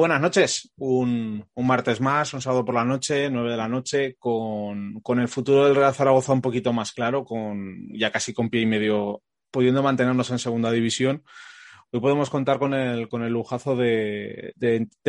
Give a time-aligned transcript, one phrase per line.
[0.00, 0.72] Buenas noches.
[0.78, 5.66] Un, martes más, un sábado por la noche, nueve de la noche, con, el futuro
[5.66, 9.82] del Real Zaragoza un poquito más claro, con ya casi con pie y medio pudiendo
[9.82, 11.22] mantenernos en segunda división.
[11.92, 14.54] Hoy podemos contar con el, con el lujazo de,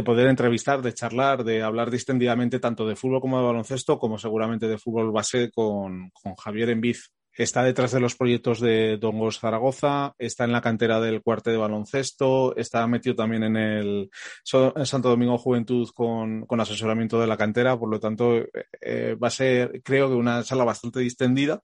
[0.04, 4.68] poder entrevistar, de charlar, de hablar distendidamente tanto de fútbol como de baloncesto, como seguramente
[4.68, 10.14] de fútbol base con, con Javier Enviz, está detrás de los proyectos de Dongos Zaragoza,
[10.18, 14.10] está en la cantera del cuarte de baloncesto, está metido también en el
[14.44, 18.44] Santo Domingo Juventud con, asesoramiento de la cantera, por lo tanto
[18.82, 21.62] eh, va a ser creo que una sala bastante distendida.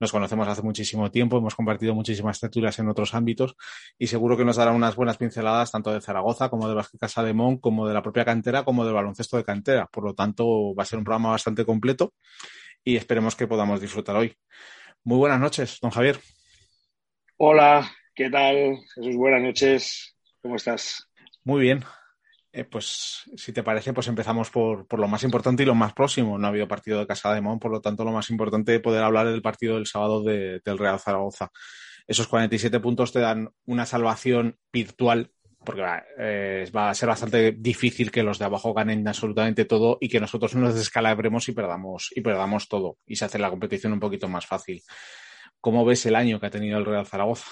[0.00, 3.56] Nos conocemos hace muchísimo tiempo, hemos compartido muchísimas tertulias en otros ámbitos
[3.98, 7.24] y seguro que nos dará unas buenas pinceladas tanto de Zaragoza como de Vázquez Casa
[7.24, 9.86] de Mon, como de la propia cantera, como del baloncesto de cantera.
[9.86, 12.14] Por lo tanto, va a ser un programa bastante completo
[12.84, 14.36] y esperemos que podamos disfrutar hoy.
[15.08, 16.20] Muy buenas noches, don Javier.
[17.38, 18.76] Hola, ¿qué tal?
[18.94, 20.14] Jesús, buenas noches.
[20.42, 21.08] ¿Cómo estás?
[21.44, 21.82] Muy bien.
[22.52, 26.36] Eh, pues si te parece, pues empezamos por, lo más importante y lo más próximo.
[26.36, 28.82] No ha habido partido de Casa de Mon, por lo tanto, lo más importante es
[28.82, 31.50] poder hablar del partido del sábado del Real Zaragoza.
[32.06, 35.32] Esos 47 puntos te dan una salvación virtual
[35.68, 35.84] porque
[36.16, 40.18] eh, va a ser bastante difícil que los de abajo ganen absolutamente todo y que
[40.18, 44.28] nosotros nos descalabremos y perdamos, y perdamos todo y se hace la competición un poquito
[44.28, 44.80] más fácil.
[45.60, 47.50] ¿Cómo ves el año que ha tenido el Real Zaragoza?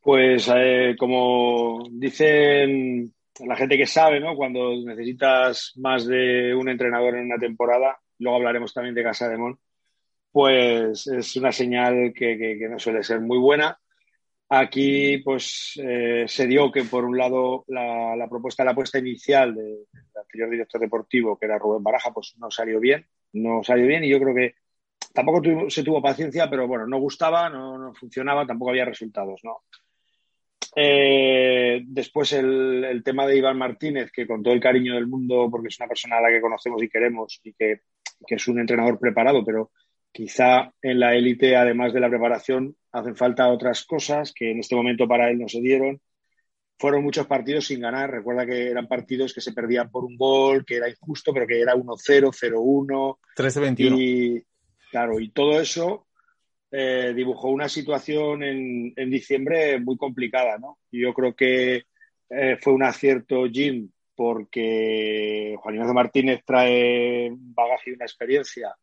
[0.00, 3.12] Pues eh, como dicen
[3.44, 4.36] la gente que sabe, ¿no?
[4.36, 9.38] Cuando necesitas más de un entrenador en una temporada, luego hablaremos también de Casa de
[9.38, 9.58] Mon,
[10.30, 13.76] pues es una señal que no suele ser muy buena
[14.48, 19.86] Aquí pues eh, se dio que por un lado la, propuesta, la apuesta inicial del
[20.14, 24.08] anterior director deportivo, que era Rubén Baraja, pues no salió bien, no salió bien y
[24.08, 24.54] yo creo que
[25.12, 29.62] tampoco se tuvo paciencia, pero bueno, no gustaba, no, funcionaba, tampoco había resultados, ¿no?
[30.76, 35.68] Eh, después el, tema de Iván Martínez, que con todo el cariño del mundo, porque
[35.68, 37.80] es una persona a la que conocemos y queremos y que,
[38.26, 39.70] que es un entrenador preparado, pero
[40.16, 44.74] quizá en la élite, además de la preparación, hacen falta otras cosas que en este
[44.74, 46.00] momento para él no se dieron.
[46.78, 48.10] Fueron muchos partidos sin ganar.
[48.10, 51.60] Recuerda que eran partidos que se perdían por un gol, que era injusto, pero que
[51.60, 53.18] era 1-0, 0-1.
[53.36, 53.98] 13-21.
[54.00, 54.42] Y
[54.90, 56.06] claro, y todo eso
[56.70, 60.78] eh, dibujó una situación en, diciembre muy complicada, ¿no?
[60.90, 61.84] Yo creo que
[62.30, 68.74] eh, fue un acierto Jim porque Juan Ignacio Martínez trae un bagaje y una experiencia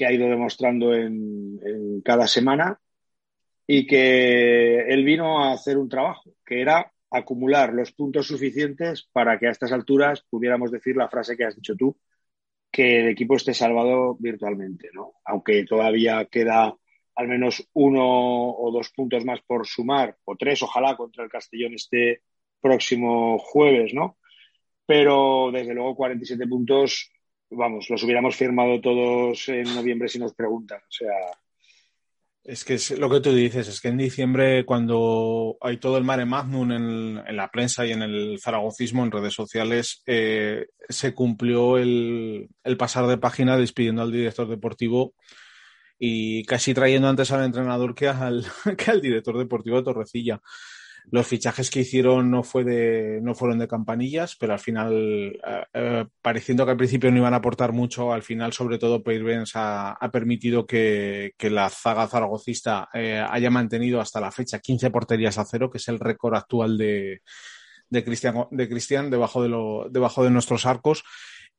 [0.00, 2.80] que ha ido demostrando en cada semana
[3.66, 9.38] y que él vino a hacer un trabajo, que era acumular los puntos suficientes para
[9.38, 11.94] que a estas alturas pudiéramos decir la frase que has dicho tú,
[12.72, 15.16] que el equipo esté salvado virtualmente, ¿no?
[15.26, 16.74] Aunque todavía queda
[17.14, 21.74] al menos uno o dos puntos más por sumar, o tres, ojalá, contra el Castellón
[21.74, 22.22] este
[22.58, 24.16] próximo jueves, ¿no?
[24.86, 27.12] Pero desde luego 47 puntos,
[27.50, 30.78] vamos, los hubiéramos firmado todos en noviembre si nos preguntan.
[30.80, 31.12] O sea,
[32.42, 36.04] es que es lo que tú dices, es que en diciembre, cuando hay todo el
[36.04, 41.76] mare magnum en, la prensa y en el zaragocismo, en redes sociales, eh, se cumplió
[41.76, 45.14] el, el, pasar de página despidiendo al director deportivo
[45.98, 48.44] y casi trayendo antes al entrenador que al,
[48.78, 50.40] que al director deportivo de Torrecilla.
[51.12, 54.92] Los fichajes que hicieron no, fue de, no fueron de campanillas, pero al final,
[55.44, 59.02] eh, eh, pareciendo que al principio no iban a aportar mucho, al final, sobre todo,
[59.02, 64.90] Benz ha, ha permitido que, la zaga zaragocista eh, haya mantenido hasta la fecha 15
[64.90, 67.22] porterías a cero, que es el récord actual de,
[67.88, 71.02] de Cristian, de Cristian debajo, de lo, debajo de nuestros arcos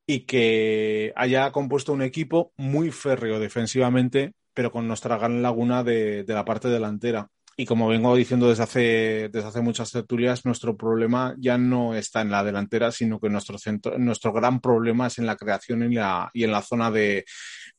[0.08, 6.24] y que haya compuesto un equipo muy férreo defensivamente, pero con nuestra gran laguna de
[6.28, 7.30] la parte delantera
[7.62, 12.22] y como vengo diciendo desde hace, desde hace muchas tertulias, nuestro problema ya no está
[12.22, 15.94] en la delantera, sino que nuestro centro, nuestro gran problema es en la creación y,
[15.94, 17.24] la, y en la zona de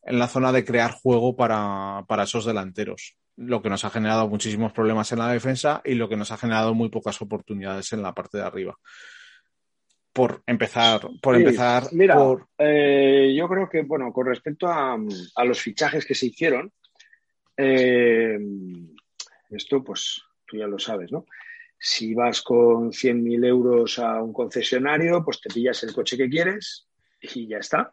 [0.04, 3.16] en la zona de crear juego para, para esos delanteros.
[3.36, 6.36] Lo que nos ha generado muchísimos problemas en la defensa y lo que nos ha
[6.36, 8.78] generado muy pocas oportunidades en la parte de arriba.
[10.12, 11.88] Por empezar, por empezar.
[11.90, 12.16] Mira,
[12.56, 14.96] eh, yo creo que, bueno, con respecto a,
[15.34, 16.70] a los fichajes que se hicieron,
[17.56, 18.38] eh,
[19.52, 21.26] esto, pues tú ya lo sabes, ¿no?
[21.78, 26.86] Si vas con 100.000 euros a un concesionario, pues te pillas el coche que quieres
[27.20, 27.92] y ya está.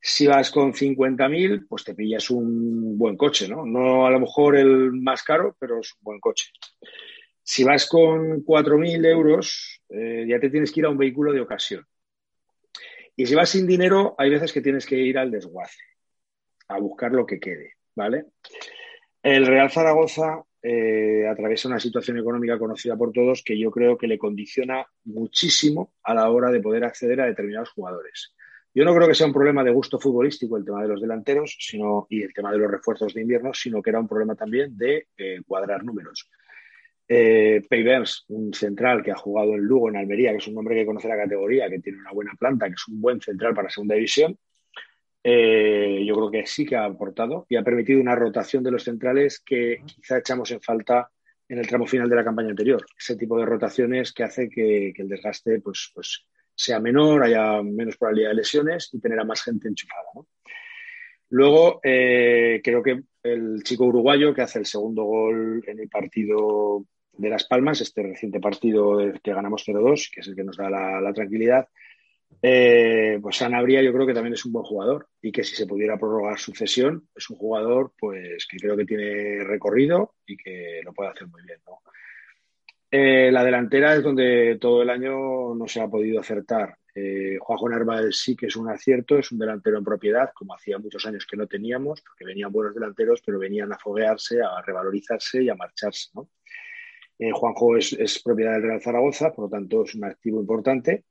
[0.00, 3.66] si vas con 50.000, pues te pillas un buen coche, ¿no?
[3.66, 6.50] No a lo mejor el más caro, pero es un buen coche.
[7.42, 11.40] Si vas con 4.000 euros, eh, ya te tienes que ir a un vehículo de
[11.40, 11.84] ocasión.
[13.16, 15.82] Y si vas sin dinero, hay veces que tienes que ir al desguace,
[16.68, 18.26] a buscar lo que quede, ¿vale?
[19.22, 24.06] El Real Zaragoza eh, atraviesa una situación económica conocida por todos que yo creo que
[24.06, 28.34] le condiciona muchísimo a la hora de poder acceder a determinados jugadores.
[28.74, 31.56] Yo no creo que sea un problema de gusto futbolístico el tema de los delanteros
[31.58, 34.76] sino, y el tema de los refuerzos de invierno, sino que era un problema también
[34.76, 36.28] de eh, cuadrar números.
[37.08, 37.62] Eh,
[38.28, 41.08] un central que ha jugado en Lugo, en Almería, que es un hombre que conoce
[41.08, 44.38] la categoría, que tiene una buena planta, que es un buen central para segunda división,
[45.22, 48.84] eh, yo creo que sí que ha aportado y ha permitido una rotación de los
[48.84, 51.10] centrales que quizá echamos en falta
[51.48, 52.84] en el tramo final de la campaña anterior.
[52.98, 56.24] Ese tipo de rotaciones que hace que, el desgaste pues, pues,
[56.54, 60.04] sea menor, haya menos probabilidad de lesiones y tener a más gente enchufada.
[61.30, 66.84] Luego, eh, creo que el chico uruguayo que hace el segundo gol en el partido
[67.18, 70.70] de Las Palmas, este reciente partido que ganamos 0-2, que es el que nos da
[70.70, 71.68] la, tranquilidad,
[72.40, 75.66] eh, pues Sanabria yo creo que también es un buen jugador y que si se
[75.66, 80.80] pudiera prorrogar su cesión, es un jugador pues que creo que tiene recorrido y que
[80.84, 81.58] lo puede hacer muy bien.
[82.90, 86.78] Eh, la delantera es donde todo el año no se ha podido acertar.
[86.94, 90.78] Eh, Juanjo Narváez sí que es un acierto, es un delantero en propiedad, como hacía
[90.78, 95.42] muchos años que no teníamos, porque venían buenos delanteros, pero venían a foguearse, a revalorizarse
[95.42, 96.10] y a marcharse.
[97.18, 101.04] Eh, Juanjo es, propiedad del Real Zaragoza, por lo tanto es un activo importante.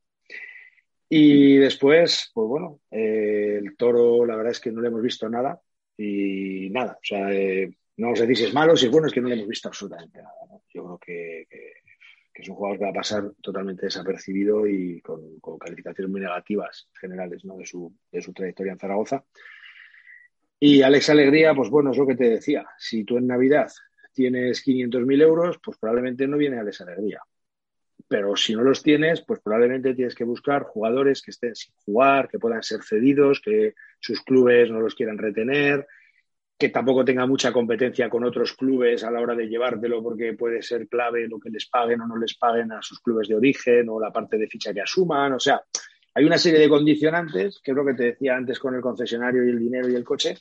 [1.09, 5.29] Y después, pues bueno, eh, el toro, la verdad es que no le hemos visto
[5.29, 5.59] nada
[5.97, 6.93] y nada.
[6.93, 7.29] O sea,
[7.97, 10.21] no os si es malo, si es bueno, es que no le hemos visto absolutamente
[10.21, 10.33] nada.
[10.73, 11.47] Yo creo que
[12.41, 17.41] es un jugador que va a pasar totalmente desapercibido y con, calificaciones muy negativas generales
[17.43, 19.25] de, su, de su trayectoria en Zaragoza.
[20.59, 22.65] Y Alex Alegría, pues bueno, es lo que te decía.
[22.77, 23.71] Si tú en Navidad
[24.13, 27.21] tienes 500.000 euros, pues probablemente no viene Alex Alegría.
[28.07, 32.29] Pero si no los tienes, pues probablemente tienes que buscar jugadores que estén sin jugar,
[32.29, 35.85] que puedan ser cedidos, que sus clubes no los quieran retener,
[36.57, 40.61] que tampoco tenga mucha competencia con otros clubes a la hora de llevártelo porque puede
[40.61, 43.89] ser clave lo que les paguen o no les paguen a sus clubes de origen
[43.89, 45.33] o la parte de ficha que asuman.
[45.33, 45.61] O sea,
[46.15, 49.45] hay una serie de condicionantes, que es lo que te decía antes con el concesionario
[49.45, 50.35] y el dinero y el coche,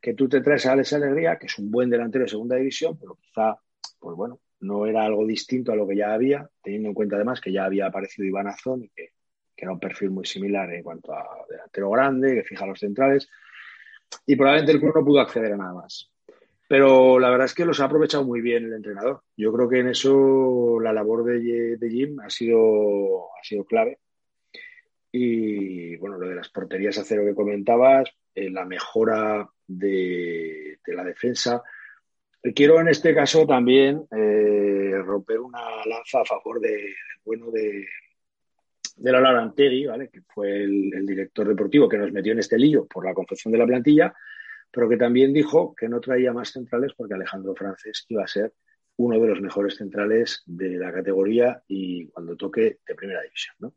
[0.00, 2.98] que tú te traes a Alex Alegría, que es un buen delantero de segunda división,
[2.98, 3.54] pero quizá,
[4.00, 7.40] pues bueno, no era algo distinto a lo que ya había, teniendo en cuenta además
[7.40, 9.10] que ya había aparecido Iván Azón que,
[9.56, 13.28] que era un perfil muy similar en cuanto a delantero grande, que fija los centrales
[14.26, 16.10] y probablemente el club no pudo acceder a nada más.
[16.68, 19.22] Pero la verdad es que los ha aprovechado muy bien el entrenador.
[19.36, 23.98] Yo creo que en eso la labor de, de Jim ha sido, ha sido clave.
[25.12, 31.04] Y bueno, lo de las porterías a cero que comentabas, eh, la mejora de, la
[31.04, 31.62] defensa.
[32.54, 36.94] Quiero en este caso también eh, romper una lanza a favor de, del
[37.24, 37.86] bueno de,
[39.00, 40.10] de la Larantegui, ¿vale?
[40.10, 43.58] que fue el, director deportivo que nos metió en este lío por la confección de
[43.58, 44.14] la plantilla,
[44.70, 48.52] pero que también dijo que no traía más centrales porque Alejandro Francés iba a ser
[48.96, 53.56] uno de los mejores centrales de la categoría y cuando toque de primera división.
[53.60, 53.74] ¿no?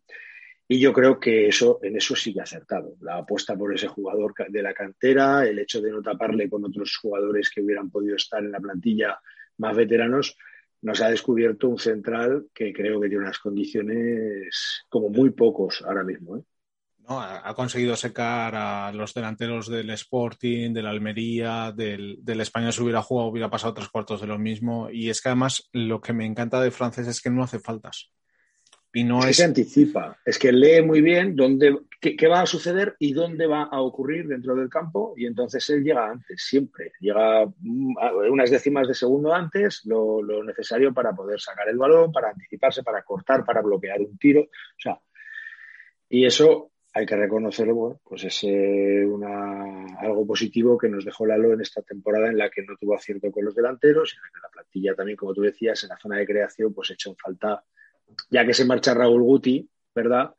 [0.68, 2.96] Y yo creo que eso, en eso ha acertado.
[3.02, 6.98] La apuesta por ese jugador de la cantera, el hecho de no taparle con otros
[6.98, 9.20] jugadores que hubieran podido estar en la plantilla
[9.58, 10.38] más veteranos,
[10.82, 16.04] nos ha descubierto un central que creo que tiene unas condiciones como muy pocos ahora
[16.04, 16.38] mismo.
[16.38, 16.44] ¿eh?
[17.08, 22.82] No, ha, conseguido secar a los delanteros del Sporting, del Almería, del, del Español si
[22.82, 24.90] hubiera jugado, hubiera pasado tres cuartos de lo mismo.
[24.90, 28.12] Y es que además lo que me encanta de Francés es que no hace faltas.
[28.96, 32.46] Y no es, que se anticipa, es que lee muy bien dónde, qué, va a
[32.46, 36.92] suceder y dónde va a ocurrir dentro del campo y entonces él llega antes, siempre.
[37.00, 37.96] Llega mm,
[38.30, 43.02] unas décimas de segundo antes, lo, necesario para poder sacar el balón, para anticiparse, para
[43.02, 44.42] cortar, para bloquear un tiro.
[44.42, 45.00] O sea,
[46.10, 51.26] y eso hay que reconocerlo, bueno, pues es eh, una, algo positivo que nos dejó
[51.26, 54.30] Lalo en esta temporada en la que no tuvo acierto con los delanteros, en la
[54.30, 57.16] que la plantilla también, como tú decías, en la zona de creación, pues hecho en
[57.16, 57.64] falta
[58.30, 60.34] ya que se marcha Raúl Guti, ¿verdad?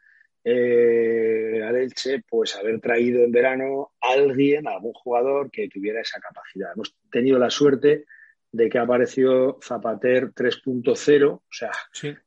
[0.46, 6.20] Eh, al Elche, pues haber traído en verano a alguien, algún jugador que tuviera esa
[6.20, 6.72] capacidad.
[6.74, 8.04] Hemos tenido la suerte
[8.52, 11.70] de que ha aparecido Zapater 3.0, o sea,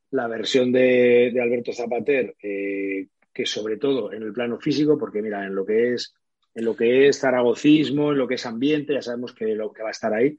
[0.09, 5.45] la versión de, Alberto Zapater, eh, que sobre todo en el plano físico, porque mira,
[5.45, 6.13] en lo que es
[6.55, 9.83] en lo que es zaragocismo, en lo que es ambiente, ya sabemos que lo que
[9.83, 10.35] va a estar ahí,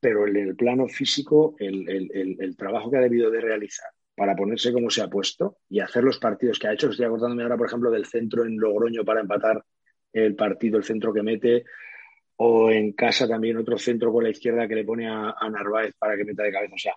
[0.00, 4.90] pero en el plano físico, el trabajo que ha debido de realizar para ponerse como
[4.90, 6.90] se ha puesto y hacer los partidos que ha hecho.
[6.90, 9.64] Estoy acordándome ahora, por ejemplo, del centro en Logroño para empatar
[10.12, 11.64] el partido, el centro que mete,
[12.36, 16.18] o en casa también otro centro con la izquierda que le pone a, Narváez para
[16.18, 16.74] que meta de cabeza.
[16.74, 16.94] O sea,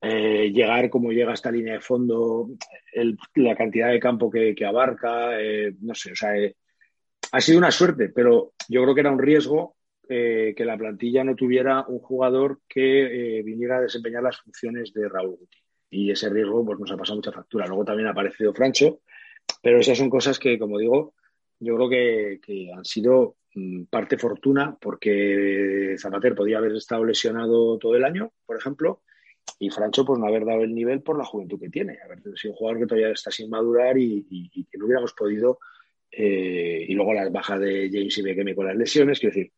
[0.00, 2.48] eh, llegar como llega esta línea de fondo,
[3.36, 6.56] la cantidad de campo que, abarca, eh, no sé, o sea, eh,
[7.30, 9.76] ha sido una suerte, pero yo creo que era un riesgo
[10.08, 15.36] que la plantilla no tuviera un jugador que viniera a desempeñar las funciones de Raúl
[15.38, 15.61] Guti.
[15.92, 17.66] Y ese riesgo pues, nos ha pasado mucha factura.
[17.66, 19.00] Luego también ha aparecido Francho,
[19.62, 21.14] pero esas son cosas que, como digo,
[21.60, 21.88] yo creo
[22.40, 28.32] que, han sido mm, parte fortuna porque Zapater podía haber estado lesionado todo el año,
[28.46, 29.02] por ejemplo,
[29.58, 32.52] y Francho pues no haber dado el nivel por la juventud que tiene, haber sido
[32.52, 35.58] un jugador que todavía está sin madurar y, que no hubiéramos podido,
[36.10, 39.52] eh, y luego las bajas de James y Bekeme con las lesiones, quiero decir,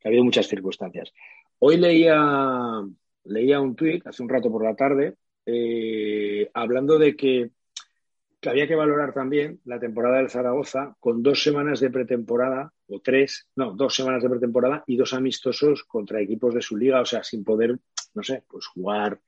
[0.00, 1.12] que ha habido muchas circunstancias.
[1.60, 2.82] Hoy leía,
[3.24, 5.14] leía un tuit hace un rato por la tarde
[5.46, 7.50] eh, hablando de que,
[8.46, 13.48] había que valorar también la temporada del Zaragoza con dos semanas de pretemporada, o tres,
[13.56, 17.22] no, dos semanas de pretemporada y dos amistosos contra equipos de su liga, o sea,
[17.22, 17.78] sin poder,
[18.14, 19.20] no sé, pues jugar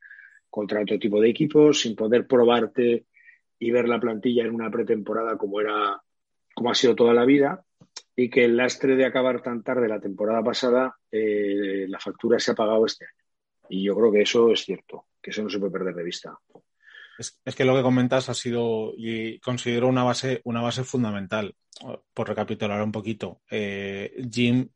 [0.49, 3.07] contra otro tipo de equipos, sin poder probarte
[3.59, 6.02] y ver la plantilla en una pretemporada como era,
[6.54, 7.64] como ha sido toda la vida
[8.16, 12.52] y que el lastre de acabar tan tarde la temporada pasada, eh, la factura se
[12.52, 13.21] ha pagado este año.
[13.72, 16.38] Y yo creo que eso es cierto, que eso no se puede perder de vista.
[17.18, 21.54] Es, que lo que comentas ha sido y considero una base, una base fundamental.
[22.12, 24.68] Por recapitular un poquito, eh, Jim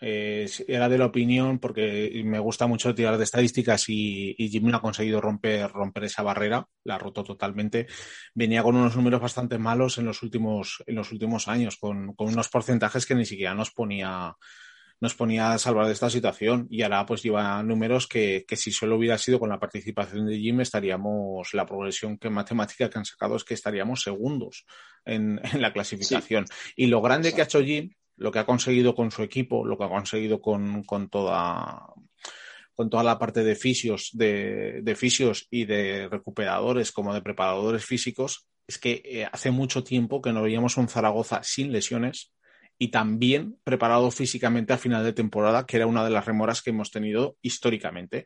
[0.00, 4.80] eh, era de la opinión, porque me gusta mucho tirar de estadísticas y, Jimmy ha
[4.80, 7.86] conseguido romper, romper esa barrera, la ha roto totalmente.
[8.34, 12.48] Venía con unos números bastante malos en los últimos, en los últimos años, con, unos
[12.48, 14.34] porcentajes que ni siquiera nos ponía,
[15.00, 18.96] nos ponía a salvar de esta situación y ahora pues lleva números que, si solo
[18.96, 23.36] hubiera sido con la participación de Jim estaríamos, la progresión que matemática que han sacado
[23.36, 24.66] es que estaríamos segundos
[25.04, 26.44] en, la clasificación.
[26.76, 27.90] Y lo grande que ha hecho Jim
[28.20, 31.86] lo que ha conseguido con su equipo, lo que ha conseguido con, toda
[32.74, 37.86] con toda la parte de fisios, de, de, fisios y de recuperadores como de preparadores
[37.86, 42.32] físicos, es que eh, hace mucho tiempo que no veíamos un Zaragoza sin lesiones,
[42.82, 46.70] y también preparado físicamente a final de temporada, que era una de las remoras que
[46.70, 48.24] hemos tenido históricamente.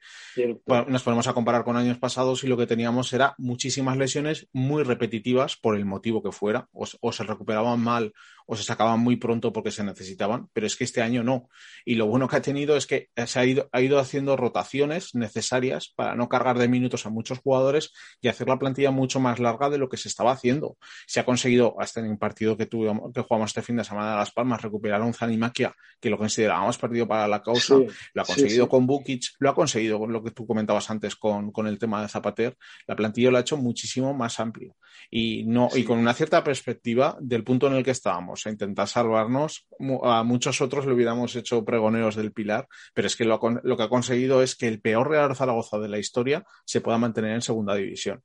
[0.87, 4.85] nos ponemos a comparar con años pasados y lo que teníamos era muchísimas lesiones muy
[4.85, 8.13] repetitivas por el motivo que fuera, o, se recuperaban mal
[8.47, 11.49] o se sacaban muy pronto porque se necesitaban, pero es que este año no.
[11.85, 15.15] Y lo bueno que ha tenido es que se ha ido, ha ido haciendo rotaciones
[15.15, 19.41] necesarias para no cargar de minutos a muchos jugadores y hacer la plantilla mucho más
[19.41, 20.77] larga de lo que se estaba haciendo.
[21.07, 24.11] Se ha conseguido, hasta en un partido que, tuvimos, que jugamos este fin de semana
[24.11, 27.77] de Las Palmas, recuperar a un Zanimaquia que lo considerábamos perdido para la causa.
[27.77, 31.51] lo ha conseguido con Bukic, lo ha conseguido con lo que tú comentabas antes con,
[31.51, 32.57] con el tema de Zapater.
[32.87, 34.77] La plantilla lo ha hecho muchísimo más amplio
[35.11, 38.89] y, no, y con una cierta perspectiva del punto en el que estábamos a intentar
[38.89, 39.67] salvarnos.
[40.03, 43.89] A muchos otros le hubiéramos hecho pregoneros del Pilar, pero es que lo, que ha
[43.89, 47.75] conseguido es que el peor Real Zaragoza de la historia se pueda mantener en segunda
[47.75, 48.23] división.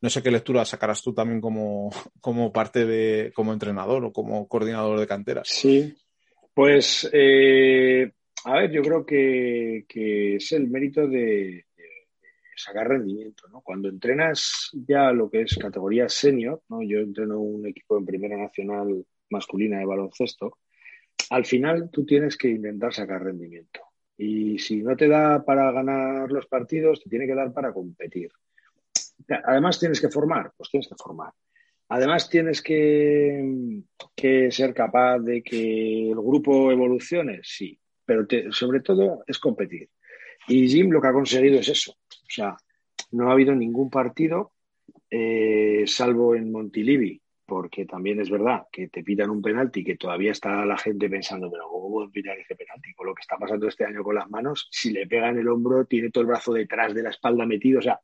[0.00, 4.46] No sé qué lectura sacarás tú también como, como parte de, como entrenador o como
[4.48, 5.48] coordinador de canteras.
[5.52, 5.94] Sí,
[6.54, 8.10] pues eh,
[8.44, 9.84] a ver, yo creo que,
[10.36, 11.66] es el mérito de,
[12.56, 13.60] sacar rendimiento, ¿no?
[13.60, 16.82] Cuando entrenas ya lo que es categoría senior, ¿no?
[16.82, 20.58] Yo entreno un equipo en Primera Nacional masculina de baloncesto,
[21.30, 23.80] al final tú tienes que intentar sacar rendimiento.
[24.16, 28.30] Y si no te da para ganar los partidos, te tiene que dar para competir.
[29.44, 31.32] Además tienes que formar, pues tienes que formar.
[31.94, 33.82] Además tienes que,
[34.50, 39.90] ser capaz de que el grupo evolucione, sí, pero sobre todo es competir.
[40.48, 41.92] Y Jim lo que ha conseguido es eso.
[41.92, 42.56] O sea,
[43.10, 44.52] no ha habido ningún partido,
[45.10, 50.32] eh, salvo en Montilivi, porque también es verdad que te pitan un penalti que todavía
[50.32, 52.94] está la gente pensando, pero ¿cómo pueden pitar ese penalti?
[52.94, 55.48] Con lo que está pasando este año con las manos, si le pega en el
[55.48, 58.00] hombro, tiene todo el brazo detrás de la espalda metido, o sea,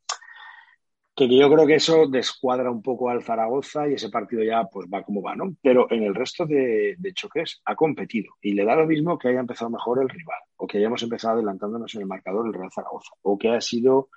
[1.26, 4.86] que yo creo que eso descuadra un poco al Zaragoza y ese partido ya pues
[4.86, 5.56] va como va, ¿no?
[5.60, 9.40] Pero en el resto de, choques ha competido y le da lo mismo que haya
[9.40, 13.10] empezado mejor el rival o que hayamos empezado adelantándonos en el marcador el Real Zaragoza
[13.22, 14.10] o que haya sido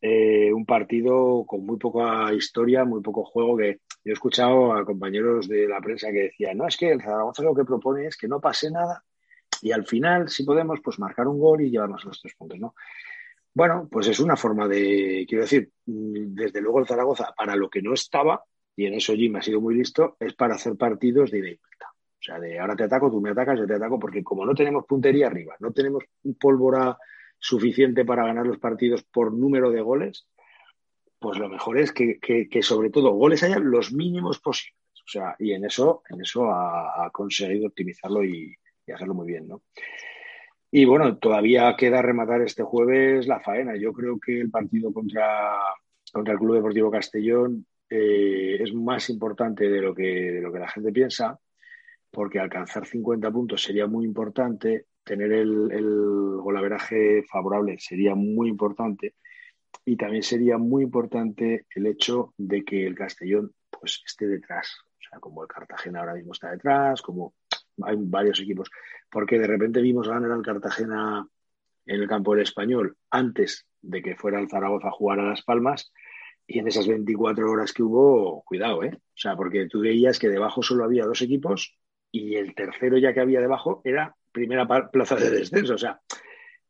[0.00, 4.86] eh, un partido con muy poca historia, muy poco juego, que yo he escuchado a
[4.86, 8.16] compañeros de la prensa que decían, no, es que el Zaragoza lo que propone es
[8.16, 9.04] que no pase nada
[9.60, 12.74] y al final, si podemos, pues marcar un gol y llevarnos los tres puntos, ¿no?
[13.58, 17.82] Bueno, pues es una forma de, quiero decir, desde luego el Zaragoza, para lo que
[17.82, 18.44] no estaba,
[18.76, 21.56] y en eso Jim ha sido muy listo, es para hacer partidos de ida y
[21.56, 21.86] vuelta.
[21.90, 24.54] O sea, de ahora te ataco, tú me atacas, yo te ataco, porque como no
[24.54, 26.04] tenemos puntería arriba, no tenemos
[26.38, 26.98] pólvora
[27.36, 30.28] suficiente para ganar los partidos por número de goles,
[31.18, 34.78] pues lo mejor es que, sobre todo goles hayan los mínimos posibles.
[35.04, 38.54] O sea, y en eso, en eso ha, conseguido optimizarlo y,
[38.94, 39.62] hacerlo muy bien, ¿no?
[40.70, 43.76] Y bueno, todavía queda rematar este jueves la faena.
[43.76, 45.58] Yo creo que el partido contra,
[46.12, 50.58] contra el Club Deportivo Castellón eh, es más importante de lo, que, de lo que
[50.58, 51.38] la gente piensa,
[52.10, 59.14] porque alcanzar 50 puntos sería muy importante, tener el, el golaveraje favorable sería muy importante
[59.86, 65.08] y también sería muy importante el hecho de que el Castellón pues esté detrás, o
[65.08, 67.32] sea, como el Cartagena ahora mismo está detrás, como
[67.84, 68.70] hay varios equipos,
[69.10, 71.26] porque de repente vimos ganar al Cartagena
[71.86, 75.42] en el campo del Español antes de que fuera el Zaragoza a jugar a Las
[75.42, 75.92] Palmas
[76.46, 78.92] y en esas 24 horas que hubo, cuidado, ¿eh?
[78.94, 81.76] O sea, porque tú veías que debajo solo había dos equipos
[82.10, 85.74] y el tercero ya que había debajo era primera plaza de descenso.
[85.74, 86.00] O sea,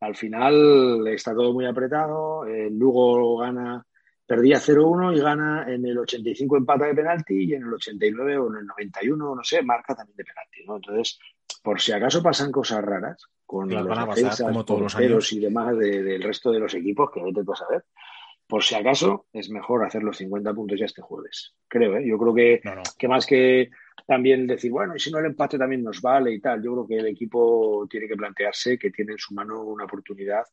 [0.01, 2.45] al final está todo muy apretado.
[2.45, 3.85] El Lugo gana,
[4.29, 8.51] perdía 0-1 y gana en el 85 empata de penalti y en el 89 o
[8.51, 10.63] en el 91, no sé, marca también de penalti.
[10.67, 10.75] ¿no?
[10.75, 11.17] Entonces,
[11.63, 15.33] por si acaso pasan cosas raras con los defensas, como todos los años.
[15.33, 17.83] y demás del resto de los equipos, que vete tú a saber
[18.49, 21.53] por si acaso, es mejor hacer los 50 puntos ya este jueves.
[21.67, 22.03] Creo, ¿eh?
[22.07, 22.61] Yo creo que,
[22.97, 23.69] que más que
[24.07, 26.87] también decir, bueno, y si no el empate también nos vale y tal, yo creo
[26.87, 30.43] que el equipo tiene que plantearse que tiene en su mano una oportunidad.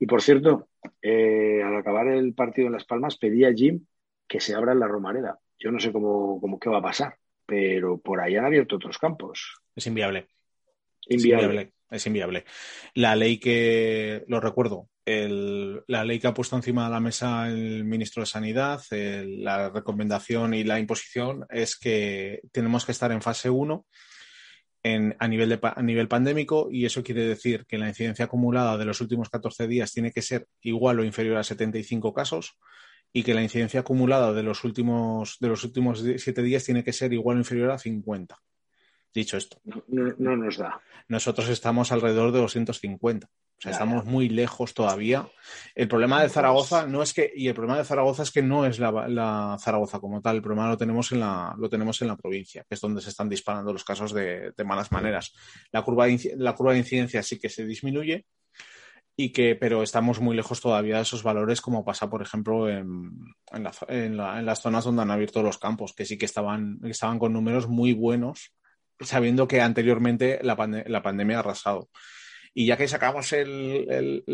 [0.00, 0.70] Y por cierto,
[1.02, 3.84] eh, al acabar el partido en Las Palmas, pedí a Jim
[4.26, 5.38] que se abra la Romareda.
[5.58, 8.96] Yo no sé cómo, cómo qué va a pasar, pero por ahí han abierto otros
[8.96, 9.60] campos.
[9.76, 10.28] Es inviable.
[11.06, 11.74] Inviable.
[11.90, 12.44] Es inviable.
[12.94, 17.84] La ley que, lo recuerdo, la ley que ha puesto encima de la mesa el
[17.84, 23.50] ministro de Sanidad, la recomendación y la imposición es que tenemos que estar en fase
[23.50, 23.84] 1
[24.82, 29.00] a, nivel a nivel pandémico y eso quiere decir que la incidencia acumulada de los
[29.00, 32.58] últimos 14 días tiene que ser igual o inferior a 75 casos
[33.12, 36.92] y que la incidencia acumulada de los últimos de los últimos 7 días tiene que
[36.92, 38.38] ser igual o inferior a 50.
[39.12, 39.60] Dicho esto.
[39.64, 40.80] No, no nos da.
[41.08, 43.28] Nosotros estamos alrededor de 250.
[43.60, 45.28] O sea, estamos muy lejos todavía.
[45.74, 48.64] El problema de Zaragoza no es que, y el problema de Zaragoza es que no
[48.64, 52.16] es la, Zaragoza como tal, el problema lo tenemos en la, lo tenemos en la
[52.16, 55.34] provincia, que es donde se están disparando los casos de, malas maneras.
[55.72, 58.24] La curva, de, la curva de incidencia sí que se disminuye,
[59.14, 63.10] y que, pero estamos muy lejos todavía de esos valores, como pasa, por ejemplo, en,
[63.52, 67.68] en, las zonas donde han abierto los campos, que sí que estaban, estaban con números
[67.68, 68.54] muy buenos,
[69.00, 71.90] sabiendo que anteriormente la, la pandemia ha arrasado.
[72.52, 74.24] Y ya que sacamos el,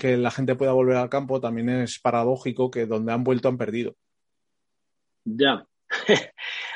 [0.00, 3.58] que la gente pueda volver al campo, también es paradójico que donde han vuelto han
[3.58, 3.96] perdido.
[5.24, 5.66] Ya.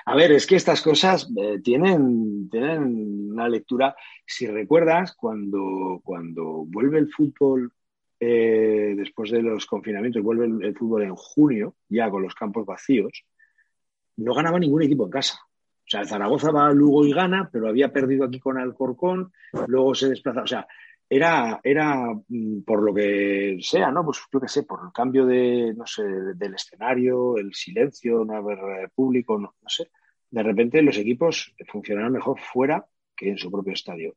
[0.07, 3.95] A ver, es que estas cosas eh, tienen, tienen una lectura.
[4.25, 7.73] Si recuerdas, cuando, cuando vuelve el fútbol
[8.19, 13.25] eh, después de los confinamientos, vuelve el, fútbol en junio, ya con los campos vacíos,
[14.17, 15.39] no ganaba ningún equipo en casa.
[15.87, 19.33] O sea, el Zaragoza va a Lugo y gana, pero había perdido aquí con Alcorcón,
[19.69, 20.43] luego se desplaza.
[20.43, 20.67] O sea,
[21.09, 24.05] era, era mm, por lo que sea, ¿no?
[24.05, 28.35] Pues yo qué sé, por el cambio de, no sé, del escenario, el silencio, no
[28.35, 29.91] haber eh, público, no, sé.
[30.29, 32.85] De repente los equipos funcionaron mejor fuera
[33.17, 34.17] que en su propio estadio.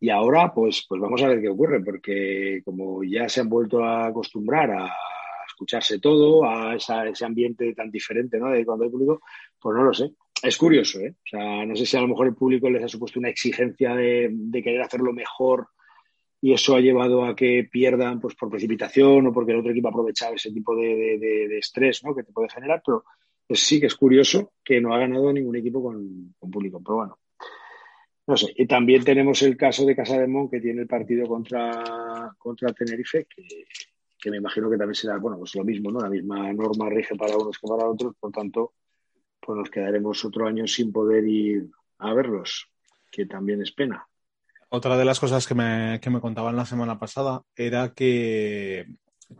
[0.00, 3.84] Y ahora, pues, pues vamos a ver qué ocurre, porque como ya se han vuelto
[3.84, 4.92] a acostumbrar a
[5.46, 8.50] escucharse todo, a ese ambiente tan diferente, ¿no?
[8.50, 9.20] De cuando hay público,
[9.60, 11.14] pues no lo sé es curioso, ¿eh?
[11.24, 13.94] O sea, no sé si a lo mejor el público les ha supuesto una exigencia
[13.94, 15.68] de, querer hacerlo mejor
[16.40, 19.88] y eso ha llevado a que pierdan pues por precipitación o porque el otro equipo
[19.88, 22.14] ha ese tipo de, estrés ¿no?
[22.14, 23.04] que te puede generar, pero
[23.46, 27.18] pues sí que es curioso que no ha ganado ningún equipo con, público, pero bueno.
[28.28, 31.28] No sé, y también tenemos el caso de Casa de Mon que tiene el partido
[31.28, 33.46] contra, contra Tenerife, que,
[34.18, 36.00] que me imagino que también será, bueno, pues lo mismo, ¿no?
[36.00, 38.72] La misma norma rige para unos que para otros, por tanto,
[39.46, 42.68] pues nos quedaremos otro año sin poder ir a verlos,
[43.12, 44.06] que también es pena.
[44.68, 48.86] Otra de las cosas que me, que me contaban la semana pasada era que,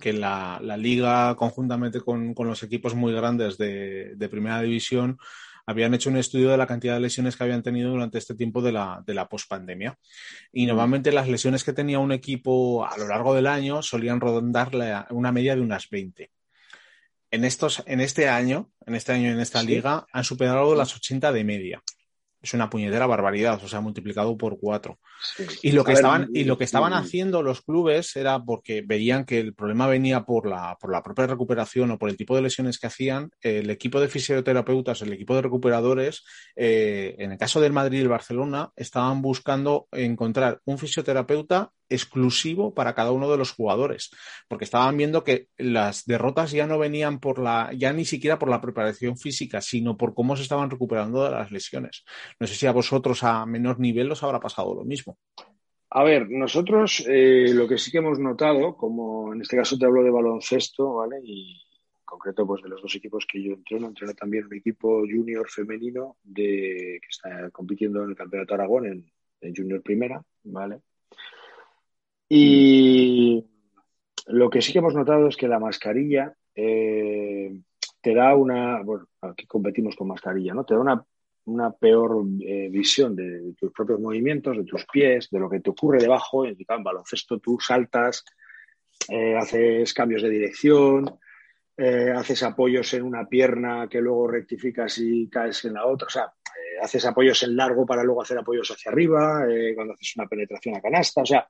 [0.00, 5.18] que la, liga, conjuntamente con, los equipos muy grandes de, primera división,
[5.66, 8.62] habían hecho un estudio de la cantidad de lesiones que habían tenido durante este tiempo
[8.62, 9.98] de la, de la pospandemia.
[10.52, 14.70] Y normalmente las lesiones que tenía un equipo a lo largo del año solían rondar
[15.10, 16.30] una media de unas 20
[17.36, 21.32] en, estos, en este año, en este año en esta liga, han superado las 80
[21.32, 21.82] de media.
[22.40, 25.00] Es una puñetera barbaridad, o sea, multiplicado por cuatro.
[25.62, 29.40] Y lo que estaban, y lo que estaban haciendo los clubes era porque veían que
[29.40, 32.78] el problema venía por la, por la propia recuperación o por el tipo de lesiones
[32.78, 33.30] que hacían.
[33.40, 38.02] El equipo de fisioterapeutas, el equipo de recuperadores, eh, en el caso del Madrid y
[38.02, 44.10] el Barcelona, estaban buscando encontrar un fisioterapeuta exclusivo para cada uno de los jugadores,
[44.48, 48.48] porque estaban viendo que las derrotas ya no venían por la, ya ni siquiera por
[48.48, 52.04] la preparación física, sino por cómo se estaban recuperando de las lesiones.
[52.40, 55.18] No sé si a vosotros a menor nivel os habrá pasado lo mismo.
[55.90, 59.86] A ver, nosotros eh, lo que sí que hemos notado, como en este caso te
[59.86, 61.20] hablo de baloncesto, ¿vale?
[61.22, 65.00] Y en concreto, pues de los dos equipos que yo entreno, entreno también un equipo
[65.00, 70.80] junior femenino de, que está compitiendo en el Campeonato Aragón en, en Junior Primera, ¿vale?
[72.28, 73.44] Y
[74.26, 77.60] lo que sí que hemos notado es que la mascarilla eh,
[78.00, 80.64] te da una, bueno, aquí competimos con mascarilla, ¿no?
[80.64, 81.04] Te da una,
[81.44, 85.70] una peor eh, visión de, tus propios movimientos, de tus pies, de lo que te
[85.70, 86.44] ocurre debajo.
[86.44, 88.24] En, baloncesto tú saltas,
[89.08, 91.18] eh, haces cambios de dirección,
[91.78, 96.06] haces apoyos en una pierna que luego rectificas y caes en la otra.
[96.06, 96.32] O sea,
[96.80, 100.80] haces apoyos en largo para luego hacer apoyos hacia arriba, cuando haces una penetración a
[100.80, 101.20] canasta.
[101.20, 101.46] O sea,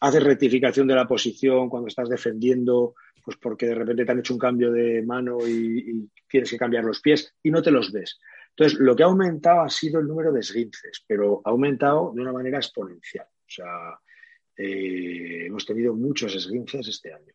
[0.00, 4.34] haces rectificación de la posición cuando estás defendiendo, pues porque de repente te han hecho
[4.34, 8.18] un cambio de mano y, tienes que cambiar los pies y no te los ves.
[8.50, 12.20] Entonces, lo que ha aumentado ha sido el número de esguinces, pero ha aumentado de
[12.20, 13.26] una manera exponencial.
[13.26, 13.98] O sea,
[14.56, 17.32] eh, hemos tenido muchos esguinces este año.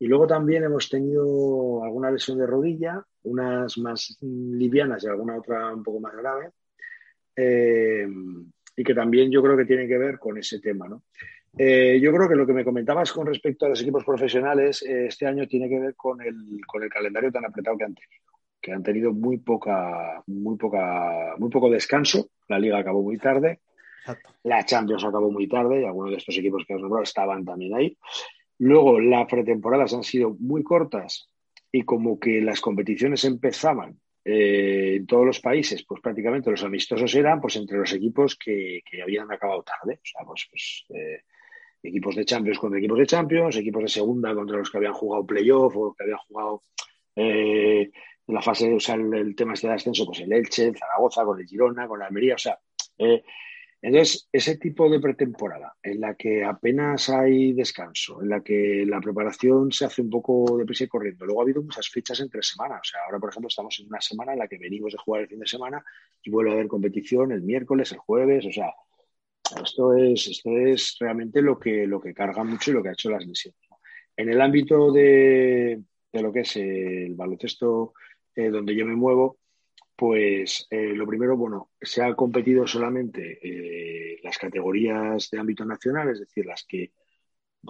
[0.00, 5.72] Y luego también hemos tenido alguna lesión de rodilla, unas más livianas y alguna otra
[5.72, 6.50] un poco más grave.
[7.36, 8.08] Eh,
[8.76, 11.02] y que también yo creo que tiene que ver con ese tema, ¿no?
[11.60, 15.06] Eh, yo creo que lo que me comentabas con respecto a los equipos profesionales eh,
[15.08, 18.22] este año tiene que ver con el, con el calendario tan apretado que han tenido,
[18.60, 22.30] que han tenido muy poca, muy poca, muy poco descanso.
[22.46, 23.58] La liga acabó muy tarde,
[24.44, 27.74] la Champions acabó muy tarde y algunos de estos equipos que has nombrado estaban también
[27.74, 27.98] ahí.
[28.58, 31.28] Luego las pretemporadas han sido muy cortas
[31.72, 37.12] y como que las competiciones empezaban eh, en todos los países, pues prácticamente los amistosos
[37.16, 39.94] eran pues entre los equipos que, que habían acabado tarde.
[39.94, 40.86] O sea, pues, pues
[41.82, 45.26] equipos de Champions contra equipos de Champions, equipos de segunda contra los que habían jugado
[45.26, 46.62] playoff o que habían jugado
[47.16, 47.90] eh,
[48.26, 51.46] la fase, o sea, el, tema este de ascenso, pues el Elche, Zaragoza, con el
[51.46, 52.58] Girona, con la Almería, o sea,
[52.98, 53.22] eh,
[53.80, 59.00] entonces ese tipo de pretemporada en la que apenas hay descanso, en la que la
[59.00, 62.80] preparación se hace un poco deprisa y corriendo, luego ha habido muchas fechas entre semanas,
[62.82, 65.22] o sea, ahora por ejemplo estamos en una semana en la que venimos de jugar
[65.22, 65.82] el fin de semana
[66.22, 68.74] y vuelve a haber competición el miércoles, el jueves, o sea,
[69.62, 72.92] esto es, esto es realmente lo que, lo que carga mucho y lo que ha
[72.92, 73.60] hecho las lesiones.
[74.16, 75.80] En el ámbito de,
[76.12, 77.94] lo que es el baloncesto
[78.34, 79.38] eh, donde yo me muevo,
[79.96, 86.10] pues eh, lo primero, bueno, se ha competido solamente eh, las categorías de ámbito nacional,
[86.10, 86.92] es decir, las que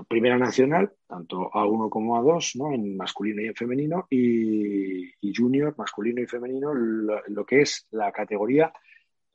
[0.08, 2.72] primera nacional, tanto A1 como A2, ¿no?
[2.72, 8.72] en masculino y en femenino, y, junior, masculino y femenino, lo, que es la categoría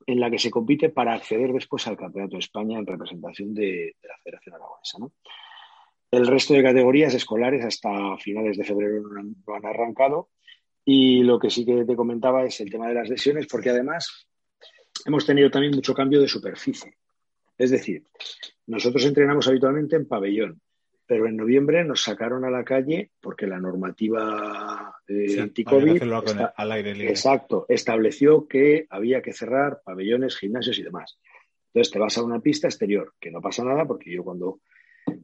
[0.05, 3.95] en la que se compite para acceder después al Campeonato de España en representación de,
[4.03, 4.97] la Federación Aragonesa.
[6.11, 10.29] El resto de categorías escolares hasta finales de febrero no han, arrancado
[10.85, 14.27] y lo que sí que te comentaba es el tema de las lesiones porque además
[15.05, 16.95] hemos tenido también mucho cambio de superficie.
[17.57, 18.03] Es decir,
[18.67, 20.61] nosotros entrenamos habitualmente en pabellón,
[21.05, 26.01] pero en noviembre nos sacaron a la calle porque la normativa eh, anti-COVID
[27.01, 31.19] exacto, estableció que había que cerrar pabellones, gimnasios y demás.
[31.73, 34.59] Entonces te vas a una pista exterior, que no pasa nada porque yo cuando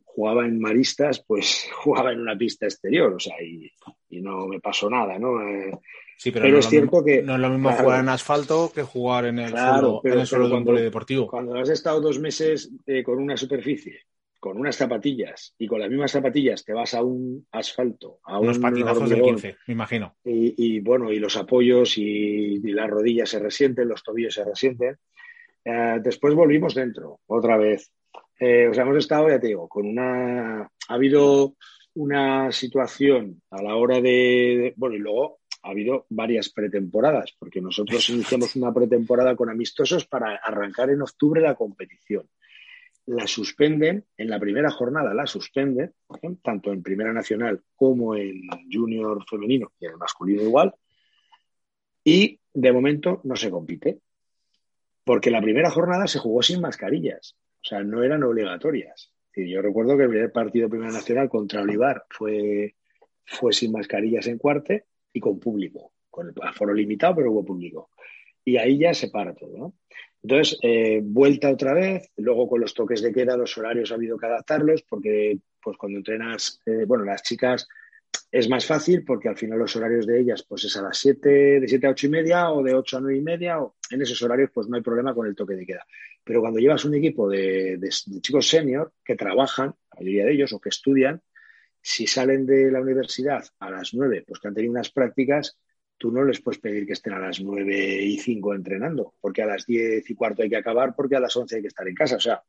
[0.03, 3.71] jugaba en Maristas, pues jugaba en una pista exterior, o sea, y,
[4.21, 5.41] no me pasó nada, ¿no?
[5.41, 5.71] Eh,
[6.17, 7.21] sí, pero, es cierto que...
[7.21, 10.49] No es lo mismo jugar en asfalto que jugar en el suelo, en el suelo
[10.49, 11.27] de un polideportivo.
[11.27, 14.01] Cuando has estado dos meses eh, con una superficie
[14.39, 18.57] con unas zapatillas y con las mismas zapatillas te vas a un asfalto, a unos
[18.57, 20.15] patinazos del 15, me imagino.
[20.23, 24.97] Y, bueno, y los apoyos y, las rodillas se resienten, los tobillos se resienten.
[25.65, 27.91] Eh, después volvimos dentro, otra vez.
[28.39, 30.61] Eh, o sea, hemos estado, ya te digo, con una.
[30.61, 31.55] Ha habido
[31.95, 34.73] una situación a la hora de.
[34.77, 40.37] Bueno, y luego ha habido varias pretemporadas, porque nosotros iniciamos una pretemporada con amistosos para
[40.37, 42.29] arrancar en octubre la competición
[43.09, 46.35] la suspenden, en la primera jornada la suspenden, ¿eh?
[46.43, 48.41] tanto en Primera Nacional como en
[48.71, 50.75] Junior femenino y en el masculino igual,
[52.03, 53.99] y de momento no se compite,
[55.03, 59.11] porque la primera jornada se jugó sin mascarillas, o sea, no eran obligatorias.
[59.35, 62.75] Yo recuerdo que el primer partido de Primera Nacional contra Olivar fue,
[63.25, 67.89] fue sin mascarillas en cuarte y con público, con el aforo limitado, pero hubo público.
[68.45, 69.73] Y ahí ya se para todo, ¿no?
[70.21, 74.17] Entonces, eh, vuelta otra vez, luego con los toques de queda, los horarios ha habido
[74.17, 77.67] que adaptarlos porque pues cuando entrenas, eh, bueno, las chicas
[78.31, 81.59] es más fácil porque al final los horarios de ellas pues es a las 7,
[81.61, 84.01] de 7 a 8 y media o de 8 a 9 y media, o en
[84.01, 85.85] esos horarios pues no hay problema con el toque de queda.
[86.23, 87.89] Pero cuando llevas un equipo de, de
[88.21, 91.21] chicos senior que trabajan, la mayoría de ellos, o que estudian,
[91.81, 95.57] si salen de la universidad a las 9, pues que han tenido unas prácticas,
[95.99, 99.45] tú no les puedes pedir que estén a las 9 y 5 entrenando, porque a
[99.45, 101.93] las 10 y cuarto hay que acabar, porque a las 11 hay que estar en
[101.93, 102.15] casa.
[102.15, 102.41] O sea,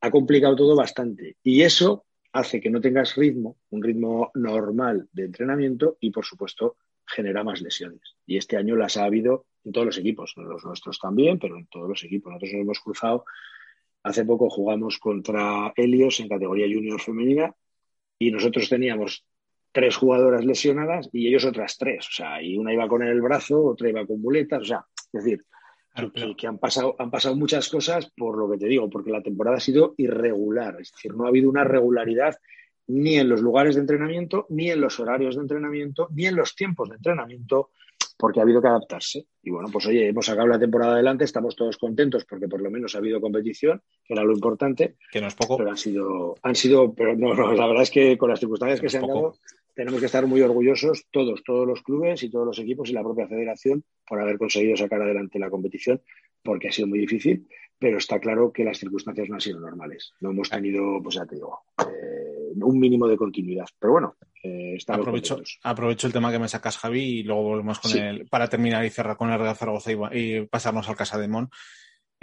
[0.00, 1.36] ha complicado todo bastante.
[1.42, 6.76] Y eso hace que no tengas ritmo, un ritmo normal de entrenamiento y, por supuesto,
[7.06, 8.16] genera más lesiones.
[8.26, 11.56] Y este año las ha habido en todos los equipos, en los nuestros también, pero
[11.56, 12.32] en todos los equipos.
[12.32, 13.24] Nosotros nos hemos cruzado
[14.02, 17.54] Hace poco jugamos contra Helios en categoría junior femenina
[18.18, 19.26] y nosotros teníamos
[19.72, 22.06] tres jugadoras lesionadas y ellos otras tres.
[22.08, 24.62] O sea, y una iba con el brazo, otra iba con muletas.
[24.62, 25.44] O sea, es decir,
[26.36, 29.56] que, han, pasado, han pasado muchas cosas por lo que te digo, porque la temporada
[29.56, 30.76] ha sido irregular.
[30.80, 32.36] Es decir, no ha habido una regularidad
[32.86, 36.56] ni en los lugares de entrenamiento, ni en los horarios de entrenamiento, ni en los
[36.56, 37.70] tiempos de entrenamiento,
[38.20, 39.26] porque ha habido que adaptarse.
[39.42, 42.70] Y bueno, pues oye, hemos sacado la temporada adelante, estamos todos contentos porque por lo
[42.70, 44.96] menos ha habido competición, que era lo importante.
[45.10, 45.56] Que no es poco.
[45.56, 48.88] Pero han sido, han sido, pero no, la verdad es que con las circunstancias que,
[48.88, 49.34] se han dado,
[49.80, 53.02] tenemos que estar muy orgullosos todos, todos los clubes y todos los equipos y la
[53.02, 56.02] propia federación por haber conseguido sacar adelante la competición,
[56.42, 60.12] porque ha sido muy difícil, pero está claro que las circunstancias no han sido normales.
[60.20, 63.64] No hemos tenido, pues ya te digo, eh, un mínimo de continuidad.
[63.78, 67.96] Pero bueno, eh, aprovecho, aprovecho el tema que me sacas, Javi, y luego volvemos con
[67.96, 71.48] el, para terminar y cerrar con el Real Zaragoza y, pasarnos al Casa de Mon.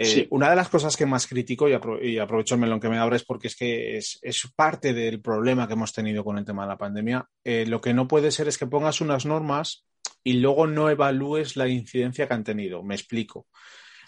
[0.00, 3.24] Eh, una de las cosas que más critico, y, aprovecho el melón que me abres,
[3.24, 4.20] porque es que es,
[4.54, 7.94] parte del problema que hemos tenido con el tema de la pandemia, eh, lo que
[7.94, 9.84] no puede ser es que pongas unas normas
[10.22, 12.82] y luego no evalúes la incidencia que han tenido.
[12.84, 13.46] Me explico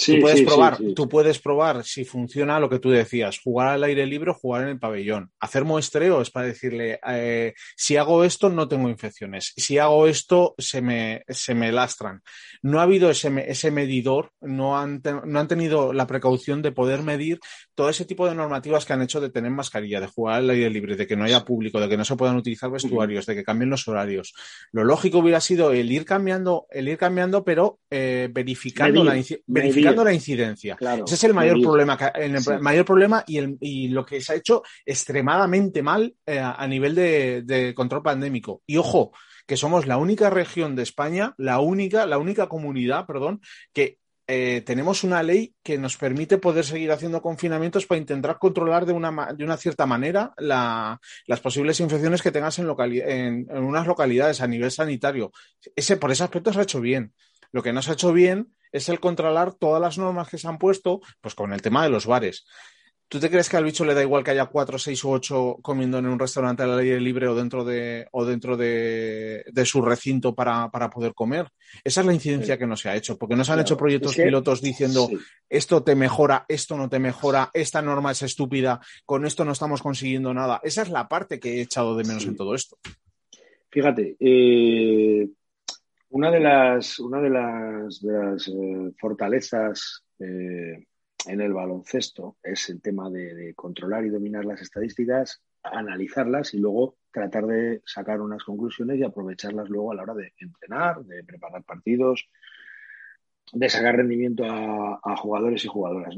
[0.07, 4.07] tú, puedes probar, tú puedes probar si funciona lo que tú decías, jugar al aire
[4.07, 5.31] libre o jugar en el pabellón.
[5.41, 10.55] Hacer muestreo es para decirle, eh, si hago esto no tengo infecciones, si hago esto
[10.59, 12.23] se me, se me lastran.
[12.63, 17.03] No ha habido ese, ese medidor, no han, no han tenido la precaución de poder
[17.03, 17.41] medir
[17.81, 20.69] todo ese tipo de normativas que han hecho de tener mascarilla, de jugar al aire
[20.69, 23.43] libre, de que no haya público, de que no se puedan utilizar vestuarios, de que
[23.43, 24.35] cambien los horarios.
[24.71, 30.05] Lo lógico hubiera sido el ir cambiando, el ir cambiando, pero eh, verificando, la, verificando
[30.05, 30.77] la incidencia.
[30.79, 35.83] Ese es el mayor problema, el mayor problema y, lo que se ha hecho extremadamente
[35.83, 38.61] mal eh, a nivel de, control pandémico.
[38.67, 39.13] Y ojo,
[39.47, 43.41] que somos la única región de España, la única, la única comunidad, perdón,
[43.73, 44.00] que
[44.33, 48.93] eh, tenemos una ley que nos permite poder seguir haciendo confinamientos para intentar controlar de
[48.93, 54.47] una, de una cierta manera las posibles infecciones que tengas en, en, unas localidades a
[54.47, 55.33] nivel sanitario.
[55.75, 57.13] Ese, por ese aspecto se ha hecho bien.
[57.51, 60.47] Lo que no se ha hecho bien es el controlar todas las normas que se
[60.47, 62.45] han puesto, pues con el tema de los bares.
[63.11, 65.59] ¿Tú te crees que al bicho le da igual que haya cuatro, seis u ocho
[65.63, 70.33] comiendo en un restaurante al aire libre o dentro de, o dentro de, su recinto
[70.33, 71.49] para, poder comer?
[71.83, 74.15] Esa es la incidencia que no se ha hecho, porque no se han hecho proyectos
[74.15, 75.11] pilotos diciendo
[75.49, 79.83] esto te mejora, esto no te mejora, esta norma es estúpida, con esto no estamos
[79.83, 80.61] consiguiendo nada.
[80.63, 82.77] Esa es la parte que he echado de menos en todo esto.
[83.71, 85.29] Fíjate, eh,
[86.11, 90.87] una de las, una de las, eh, fortalezas eh,
[91.27, 96.97] en el baloncesto es el tema de, controlar y dominar las estadísticas, analizarlas y luego
[97.13, 101.63] tratar de sacar unas conclusiones y aprovecharlas luego a la hora de entrenar, de preparar
[101.65, 102.29] partidos,
[103.53, 106.15] de sacar rendimiento a, jugadores y jugadoras.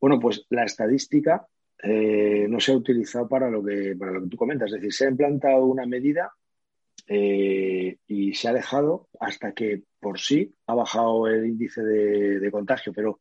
[0.00, 1.46] Bueno, pues la estadística
[1.82, 4.92] eh, no se ha utilizado para lo, que, para lo que tú comentas, es decir,
[4.92, 6.32] se ha implantado una medida
[7.06, 12.92] eh, y se ha dejado hasta que por sí ha bajado el índice de, contagio,
[12.94, 13.20] pero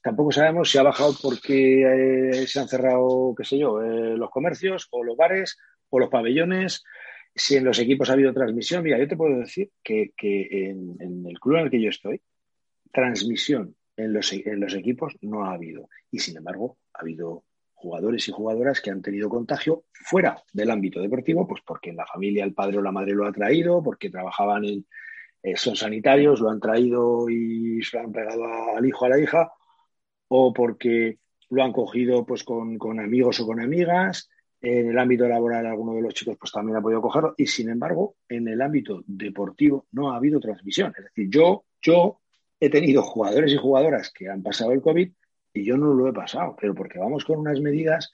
[0.00, 1.82] tampoco sabemos si ha bajado porque
[2.30, 5.58] eh, se han cerrado, qué sé yo, eh, los comercios o los bares
[5.90, 6.84] o los pabellones,
[7.34, 8.82] si en los equipos ha habido transmisión.
[8.82, 12.20] Mira, yo te puedo decir que, en, en, el club en el que yo estoy,
[12.92, 15.88] transmisión en los, en los equipos no ha habido.
[16.10, 21.00] Y sin embargo, ha habido jugadores y jugadoras que han tenido contagio fuera del ámbito
[21.00, 24.08] deportivo, pues porque en la familia el padre o la madre lo ha traído, porque
[24.08, 24.86] trabajaban en,
[25.42, 28.44] eh, son sanitarios, lo han traído y se lo han pegado
[28.76, 29.52] al hijo, a la hija,
[30.34, 31.18] o porque
[31.50, 34.30] lo han cogido pues con, amigos o con amigas.
[34.62, 37.34] En el ámbito laboral, alguno de los chicos pues también ha podido cogerlo.
[37.36, 40.94] Y sin embargo, en el ámbito deportivo no ha habido transmisión.
[40.96, 42.20] Es decir, yo, yo
[42.58, 45.10] he tenido jugadores y jugadoras que han pasado el COVID
[45.52, 48.10] y yo no lo he pasado, pero porque vamos con unas medidas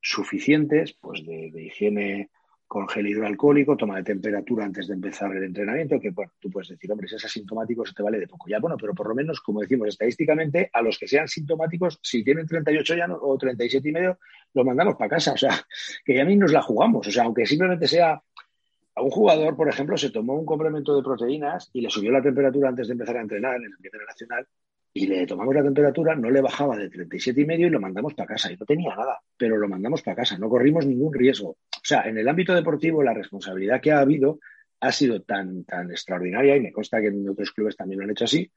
[0.00, 2.30] suficientes, pues de, higiene
[2.68, 6.68] con gel hidroalcohólico, toma de temperatura antes de empezar el entrenamiento, que bueno, tú puedes
[6.68, 8.46] decir, hombre, si es asintomático, se te vale de poco.
[8.46, 12.22] Ya, bueno, pero por lo menos, como decimos, estadísticamente, a los que sean sintomáticos, si
[12.22, 14.18] tienen 38 ya o 37 y medio,
[14.52, 15.32] los mandamos para casa.
[15.32, 15.50] O sea,
[16.04, 17.06] que ya ni nos la jugamos.
[17.06, 18.22] O sea, aunque simplemente sea
[18.94, 22.20] a un jugador, por ejemplo, se tomó un complemento de proteínas y le subió la
[22.20, 24.46] temperatura antes de empezar a entrenar en el Primera Nacional
[24.98, 28.14] y le tomamos la temperatura, no le bajaba de 37 y medio y lo mandamos
[28.14, 28.50] para casa.
[28.50, 31.50] Y no tenía nada, pero lo mandamos para casa, no corrimos ningún riesgo.
[31.50, 34.40] O sea, en el ámbito deportivo la responsabilidad que ha habido
[34.80, 38.10] ha sido tan, tan extraordinaria, y me consta que en otros clubes también lo han
[38.10, 38.50] hecho así,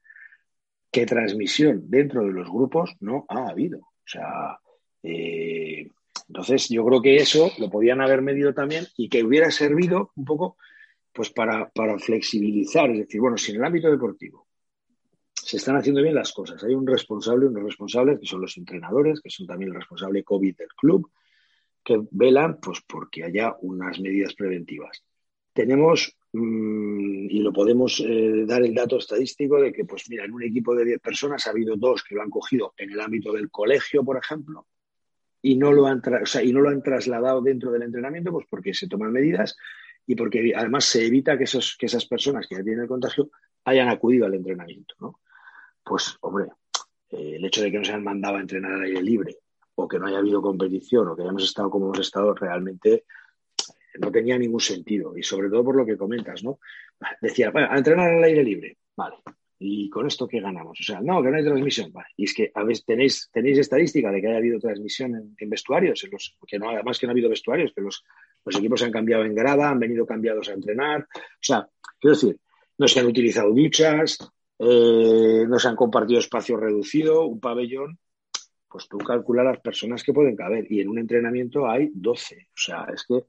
[0.90, 3.78] que transmisión dentro de los grupos no ha habido.
[3.78, 4.58] O sea,
[5.04, 5.86] eh,
[6.26, 10.24] entonces yo creo que eso lo podían haber medido también y que hubiera servido un
[10.24, 10.56] poco
[11.12, 14.48] pues para, para flexibilizar, es decir, bueno, si en el ámbito deportivo
[15.52, 16.64] se están haciendo bien las cosas.
[16.64, 20.24] Hay un responsable y unos responsables que son los entrenadores, que son también el responsable
[20.24, 21.10] COVID del club,
[21.84, 25.04] que velan pues porque haya unas medidas preventivas.
[25.52, 30.32] Tenemos, mm, y lo podemos eh, dar el dato estadístico de que, pues mira, en
[30.32, 33.30] un equipo de 10 personas ha habido dos que lo han cogido en el ámbito
[33.30, 34.66] del colegio, por ejemplo,
[35.42, 36.00] y no lo han,
[36.42, 39.54] y no lo han trasladado dentro del entrenamiento, pues porque se toman medidas
[40.06, 43.28] y porque además se evita que, esos, que esas personas que ya tienen el contagio
[43.66, 45.20] hayan acudido al entrenamiento, ¿no?
[45.84, 46.46] Pues, hombre,
[47.10, 49.38] eh, el hecho de que no se han mandado a entrenar al aire libre
[49.74, 53.04] o que no haya habido competición o que hayamos estado como hemos estado realmente
[53.98, 55.16] no tenía ningún sentido.
[55.16, 56.58] Y sobre todo por lo que comentas, ¿no?
[57.20, 59.16] Decía, bueno, a entrenar al aire libre, vale.
[59.64, 60.80] ¿Y con esto qué ganamos?
[60.80, 61.92] O sea, no, que no hay transmisión.
[61.92, 62.08] Vale.
[62.16, 66.02] Y es que a veces tenéis, tenéis estadística de que haya habido transmisión en, vestuarios,
[66.02, 68.02] en los, que no, además que no ha habido vestuarios, que los,
[68.44, 71.02] los equipos se han cambiado en grada, han venido cambiados a entrenar.
[71.02, 71.68] O sea,
[72.00, 72.36] quiero decir,
[72.78, 74.18] no se han utilizado duchas,
[74.58, 77.98] eh, no se han compartido espacio reducido, un pabellón,
[78.68, 82.48] pues tú calculas las personas que pueden caber y en un entrenamiento hay 12.
[82.48, 83.24] O sea, es que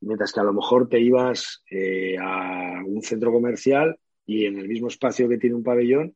[0.00, 4.68] mientras que a lo mejor te ibas eh, a un centro comercial y en el
[4.68, 6.14] mismo espacio que tiene un pabellón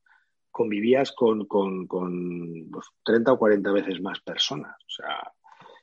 [0.51, 2.87] convivías con, con, 30 pues,
[3.27, 4.77] o 40 veces más personas.
[4.87, 5.33] O sea,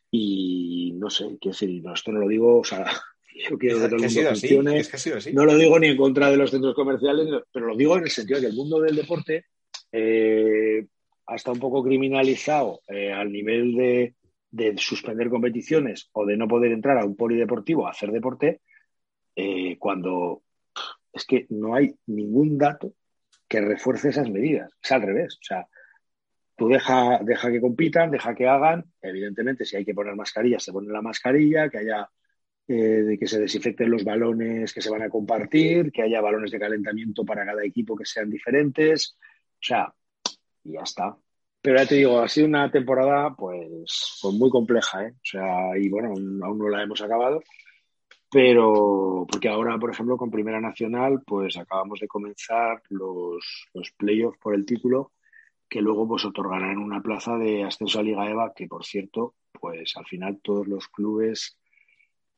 [0.10, 2.86] y no sé, quiero decir, esto no lo digo, o sea,
[3.36, 4.84] yo quiero que todo el mundo funcione.
[5.34, 8.10] No lo digo ni en contra de los centros comerciales, pero lo digo en el
[8.10, 9.46] sentido de que el mundo del deporte
[9.92, 10.86] eh,
[11.28, 14.16] está un poco criminalizado eh, al nivel de,
[14.78, 18.62] suspender competiciones o de no poder entrar a un polideportivo a hacer deporte,
[19.36, 20.44] eh, cuando
[21.14, 22.94] es que no hay ningún dato
[23.48, 24.72] que refuerce esas medidas.
[24.82, 25.36] Es al revés.
[25.36, 25.68] O sea,
[26.56, 28.86] tú deja, deja que compitan, deja que hagan.
[29.02, 32.10] Evidentemente, si hay que poner mascarillas, se pone la mascarilla, que haya
[32.72, 36.52] eh, de que se desinfecten los balones que se van a compartir, que haya balones
[36.52, 39.18] de calentamiento para cada equipo que sean diferentes.
[39.56, 39.94] O sea,
[40.64, 41.18] y ya está.
[41.62, 45.12] Pero ya te digo, ha sido una temporada pues, pues muy compleja, ¿eh?
[45.16, 47.44] O sea, y bueno, aún no la hemos acabado.
[48.32, 54.40] Pero, porque ahora, por ejemplo, con Primera Nacional, pues acabamos de comenzar los, los playoffs
[54.40, 55.12] por el título,
[55.68, 59.98] que luego pues otorgarán una plaza de ascenso a Liga EVA, que por cierto, pues
[59.98, 61.58] al final todos los clubes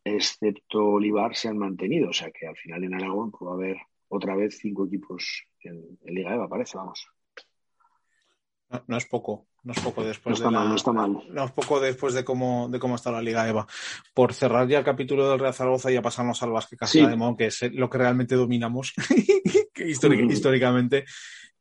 [0.03, 2.09] excepto Olivar, se han mantenido.
[2.09, 3.77] O sea que al final en Aragón puede haber
[4.09, 7.07] otra vez cinco equipos en, Liga EVA, parece, vamos.
[8.87, 11.23] No, es poco, no es poco después no está de no está mal.
[11.29, 13.67] No es poco después de cómo, de cómo está la Liga EVA.
[14.15, 17.47] Por cerrar ya el capítulo del Real Zaragoza y ya pasarnos al Vázquez Castellademón, que
[17.47, 18.93] es lo que realmente dominamos
[19.75, 21.05] históricamente.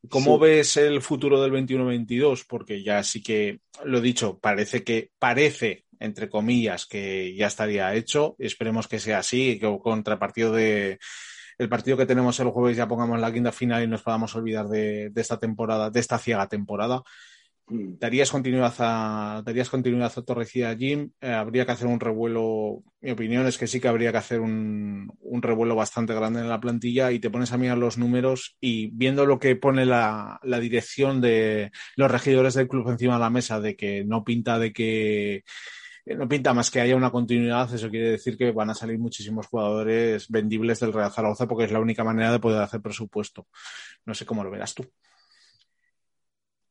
[0.09, 2.45] ¿Cómo ves el futuro del 21-22?
[2.49, 7.95] Porque ya sí que lo he dicho, parece que parece entre comillas, que ya estaría
[7.95, 8.37] hecho.
[8.39, 10.99] Esperemos que sea así, que contra el partido de
[11.59, 14.69] el partido que tenemos el jueves ya pongamos la quinta final y nos podamos olvidar
[14.69, 17.03] de, esta temporada, de esta ciega temporada.
[17.69, 17.99] Mm.
[17.99, 21.13] ¿Darías continuidad a, darías continuidad a Torrecilla Jim?
[21.21, 24.41] Eh, habría que hacer un revuelo, mi opinión es que sí que habría que hacer
[24.41, 28.57] un, un, revuelo bastante grande en la plantilla y te pones a mirar los números
[28.61, 33.21] y viendo lo que pone la, la dirección de los regidores del club encima de
[33.21, 35.45] la mesa de que no pinta de que
[36.07, 39.47] no pinta más que haya una continuidad, eso quiere decir que van a salir muchísimos
[39.47, 43.47] jugadores vendibles del Real Zaragoza porque es la única manera de poder hacer presupuesto.
[44.05, 44.85] No sé cómo lo verás tú.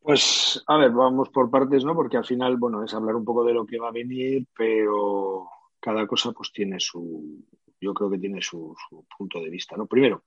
[0.02, 1.96] Pues, a ver, vamos por partes, ¿no?
[1.96, 5.48] Porque al final, bueno, es hablar un poco de lo que va a venir, pero
[5.80, 7.46] cada cosa pues tiene su,
[7.80, 8.76] yo creo que tiene su,
[9.18, 9.86] punto de vista, ¿no?
[9.86, 10.24] Primero,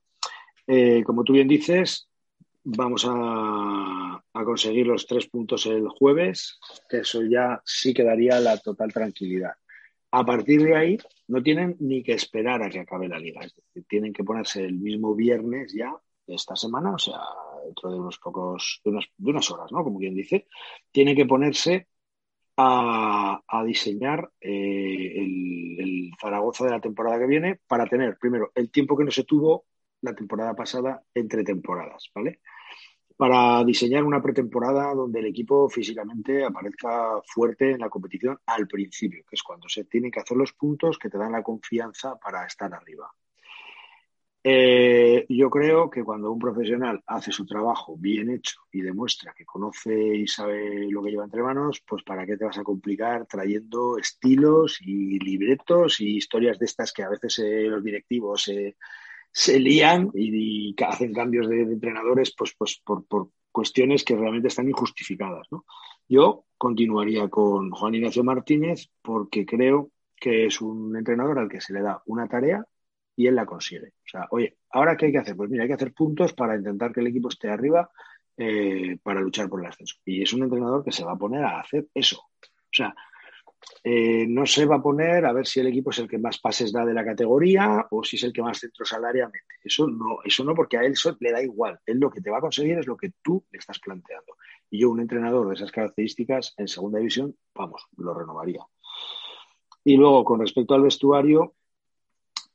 [0.65, 2.07] eh, como tú bien dices,
[2.67, 6.59] Vamos a, conseguir los tres puntos el jueves,
[6.89, 9.53] que eso ya sí quedaría la total tranquilidad.
[10.09, 10.97] A partir de ahí,
[11.27, 13.41] no tienen ni que esperar a que acabe la liga.
[13.41, 15.95] Es decir, tienen que ponerse el mismo viernes ya
[16.25, 17.19] de esta semana, o sea,
[17.63, 19.83] dentro de unos pocos, de unas, horas, ¿no?
[19.83, 20.47] Como quien dice,
[20.91, 21.87] tienen que ponerse
[22.57, 28.97] a, diseñar eh, el, Zaragoza de la temporada que viene para tener, primero, el tiempo
[28.97, 29.65] que no se tuvo
[30.01, 32.39] la temporada pasada entre temporadas, ¿vale?
[33.17, 39.23] Para diseñar una pretemporada donde el equipo físicamente aparezca fuerte en la competición al principio,
[39.29, 42.45] que es cuando se tienen que hacer los puntos que te dan la confianza para
[42.45, 43.09] estar arriba.
[44.47, 49.43] Eh, yo creo que cuando un profesional hace su trabajo bien hecho y demuestra que
[49.43, 53.25] conoce y sabe lo que lleva entre manos, pues para qué te vas a complicar
[53.25, 58.75] trayendo estilos y libretos y historias de estas que a veces eh, los directivos eh,
[59.37, 63.03] se lían y, hacen cambios de, entrenadores pues, pues por,
[63.51, 65.45] cuestiones que realmente están injustificadas.
[66.07, 71.73] Yo continuaría con Juan Ignacio Martínez porque creo que es un entrenador al que se
[71.73, 72.63] le da una tarea
[73.17, 73.89] y él la consigue.
[73.89, 75.35] O sea, oye, ¿ahora qué hay que hacer?
[75.35, 77.89] Pues mira, hay que hacer puntos para intentar que el equipo esté arriba
[78.37, 79.97] eh, para luchar por el ascenso.
[80.05, 82.19] Y es un entrenador que se va a poner a hacer eso.
[82.19, 82.95] O sea,
[83.83, 86.39] eh, no se va a poner a ver si el equipo es el que más
[86.39, 89.45] pases da de la categoría o si es el que más centros al área mete.
[89.63, 91.79] Eso no, eso no, porque a él le da igual.
[91.85, 94.37] Él lo que te va a conseguir es lo que tú le estás planteando.
[94.71, 98.65] Y yo, un entrenador de esas características en segunda división, vamos, lo renovaría.
[99.83, 101.53] Y luego, con respecto al vestuario,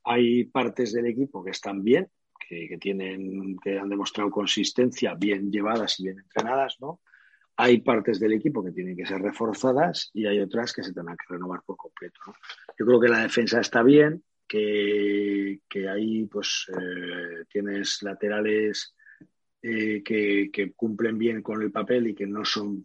[0.02, 2.10] hay partes del equipo que están bien,
[2.48, 7.00] que, tienen, que han demostrado consistencia, bien llevadas y bien entrenadas, ¿no?
[7.62, 11.18] Hay partes del equipo que tienen que ser reforzadas y hay otras que se tendrán
[11.18, 12.18] que renovar por completo.
[12.78, 15.60] Yo creo que la defensa está bien, que,
[15.92, 18.94] ahí pues eh, tienes laterales
[19.62, 22.82] eh, que, cumplen bien con el papel y que no son,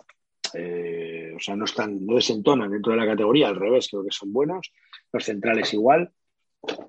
[0.54, 4.12] eh, o sea, no están, no desentonan dentro de la categoría, al revés, creo que
[4.12, 4.74] son buenos.
[5.14, 6.12] Los centrales igual.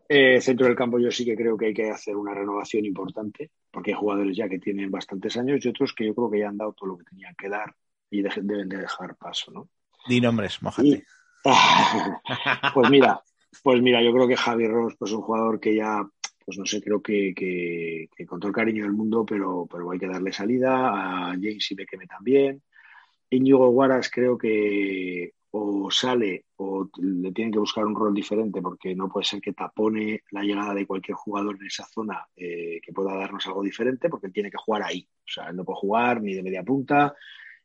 [0.09, 3.51] Eh, centro del campo yo sí que creo que hay que hacer una renovación importante,
[3.71, 6.49] porque hay jugadores ya que tienen bastantes años y otros que yo creo que ya
[6.49, 7.75] han dado todo lo que tenían que dar
[8.11, 9.69] y deben de dejar paso, ¿no?
[10.09, 11.05] Di nombres, mojate.
[12.75, 13.21] pues mira,
[13.63, 16.09] pues mira, yo creo que Javi Ross pues, es un jugador que ya
[16.47, 19.99] pues no sé, creo que, que, con todo el cariño del mundo, pero, pero hay
[19.99, 21.31] que darle salida.
[21.31, 22.63] A James y Bekeme también.
[23.31, 28.95] Íñigo Guaras creo que o sale o le tienen que buscar un rol diferente porque
[28.95, 32.93] no puede ser que tapone la llegada de cualquier jugador en esa zona eh, que
[32.93, 35.09] pueda darnos algo diferente porque él tiene que jugar ahí.
[35.21, 37.15] O sea, él no puede jugar ni de media punta,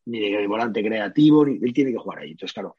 [0.05, 2.31] ni de volante creativo, ni, él tiene que jugar ahí.
[2.31, 2.75] Entonces, claro,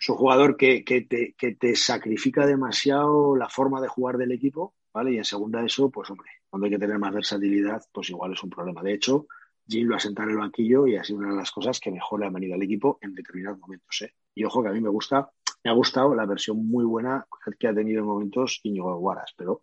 [0.00, 4.32] es un jugador que, que, te, que te sacrifica demasiado la forma de jugar del
[4.32, 5.12] equipo ¿vale?
[5.12, 8.42] Y en segunda eso, pues hombre, cuando hay que tener más versatilidad, pues igual es
[8.42, 8.82] un problema.
[8.82, 9.26] De hecho,
[9.68, 11.90] Jim lo ha sentado en el banquillo y ha sido una de las cosas que
[11.90, 14.02] mejor le ha venido al equipo en determinados momentos.
[14.02, 14.14] ¿eh?
[14.34, 15.30] Y ojo que a mí me gusta,
[15.62, 17.26] me ha gustado la versión muy buena
[17.58, 19.62] que ha tenido en momentos Íñigo Guaras, pero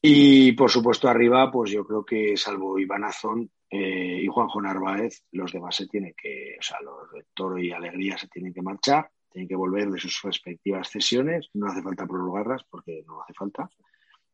[0.00, 5.24] y por supuesto arriba, pues yo creo que salvo Iván Azón eh, y Juanjo Narváez,
[5.32, 8.62] los demás se tienen que, o sea, los de Toro y Alegría se tienen que
[8.62, 13.34] marchar tienen que volver de sus respectivas cesiones, no hace falta prolongarlas porque no hace
[13.34, 13.70] falta,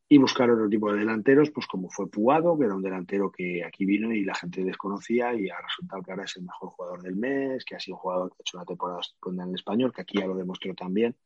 [0.08, 3.64] y buscar otro tipo de delanteros, pues como fue Puado, que era un delantero que
[3.64, 7.02] aquí vino y la gente desconocía y ha resultado que ahora es el mejor jugador
[7.02, 10.02] del mes, que ha sido jugador que ha hecho una temporada en el español, que
[10.02, 11.16] aquí ya lo demostró también,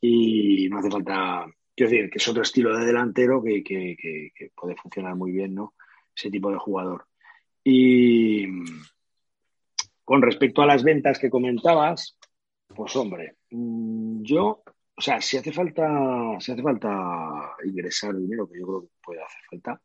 [0.00, 1.46] y no hace falta,
[1.76, 5.54] quiero decir, que es otro estilo de delantero que, que, que puede funcionar muy bien,
[5.54, 5.74] ¿no?
[6.16, 7.06] Ese tipo de jugador.
[7.62, 8.46] Y
[10.04, 12.18] con respecto a las ventas que comentabas,
[12.74, 14.62] pues hombre, mm, yo,
[15.00, 19.22] o sea, si hace falta, si hace falta ingresar dinero, que yo creo que puede
[19.22, 19.80] hacer falta,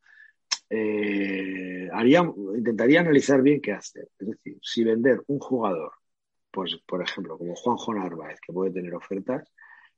[0.70, 2.20] eh, haría,
[2.54, 4.10] intentaría analizar bien qué hacer.
[4.20, 5.94] Es decir, si vender un jugador,
[6.52, 9.50] pues por ejemplo, como Juanjo Narváez, que puede tener ofertas,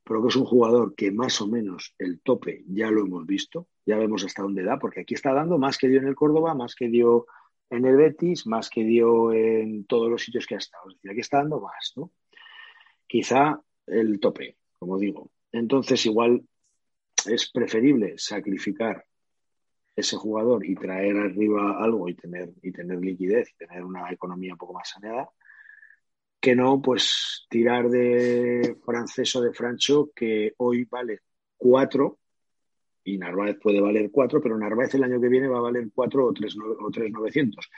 [0.04, 3.66] pero que es un jugador que más o menos el tope ya lo hemos visto,
[3.84, 6.54] ya vemos hasta dónde da, porque aquí está dando más que dio en el Córdoba,
[6.54, 7.26] más que dio
[7.70, 10.88] en el Betis, más que dio en todos los sitios que ha estado.
[10.90, 12.12] Es decir, aquí está dando más, ¿no?
[13.08, 15.30] quizá el tope, como digo.
[15.52, 16.42] Entonces, igual
[17.26, 19.04] es preferible sacrificar
[19.96, 24.58] ese jugador y traer arriba algo y tener, y tener liquidez, tener una economía un
[24.58, 25.28] poco más saneada,
[26.40, 31.20] que no, pues tirar de francés o de Francho, que hoy vale
[31.56, 32.20] cuatro,
[33.02, 36.26] y Narváez puede valer cuatro, pero Narváez el año que viene va a valer cuatro
[36.26, 37.68] o tres, o tres novecientos.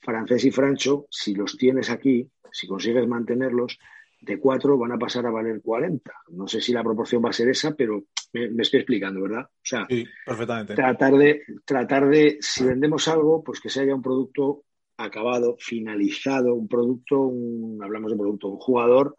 [0.00, 3.78] Francés y Francho, si los tienes aquí, si consigues mantenerlos,
[4.24, 6.12] de 4 van a pasar a valer 40.
[6.28, 9.44] No sé si la proporción va a ser esa, pero me, estoy explicando, ¿verdad?
[9.44, 9.86] O sea,
[10.26, 10.74] perfectamente.
[10.74, 14.64] Tratar de, tratar de, si vendemos algo, pues que sea ya un producto
[14.96, 17.32] acabado, finalizado, un producto,
[17.82, 19.16] hablamos de producto, un jugador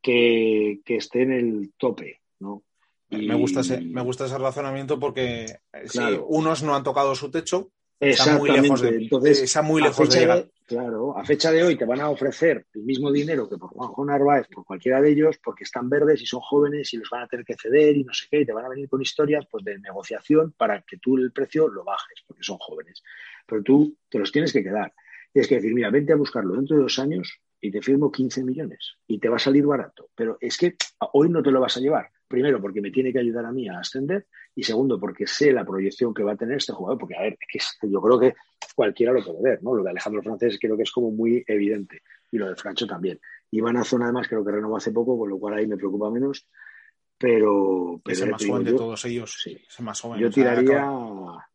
[0.00, 2.62] que, esté en el tope, ¿no?
[3.10, 7.28] Me, gusta ese, me gusta ese razonamiento porque eh, si unos no han tocado su
[7.30, 8.88] techo, Exactamente.
[8.88, 10.48] Entonces, está muy lejos de llegar.
[10.70, 14.04] Claro, a fecha de hoy te van a ofrecer el mismo dinero que por Juanjo
[14.04, 17.26] Narváez, por cualquiera de ellos, porque están verdes y son jóvenes y los van a
[17.26, 19.64] tener que ceder y no sé qué, y te van a venir con historias pues,
[19.64, 23.02] de negociación para que tú el precio lo bajes, porque son jóvenes.
[23.46, 24.94] Pero tú te los tienes que quedar.
[25.32, 28.44] Tienes que decir, mira, vente a buscarlo dentro de dos años y te firmo 15
[28.44, 30.08] millones y te va a salir barato.
[30.14, 30.76] Pero es que
[31.12, 32.10] hoy no te lo vas a llevar.
[32.30, 35.64] Primero, porque me tiene que ayudar a mí a ascender y segundo, porque sé la
[35.64, 36.96] proyección que va a tener este jugador.
[36.96, 37.36] Porque, a ver,
[37.82, 38.34] yo creo que
[38.76, 39.74] cualquiera lo puede ver, ¿no?
[39.74, 43.18] Lo de Alejandro Francés creo que es como muy evidente y lo de Francho también.
[43.50, 46.46] Iván Azón, además, creo que renovó hace poco, con lo cual ahí me preocupa menos.
[47.18, 49.36] Pero, es el más joven de todos ellos.
[49.42, 49.60] Sí.
[49.68, 50.20] Es el más joven.
[50.20, 50.88] Yo tiraría,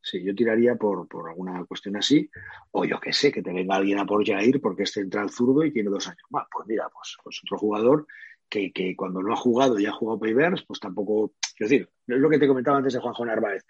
[0.02, 2.30] sí, yo tiraría por, por, alguna cuestión así.
[2.72, 5.64] O yo qué sé, que te venga alguien a por Jair porque es central zurdo
[5.64, 6.46] y tiene dos años más.
[6.52, 8.06] Pues mira, pues, pues otro jugador
[8.50, 11.34] que, que, cuando no ha jugado y ha jugado Payverse, pues tampoco.
[11.60, 13.64] Es decir, es lo que te comentaba antes de Juanjo Narváez.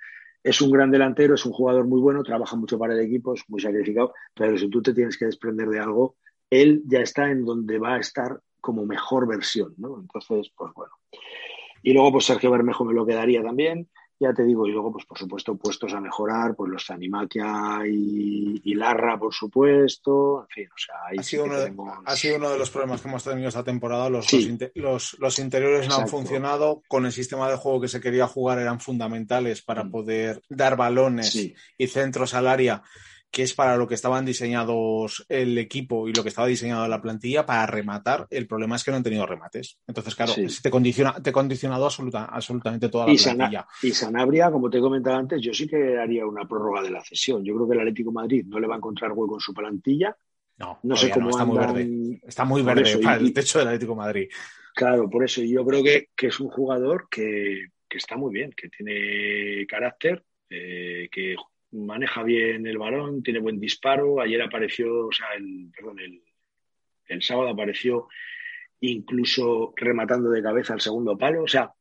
[0.43, 3.43] es un gran delantero, es un jugador muy bueno, trabaja mucho para el equipo, es
[3.47, 6.15] muy sacrificado, pero si tú te tienes que desprender de algo,
[6.49, 9.99] él ya está en donde va a estar como mejor versión, ¿no?
[9.99, 10.93] Entonces, pues bueno.
[11.83, 13.87] Y luego, pues Sergio Bermejo me lo quedaría también
[14.19, 18.61] ya te digo, y luego, pues por supuesto, puestos a mejorar, pues los Animatia y,
[18.63, 21.73] y Larra, por supuesto, en fin, o sea, ahí ha, sido uno de,
[22.05, 24.27] ha sido uno de los problemas que hemos tenido esta temporada, los,
[24.75, 28.59] los, los, interiores no han funcionado, con el sistema de juego que se quería jugar
[28.59, 29.91] eran fundamentales para mm.
[29.91, 31.35] poder dar balones
[31.77, 32.83] y centros al área
[33.35, 37.01] que es para lo que estaban diseñados el equipo y lo que estaba diseñado la
[37.01, 38.27] plantilla para rematar.
[38.29, 39.77] El problema es que no han tenido remates.
[39.85, 40.31] Entonces, claro,
[40.63, 43.67] te condiciona, te ha condicionado absoluta, absolutamente toda la y plantilla.
[43.83, 47.03] y Sanabria, como te he comentado antes, yo sí que haría una prórroga de la
[47.03, 47.43] cesión.
[47.43, 50.15] Yo creo que el Atlético Madrid no le va a encontrar hueco en su plantilla.
[50.55, 52.21] No, no sé cómo está muy verde.
[52.25, 54.29] Está muy verde para el techo del Atlético Madrid.
[54.73, 59.67] Claro, por eso yo creo que, es un jugador que, está muy bien, que tiene
[59.67, 61.35] carácter, eh, que
[61.71, 64.21] maneja bien el balón, tiene buen disparo.
[64.21, 68.07] Ayer apareció, o sea, el, perdón, el, sábado apareció
[68.81, 71.43] incluso rematando de cabeza al segundo palo.
[71.43, 71.73] O sea,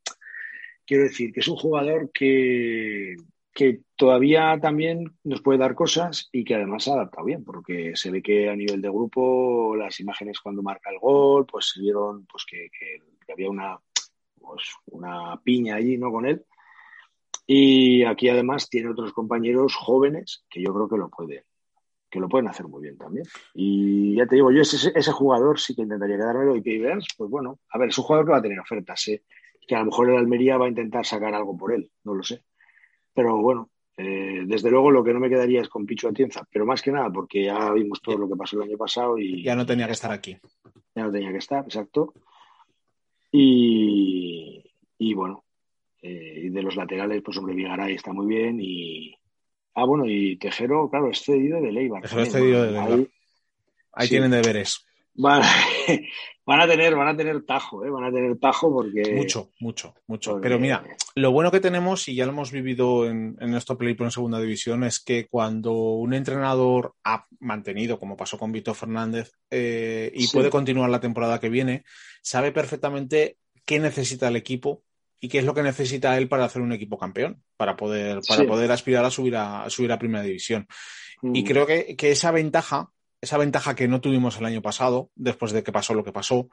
[0.86, 3.16] quiero decir que es un jugador que,
[3.52, 7.92] que todavía también nos puede dar cosas y que además se ha adaptado bien, porque
[7.94, 11.80] se ve que a nivel de grupo las imágenes cuando marca el gol, pues se
[11.80, 13.78] vieron pues que, que había una,
[14.40, 16.10] pues, una piña allí ¿no?
[16.10, 16.44] con él
[17.46, 21.42] y aquí además tiene otros compañeros jóvenes que yo creo que lo pueden,
[22.10, 23.26] que lo pueden hacer muy bien también.
[23.54, 27.04] Y ya te digo, yo ese, ese jugador sí que intentaría quedármelo y que veas,
[27.16, 29.22] pues bueno, a ver, es un jugador que va a tener ofertas, ¿eh?
[29.66, 32.22] que a lo mejor el Almería va a intentar sacar algo por él, no lo
[32.22, 32.42] sé.
[33.12, 36.66] Pero bueno, eh, desde luego lo que no me quedaría es con Picho Atienza, pero
[36.66, 39.42] más que nada porque ya vimos todo lo que pasó el año pasado y...
[39.42, 40.36] Ya no tenía que estar aquí.
[40.94, 42.12] Ya no tenía que estar, exacto.
[43.30, 44.64] Y,
[44.98, 45.43] y bueno,
[46.06, 49.14] eh, y de los laterales, pues hombre, Vigaray está muy bien y...
[49.74, 52.02] Ah, bueno, y Tejero, claro, es cedido de Leibar.
[52.02, 53.08] Tejero es cedido de Leibar.
[53.92, 54.84] Ahí, tienen deberes.
[55.14, 55.42] Van,
[56.46, 57.90] van, a tener, van a tener tajo, ¿eh?
[57.90, 59.14] van a tener tajo porque.
[59.14, 60.40] Mucho, mucho, mucho.
[60.42, 60.84] Pero mira,
[61.14, 64.84] lo bueno que tenemos, y ya lo hemos vivido en, en Play en segunda división,
[64.84, 70.50] es que cuando un entrenador ha mantenido, como pasó con Víctor Fernández, eh, y puede
[70.50, 71.82] continuar la temporada que viene,
[72.20, 74.82] sabe perfectamente qué necesita el equipo
[75.24, 78.44] y qué es lo que necesita él para hacer un equipo campeón, para poder, para
[78.44, 80.68] poder aspirar a subir a, subir a primera división.
[81.22, 81.46] Y mm.
[81.46, 82.90] creo que, que, esa ventaja,
[83.22, 86.50] esa ventaja que no tuvimos el año pasado, después de que pasó lo que pasó,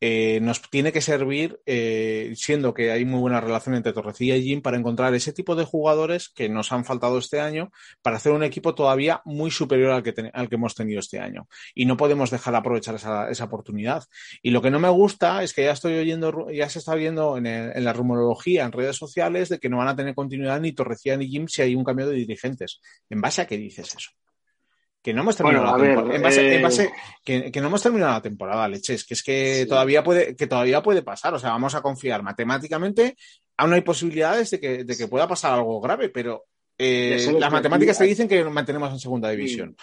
[0.00, 4.42] eh, nos tiene que servir, eh, siendo que hay muy buena relación entre Torrecilla y
[4.42, 7.70] Jim, para encontrar ese tipo de jugadores que nos han faltado este año
[8.02, 11.48] para hacer un equipo todavía muy superior al que, al que hemos tenido este año.
[11.74, 14.04] Y no podemos dejar de aprovechar esa, esa, oportunidad.
[14.42, 17.36] Y lo que no me gusta es que ya estoy oyendo, ya se está viendo
[17.36, 20.72] en, en, la rumorología, en redes sociales, de que no van a tener continuidad ni
[20.72, 22.80] Torrecilla ni Jim si hay un cambio de dirigentes.
[23.10, 24.10] ¿En base a qué dices eso?
[25.02, 26.16] Que no hemos terminado la temporada.
[26.16, 26.22] En
[26.62, 26.84] base,
[27.26, 30.82] eh, que, no hemos terminado la temporada, leches, que es que todavía puede, que todavía
[30.82, 31.34] puede pasar.
[31.34, 33.16] O sea, vamos a confiar matemáticamente.
[33.56, 36.44] Aún hay posibilidades de que, de que pueda pasar algo grave, pero
[36.76, 39.76] eh, las matemáticas te dicen que nos mantenemos en segunda división.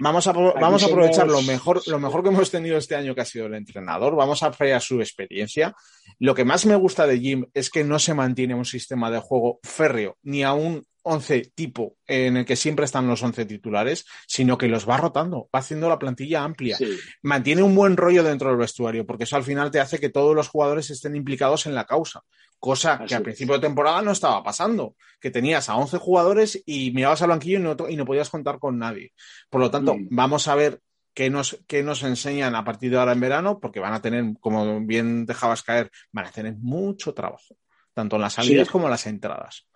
[0.00, 3.22] Vamos a, vamos a aprovechar lo mejor, lo mejor que hemos tenido este año que
[3.22, 5.74] ha sido el entrenador, vamos a apreciar su experiencia.
[6.18, 9.20] Lo que más me gusta de Jim es que no se mantiene un sistema de
[9.20, 14.56] juego férreo ni aún 11 tipo en el que siempre están los 11 titulares, sino
[14.56, 16.78] que los va rotando, va haciendo la plantilla amplia.
[17.22, 20.34] Mantiene un buen rollo dentro del vestuario, porque eso al final te hace que todos
[20.34, 22.22] los jugadores estén implicados en la causa,
[22.58, 26.92] cosa que al principio de temporada no estaba pasando, que tenías a 11 jugadores y
[26.92, 29.12] mirabas al banquillo y no, y no podías contar con nadie.
[29.50, 30.08] Por lo tanto, mm.
[30.10, 30.80] vamos a ver
[31.14, 34.24] qué nos, qué nos enseñan a partir de ahora en verano, porque van a tener,
[34.40, 37.56] como bien dejabas caer, van a tener mucho trabajo,
[37.92, 39.66] tanto en las salidas como en las entradas.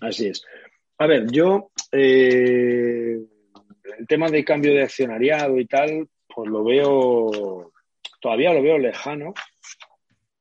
[0.00, 0.44] Así es.
[0.98, 3.18] A ver, yo eh,
[3.98, 7.72] el tema de cambio de accionariado y tal, pues lo veo,
[8.20, 9.34] todavía lo veo lejano.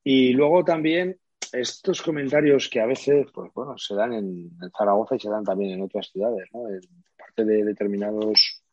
[0.03, 1.17] Y luego también
[1.51, 5.71] estos comentarios que a veces, pues bueno, se dan en, Zaragoza y se dan también
[5.71, 6.67] en otras ciudades, ¿no?
[6.67, 6.81] En
[7.17, 8.63] parte de determinados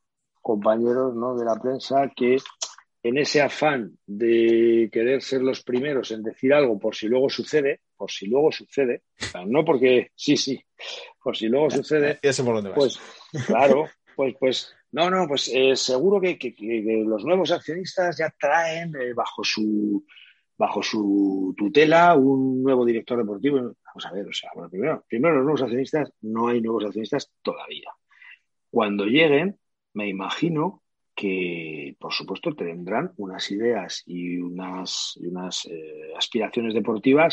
[0.41, 1.37] compañeros, ¿no?
[1.37, 2.39] De la prensa que
[3.03, 7.81] en ese afán de querer ser los primeros en decir algo por si luego sucede,
[7.97, 9.03] por si luego sucede,
[9.47, 10.63] no porque sí, sí,
[11.23, 12.19] por si luego sucede,
[12.75, 13.01] pues
[13.47, 16.55] claro, pues, pues no, no, pues eh, seguro que,
[17.07, 20.05] los nuevos accionistas ya traen eh, bajo su
[20.59, 23.57] bajo su tutela un nuevo director deportivo.
[23.57, 27.33] Vamos a ver, o sea, bueno, primero, primero los nuevos accionistas, no hay nuevos accionistas
[27.41, 27.89] todavía.
[28.69, 29.59] Cuando lleguen,
[29.95, 30.80] me imagino
[31.21, 37.33] que, por supuesto, tendrán unas ideas y unas, unas eh, aspiraciones deportivas,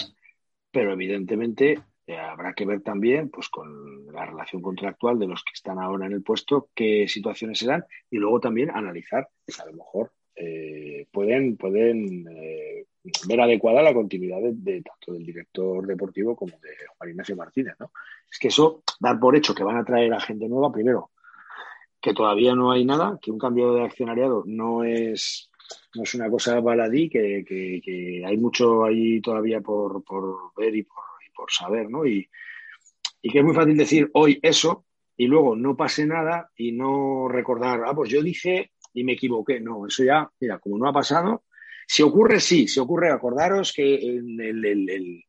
[0.71, 1.65] pero evidentemente
[2.09, 3.67] Eh, habrá que ver también, pues, con
[4.13, 8.15] la relación contractual de los que están ahora en el puesto, qué situaciones serán y
[8.17, 12.85] luego también analizar, pues, a lo mejor eh, pueden, pueden eh,
[13.27, 17.91] ver adecuada la continuidad de, tanto del director deportivo como de Juan Ignacio Martínez, ¿no?
[18.31, 21.09] Es que eso, dar por hecho que van a traer a gente nueva, primero,
[22.07, 25.49] que todavía no hay nada, que un cambio de accionariado no es,
[25.95, 30.83] no es una cosa baladí, que, que, hay mucho ahí todavía por, por ver y
[30.83, 32.05] por por saber, ¿no?
[32.05, 32.27] Y,
[33.21, 34.85] que es muy fácil decir hoy eso
[35.17, 39.59] y luego no pase nada y no recordar, ah, pues yo dije y me equivoqué.
[39.59, 41.43] No, eso ya, mira, como no ha pasado,
[41.85, 45.23] si ocurre, sí, si ocurre, acordaros que en el, el,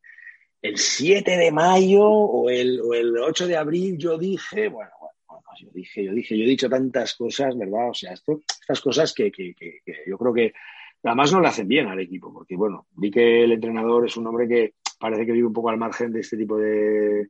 [0.63, 5.18] el, 7 de mayo o el, o el 8 de abril yo dije, bueno, bueno,
[5.59, 7.91] yo dije, yo dije, yo he dicho tantas cosas, ¿verdad?
[7.91, 10.53] O sea, esto, estas cosas que, que, que, yo creo que
[11.03, 14.27] además no le hacen bien al equipo, porque bueno, vi que el entrenador es un
[14.27, 17.29] hombre que parece que vive un poco al margen de este tipo de,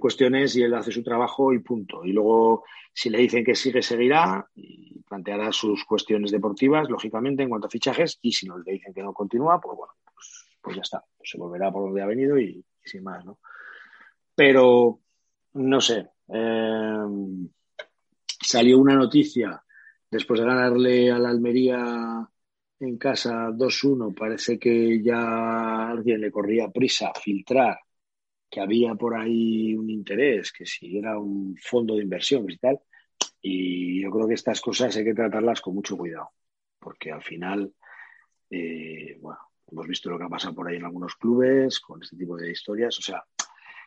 [0.00, 2.04] cuestiones y él hace su trabajo y punto.
[2.04, 7.48] Y luego, si le dicen que sigue, seguirá y planteará sus cuestiones deportivas, lógicamente, en
[7.48, 8.18] cuanto a fichajes.
[8.20, 11.04] Y si no le dicen que no continúa, pues bueno, pues, pues ya está.
[11.16, 13.38] Pues se volverá por donde ha venido y, sin más, ¿no?
[14.34, 14.98] Pero,
[15.52, 16.08] no sé.
[16.26, 17.06] Eh,
[18.44, 19.62] salió una noticia
[20.10, 22.28] después de ganarle a la Almería
[22.80, 27.78] en casa 2-1, parece que ya alguien le corría prisa a filtrar
[28.54, 32.78] que había por ahí un interés, que si era un fondo de inversión y tal.
[33.42, 36.30] Y yo creo que estas cosas hay que tratarlas con mucho cuidado,
[36.78, 37.74] porque al final,
[38.48, 39.40] eh, bueno,
[39.72, 42.52] hemos visto lo que ha pasado por ahí en algunos clubes con este tipo de
[42.52, 42.96] historias.
[42.96, 43.24] O sea,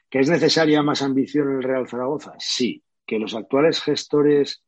[0.10, 2.34] ¿que es necesaria más ambición en el Real Zaragoza?
[2.38, 2.84] Sí.
[3.08, 4.64] Que los actuales gestores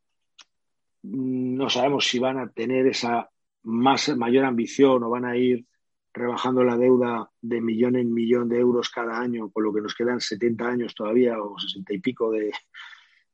[1.04, 3.30] mm, no sabemos si van a tener esa
[3.64, 5.66] más, mayor ambición o van a ir
[6.14, 9.96] rebajando la deuda de millón en millón de euros cada año, con lo que nos
[9.96, 12.52] quedan 70 años todavía o 60 y pico de,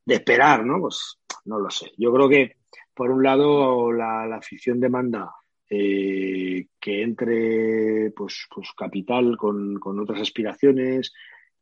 [0.05, 0.79] esperar, ¿no?
[0.81, 1.91] Pues no lo sé.
[1.97, 2.57] Yo creo que,
[2.93, 5.31] por un lado, la, afición demanda
[5.69, 11.13] eh, que entre pues, pues capital con, con, otras aspiraciones,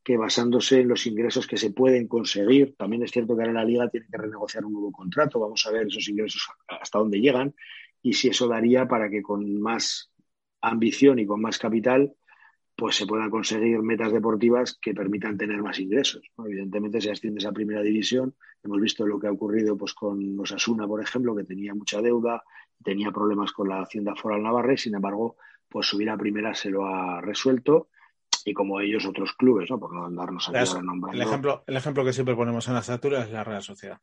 [0.04, 3.66] que basándose en los ingresos que se pueden conseguir, también es cierto que ahora la
[3.66, 7.56] liga tiene que renegociar un nuevo contrato, vamos a ver esos ingresos hasta dónde llegan,
[8.02, 10.12] y si eso daría para que con más
[10.62, 12.14] ambición y con más capital
[12.76, 16.32] pues se puedan conseguir metas deportivas que permitan tener más ingresos.
[16.40, 20.88] Evidentemente, si asciendes a primera división, hemos visto lo que ha ocurrido pues, con Osasuna,
[20.88, 22.44] por ejemplo, que tenía mucha deuda,
[22.84, 25.38] tenía problemas con la Hacienda Foral Navarra, sin embargo,
[25.70, 27.90] pues subir a primera se lo ha resuelto
[28.46, 29.80] y como ellos otros clubes, ¿no?
[29.80, 31.22] por no andarnos aquí nombrando.
[31.22, 34.00] El ejemplo, el ejemplo que siempre ponemos en la estatura es la Real Sociedad.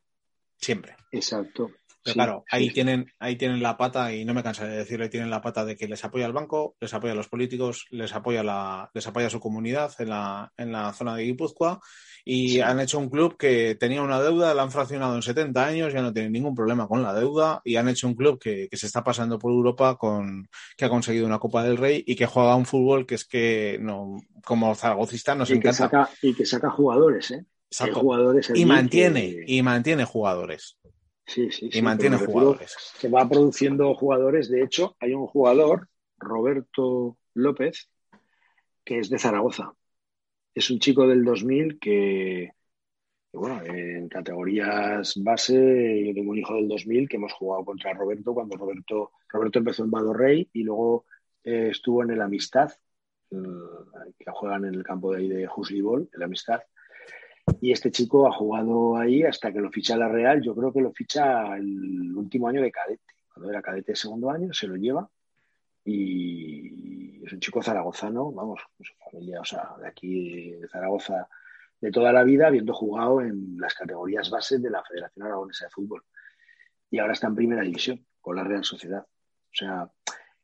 [0.57, 0.95] Siempre.
[1.11, 1.71] Exacto.
[2.03, 5.09] Pero claro, ahí, tienen, ahí tienen la pata, y no me cansa de decirlo, ahí
[5.09, 8.13] tienen la pata de que les apoya el banco, les apoya a los políticos, les
[8.13, 11.79] apoya, la, les apoya su comunidad en la, en la zona de Guipúzcoa
[12.23, 15.93] y han hecho un club que tenía una deuda, la han fraccionado en 70 años,
[15.93, 18.77] ya no tienen ningún problema con la deuda y han hecho un club que, que
[18.77, 20.47] se está pasando por Europa con
[20.77, 23.77] que ha conseguido una Copa del Rey y que juega un fútbol que es que
[23.81, 25.69] no como zaragocista nos y encanta.
[25.69, 27.45] Que saca, y que saca jugadores, ¿eh?
[27.93, 30.77] Jugadores y mantiene, y mantiene jugadores.
[31.31, 32.75] Sí, sí, y mantiene jugadores.
[32.99, 34.49] Que va produciendo jugadores.
[34.49, 37.89] De hecho, hay un jugador, Roberto López,
[38.83, 39.73] que es de Zaragoza.
[40.53, 42.51] Es un chico del 2000 que,
[43.31, 48.33] bueno, en categorías base, yo tengo un hijo del 2000 que hemos jugado contra Roberto
[48.33, 51.05] cuando Roberto, Roberto empezó en Badorrey y luego
[51.45, 52.73] eh, estuvo en el Amistad,
[53.31, 53.37] eh,
[54.19, 56.59] que juegan en el campo de ahí de Huslibol, el Amistad.
[57.59, 60.41] Y este chico ha jugado ahí hasta que lo ficha la Real.
[60.41, 63.13] Yo creo que lo ficha el último año de cadete.
[63.33, 65.09] Cuando era cadete de segundo año, se lo lleva.
[65.83, 71.27] Y es un chico zaragozano, vamos, su familia, o sea, de aquí de Zaragoza,
[71.79, 75.71] de toda la vida, habiendo jugado en las categorías bases de la Federación Aragonesa de
[75.71, 76.03] Fútbol.
[76.89, 79.03] Y ahora está en primera división con la Real Sociedad.
[79.03, 79.89] O sea,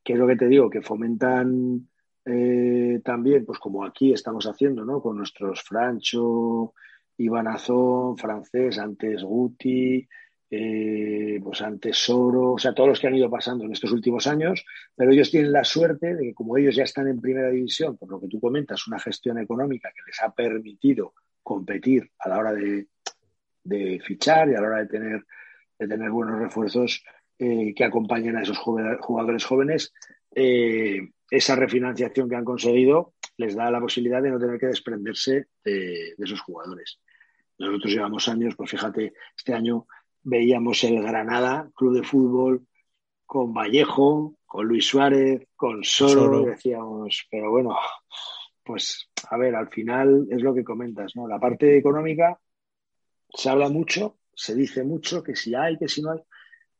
[0.03, 0.69] ¿qué es lo que te digo?
[0.69, 1.87] Que fomentan
[2.29, 5.01] eh, también, pues como aquí estamos haciendo, ¿no?
[5.01, 6.73] Con nuestros Francho,
[7.17, 10.05] Iván Azón, francés, antes Guti,
[10.49, 14.27] eh, pues antes Soro, o sea, todos los que han ido pasando en estos últimos
[14.27, 17.95] años, pero ellos tienen la suerte de que como ellos ya están en primera división,
[17.97, 21.13] por lo que tú comentas, una gestión económica que les ha permitido
[21.43, 22.87] competir a la hora de,
[24.01, 25.25] fichar y a la hora de tener,
[25.79, 27.03] de tener buenos refuerzos
[27.39, 29.93] eh, que acompañen a esos jugadores jóvenes,
[31.29, 36.15] esa refinanciación que han conseguido les da la posibilidad de no tener que desprenderse de,
[36.17, 36.99] esos jugadores.
[37.59, 39.87] Nosotros llevamos años, pues fíjate, este año
[40.23, 42.67] veíamos el Granada, club de fútbol,
[43.25, 47.75] con Vallejo, con Luis Suárez, con Soro, decíamos, pero bueno,
[48.63, 51.27] pues, a ver, al final es lo que comentas, ¿no?
[51.27, 52.39] La parte económica
[53.29, 56.19] se habla mucho, se dice mucho que si hay, que si no hay,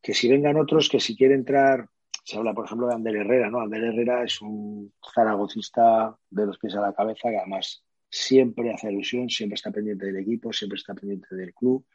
[0.01, 1.89] que si vengan otros, que si quiere entrar,
[2.27, 3.61] se habla, por ejemplo, de Ander Herrera, ¿no?
[3.61, 8.91] Ander Herrera es un zaragocista de los pies a la cabeza que además siempre hace
[8.91, 11.85] ilusión, siempre está pendiente del equipo, siempre está pendiente del club.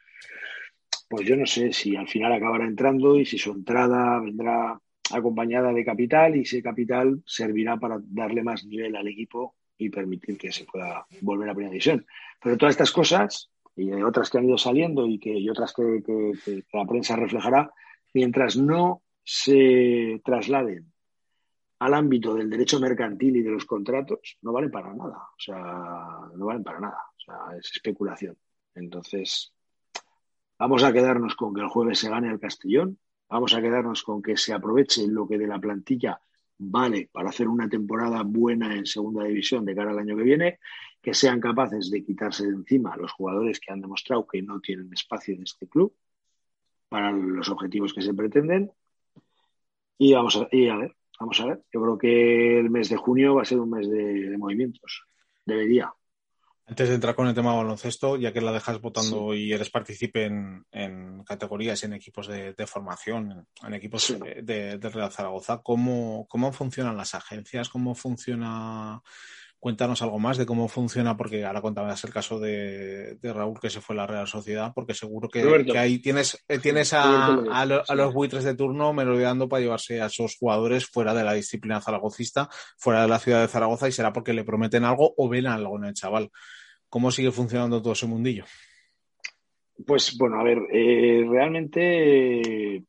[1.07, 4.81] Pues yo no sé si al final acabará entrando y si su entrada vendrá
[5.11, 10.39] acompañada de capital y ese capital servirá para darle más nivel al equipo y permitir
[10.39, 12.07] que se pueda volver a primera división.
[12.41, 16.01] Pero todas estas cosas y otras que han ido saliendo y, que, y otras que,
[16.73, 17.71] la prensa reflejará,
[18.15, 20.91] mientras no se trasladen
[21.79, 25.17] al ámbito del derecho mercantil y de los contratos, no valen para nada.
[25.17, 25.57] O sea,
[26.35, 26.99] no valen para nada.
[27.17, 28.37] O sea, es especulación.
[28.75, 29.53] Entonces,
[30.57, 32.99] vamos a quedarnos con que el jueves se gane el Castellón.
[33.29, 36.19] Vamos a quedarnos con que se aproveche lo que de la plantilla
[36.57, 40.59] vale para hacer una temporada buena en segunda división de cara al año que viene,
[41.01, 44.91] que sean capaces de quitarse de encima los jugadores que han demostrado que no tienen
[44.93, 45.93] espacio en este club
[46.87, 48.71] para los objetivos que se pretenden.
[49.97, 51.63] Y vamos a, ver, vamos a ver.
[51.71, 55.03] Yo creo que el mes de junio va a ser un mes de movimientos.
[55.45, 55.93] Debería.
[56.65, 59.69] Antes de entrar con el tema de baloncesto, ya que la dejas votando y eres
[59.69, 66.53] partícipe en, categorías y en equipos de, formación, en equipos de, Real Zaragoza, ¿cómo, ¿cómo
[66.53, 67.67] funcionan las agencias?
[67.67, 69.01] ¿Cómo funciona?
[69.63, 73.79] Cuéntanos algo más de cómo funciona, porque ahora contabas el caso de, Raúl que se
[73.79, 75.39] fue a la Real Sociedad, porque seguro que,
[75.77, 80.85] ahí tienes, eh, tienes a, los buitres de turno merodeando para llevarse a esos jugadores
[80.85, 84.43] fuera de la disciplina zaragocista, fuera de la ciudad de Zaragoza, y será porque le
[84.43, 86.29] prometen algo o ven algo en el chaval.
[86.89, 88.43] ¿Cómo sigue funcionando todo ese mundillo?
[89.87, 92.83] Pues bueno, a ver, eh, realmente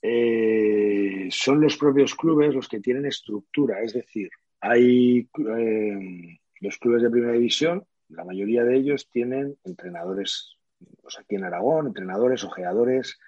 [0.00, 4.30] eh, son los propios clubes los que tienen estructura, es decir,
[4.60, 10.56] hay eh, los clubes de primera división, la mayoría de ellos tienen entrenadores,
[11.02, 13.18] pues aquí en Aragón, entrenadores, ojeadores,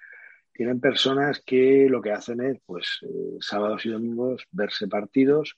[0.53, 2.99] tienen personas que lo que hacen es, pues,
[3.39, 5.57] sábados y domingos verse partidos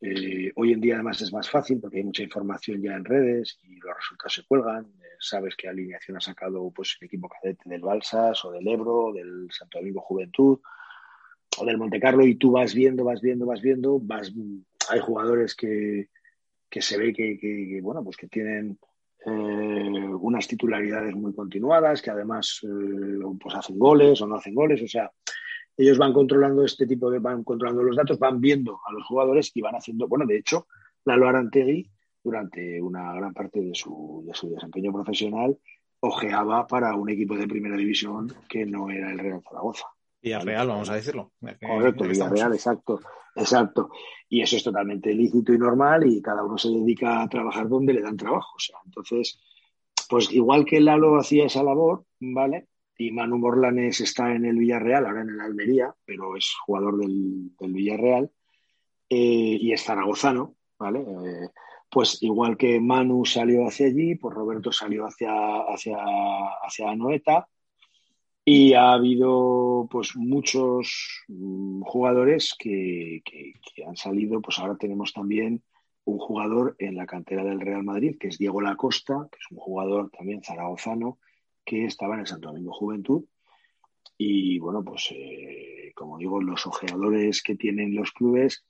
[0.00, 3.58] eh, hoy en día además es más fácil porque hay mucha información ya en redes
[3.64, 4.84] y los resultados se cuelgan.
[4.84, 9.12] Eh, sabes qué alineación ha sacado pues, el equipo cadete del Balsas o del Ebro,
[9.12, 10.60] del Santo Domingo Juventud
[11.58, 13.98] o del Monte Carlo y tú vas viendo, vas viendo, vas viendo.
[14.00, 14.32] Vas,
[14.90, 16.08] hay jugadores que,
[16.68, 18.78] que se ve que, bueno, pues que tienen
[19.24, 22.60] eh, unas titularidades muy continuadas, que además
[23.40, 24.82] pues hacen goles o no hacen goles.
[24.82, 25.10] O sea,
[25.76, 29.50] ellos van controlando este tipo de, van controlando los datos, van viendo a los jugadores
[29.54, 30.66] y van haciendo, bueno, de hecho,
[31.04, 31.90] Lalo Arantegui,
[32.22, 35.56] durante una gran parte de su, de su desempeño profesional,
[36.00, 39.86] ojeaba para un equipo de primera división que no era el Real Zaragoza.
[40.20, 41.32] Villarreal, vamos a decirlo.
[41.60, 43.00] Correcto, Villarreal, exacto,
[43.38, 43.90] exacto.
[44.28, 47.94] Y eso es totalmente lícito y normal y cada uno se dedica a trabajar donde
[47.94, 48.54] le dan trabajo.
[48.56, 49.40] O sea, entonces,
[50.08, 52.68] pues igual que Lalo hacía esa labor, ¿vale?
[52.98, 57.52] y Manu Morlanes está en el Villarreal, ahora en el Almería, pero es jugador del,
[57.60, 58.30] Villarreal
[59.08, 61.00] eh, y es zaragozano, ¿vale?
[61.00, 61.48] Eh,
[61.88, 65.30] pues igual que Manu salió hacia allí, pues Roberto salió hacia,
[65.72, 65.96] hacia,
[66.60, 66.90] hacia
[68.50, 75.62] y ha habido pues muchos mm, jugadores que, que, han salido, pues ahora tenemos también
[76.04, 79.58] un jugador en la cantera del Real Madrid, que es Diego Lacosta, que es un
[79.58, 81.18] jugador también zaragozano,
[81.62, 83.24] que estaba en el Santo Domingo Juventud.
[84.16, 88.64] Y bueno, pues eh, como digo, los ojeadores que tienen los clubes,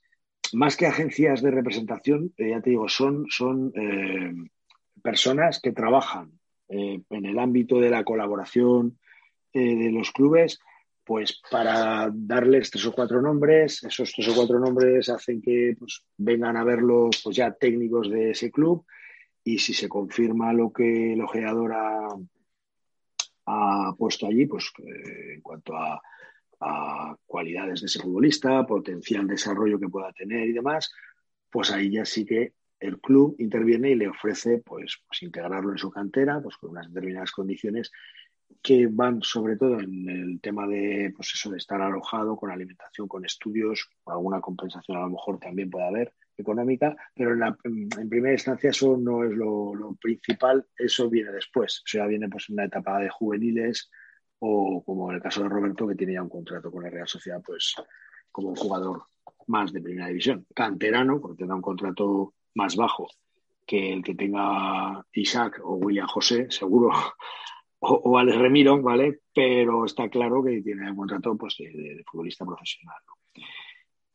[0.51, 4.33] más que agencias de representación, eh, ya te digo, son, son eh,
[5.01, 6.33] personas que trabajan
[6.67, 8.99] en el ámbito de la colaboración
[9.53, 10.59] de los clubes,
[11.09, 16.03] pues para darles tres o cuatro nombres, esos tres o cuatro nombres hacen que pues,
[16.17, 18.85] vengan a verlo pues ya técnicos de ese club.
[19.43, 22.09] Y si se confirma lo que el ojeador ha,
[23.47, 25.99] ha puesto allí, pues eh, en cuanto a,
[27.25, 30.91] cualidades de ese futbolista, potencial desarrollo que pueda tener y demás,
[31.49, 35.77] pues ahí ya sí que el club interviene y le ofrece pues, pues integrarlo en
[35.77, 37.91] su cantera, pues con unas determinadas condiciones
[38.61, 43.07] que van sobre todo en el tema de pues eso de estar alojado con alimentación,
[43.07, 48.69] con estudios, alguna compensación a lo mejor también puede haber económica, pero en, primera instancia
[48.69, 52.99] eso no es lo, principal, eso viene después, o sea, viene pues en una etapa
[52.99, 53.89] de juveniles
[54.39, 57.07] o como en el caso de Roberto que tiene ya un contrato con la Real
[57.07, 57.75] Sociedad, pues
[58.31, 59.03] como un jugador
[59.47, 63.07] más de primera división, canterano, porque tendrá un contrato más bajo
[63.65, 66.91] que el que tenga Isaac o William José, seguro,
[67.79, 69.21] o, Alex Remiro, ¿vale?
[69.33, 72.97] Pero está claro que tiene un contrato pues, de, futbolista profesional.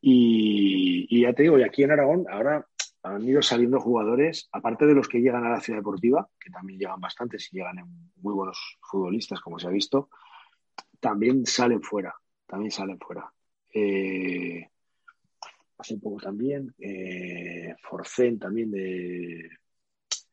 [0.01, 2.65] Y, ya te digo, y aquí en Aragón, ahora
[3.01, 6.79] han ido saliendo jugadores, aparte de los que llegan a la ciudad deportiva, que también
[6.79, 7.77] llegan bastantes y llegan
[8.17, 10.09] muy buenos futbolistas, como se ha visto,
[10.99, 12.15] también salen fuera,
[12.47, 13.31] también salen fuera.
[13.73, 14.67] Eh,
[15.77, 17.75] hace poco también, eh,
[18.39, 19.49] también de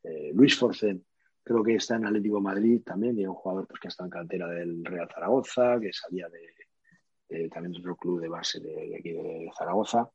[0.03, 1.03] eh, Luis Forcén,
[1.43, 4.47] creo que está en Atlético Madrid también, y un jugador pues, que está en cantera
[4.47, 9.51] del Real Zaragoza, que salía de, también de otro club de base de, aquí de
[9.57, 10.09] Zaragoza.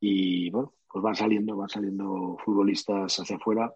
[0.00, 3.72] Y bueno, pues van saliendo, van saliendo futbolistas hacia afuera.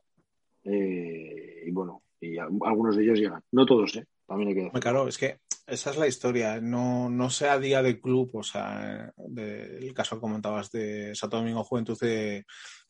[0.62, 3.42] y bueno, y algunos de ellos llegan.
[3.52, 4.07] No todos, ¿eh?
[4.26, 4.80] También hay que decir.
[4.80, 6.61] Claro, es que esa es la historia.
[6.61, 11.64] No, no sea día de club, o sea, del caso que comentabas de Santo Domingo
[11.64, 12.44] Juventud, de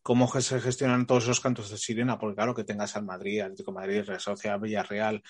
[0.05, 3.73] cómo se gestionan todos esos cantos de sirena, porque claro que tengas al Madrid, Atlético
[3.73, 5.23] Madrid, Real Sociedad, Villarreal,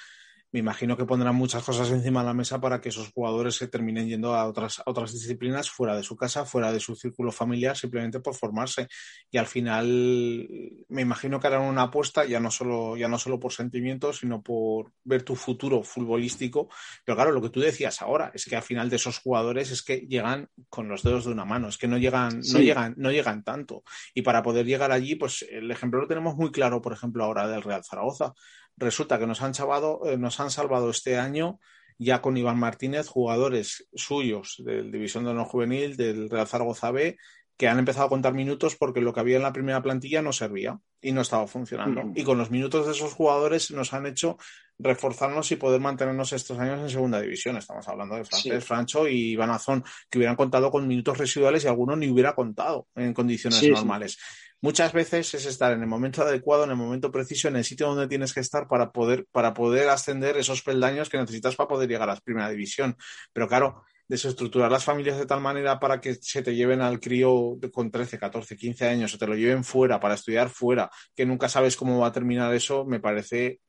[0.54, 3.66] me imagino que pondrán muchas cosas encima de la mesa para que esos jugadores se
[3.66, 7.76] terminen yendo a otras, otras disciplinas fuera de su casa, fuera de su círculo familiar,
[7.76, 8.86] simplemente por formarse.
[9.32, 9.84] Y al final
[10.88, 14.44] me imagino que harán una apuesta ya no solo, ya no solo por sentimientos, sino
[14.44, 16.68] por ver tu futuro futbolístico.
[17.04, 19.82] Pero claro, lo que tú decías ahora es que al final de esos jugadores es
[19.82, 23.10] que llegan con los dedos de una mano, es que no llegan, no llegan, no
[23.10, 23.82] llegan tanto.
[24.14, 27.48] Y para poder llegar allí, pues el ejemplo lo tenemos muy claro, por ejemplo, ahora
[27.48, 28.34] del Real Zaragoza
[28.76, 29.52] resulta que nos han,
[30.06, 31.58] eh, nos han salvado este año
[31.98, 37.16] ya con Iván Martínez jugadores suyos del División de Honor Juvenil, del Real Zaragoza B,
[37.56, 40.32] que han empezado a contar minutos porque lo que había en la primera plantilla no
[40.32, 42.02] servía y no estaba funcionando.
[42.14, 44.38] Y con los minutos de esos jugadores nos han hecho
[44.76, 47.56] reforzarnos y poder mantenernos estos años en segunda división.
[47.56, 51.68] Estamos hablando de Francés, Francho y Iván Azón, que hubieran contado con minutos residuales y
[51.68, 54.18] alguno ni hubiera contado en condiciones normales
[54.64, 57.86] muchas veces es estar en el momento adecuado, en el momento preciso, en el sitio
[57.86, 61.86] donde tienes que estar para poder, para poder ascender esos peldaños que necesitas para poder
[61.86, 62.96] llegar a la primera división.
[63.34, 67.58] Pero claro, desestructurar las familias de tal manera para que se te lleven al crío
[67.74, 71.50] con 13, 14, 15 años o te lo lleven fuera para estudiar fuera, que nunca
[71.50, 73.60] sabes cómo va a terminar eso, me parece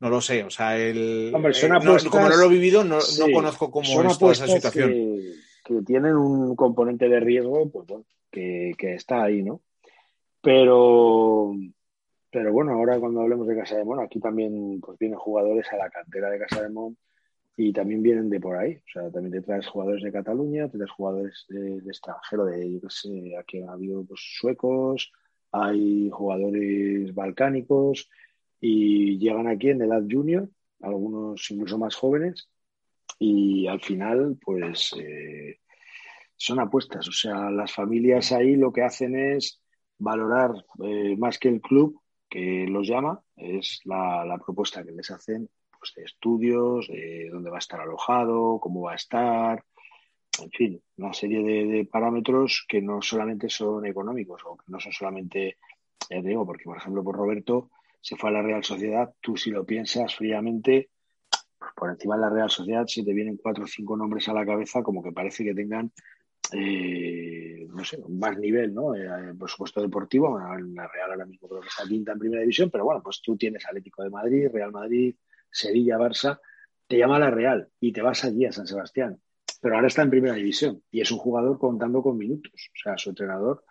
[0.00, 2.98] no lo sé, o sea, el, eh, como no lo he vivido, no,
[3.32, 4.90] conozco cómo es toda esa situación.
[5.64, 9.62] Que, tienen un componente de riesgo, pues bueno, que, que, está ahí, ¿no?
[10.42, 11.54] Pero,
[12.30, 15.76] pero bueno, ahora cuando hablemos de Casa de Mon, aquí también pues vienen jugadores a
[15.76, 16.96] la cantera de Casa de Mon
[17.56, 18.76] y también vienen de por ahí.
[18.76, 22.80] O sea, también te traes jugadores de Cataluña, te traes jugadores de, extranjero, de, yo
[22.80, 25.12] qué sé, aquí ha habido pues, suecos,
[25.52, 28.08] hay jugadores balcánicos
[28.60, 30.48] y llegan aquí en edad junior,
[30.80, 32.48] algunos incluso más jóvenes,
[33.18, 35.60] y al final, pues eh,
[36.36, 37.08] son apuestas.
[37.08, 39.59] O sea, las familias ahí lo que hacen es
[40.00, 45.48] valorar eh, más que el club que los llama, es la, propuesta que les hacen
[45.78, 49.64] pues, de estudios, de dónde va a estar alojado, cómo va a estar,
[50.40, 54.92] en fin, una serie de, parámetros que no solamente son económicos o que no son
[54.92, 55.58] solamente,
[56.08, 57.70] ya digo, porque por ejemplo por Roberto
[58.00, 60.90] se fue a la Real Sociedad, tú si lo piensas fríamente,
[61.76, 64.46] por encima de la Real Sociedad, si te vienen cuatro o cinco nombres a la
[64.46, 65.92] cabeza, como que parece que tengan
[66.52, 68.94] eh, no sé, más nivel, ¿no?
[68.94, 72.70] Eh, por supuesto deportivo, la Real ahora mismo creo que está quinta en primera división,
[72.70, 75.14] pero bueno, pues tú tienes Atlético de Madrid, Real Madrid,
[75.50, 76.40] Sevilla, Barça,
[76.86, 79.20] te llama la Real y te vas allí a San Sebastián,
[79.60, 82.98] pero ahora está en primera división y es un jugador contando con minutos, o sea,
[82.98, 83.64] su entrenador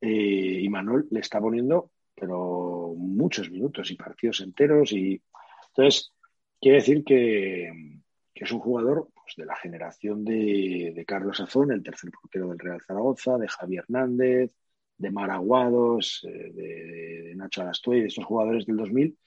[0.00, 5.22] eh, y Manuel le está poniendo, pero muchos minutos y partidos enteros y
[5.68, 6.12] entonces
[6.60, 7.97] quiere decir que,
[8.38, 12.58] que es un jugador pues, de la generación de, Carlos Azón, el tercer portero del
[12.60, 14.52] Real Zaragoza, de Javier Hernández,
[14.96, 19.18] de Maraguados, eh, de, Nacho Arastuey, de estos jugadores del 2000,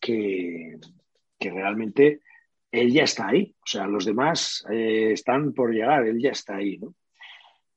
[0.00, 0.80] que,
[1.38, 2.22] que, realmente
[2.72, 3.54] él ya está ahí.
[3.60, 6.96] O sea, los demás eh, están por llegar, él ya está ahí, ¿no?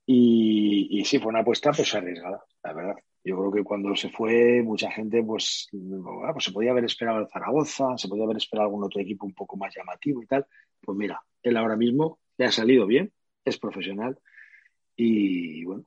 [0.08, 2.96] Y, sí, fue una apuesta pues arriesgada, la verdad.
[3.26, 7.30] Yo creo que cuando se fue, mucha gente, pues, pues se podía haber esperado al
[7.30, 10.46] Zaragoza, se podía haber esperado algún otro equipo un poco más llamativo y tal.
[10.82, 13.14] Pues mira, él ahora mismo le ha salido bien,
[13.46, 14.20] es profesional
[14.96, 15.86] y bueno.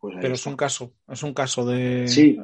[0.00, 2.38] Pues Pero es un caso, es un caso de, sí,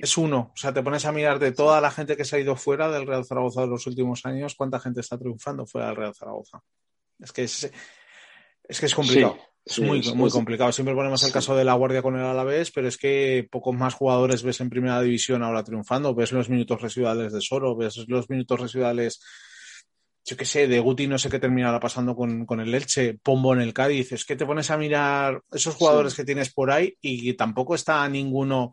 [0.00, 0.52] Es uno.
[0.54, 2.88] O sea, te pones a mirar de toda la gente que se ha ido fuera
[2.88, 6.62] del Real Zaragoza de los últimos años, ¿cuánta gente está triunfando fuera del Real Zaragoza?
[7.18, 7.70] Es que es,
[8.62, 9.36] es que es complicado.
[9.64, 10.72] Es muy, muy complicado.
[10.72, 13.94] Siempre ponemos el caso de la Guardia con el Alavés, pero es que pocos más
[13.94, 16.14] jugadores ves en primera división ahora triunfando.
[16.14, 19.20] Ves los minutos residuales de Soro, ves los minutos residuales,
[20.24, 23.60] yo qué sé, de Guti no sé qué terminará pasando con, el Elche, Pombo en
[23.60, 24.12] el Cádiz.
[24.12, 28.08] Es que te pones a mirar esos jugadores que tienes por ahí y tampoco está
[28.08, 28.72] ninguno.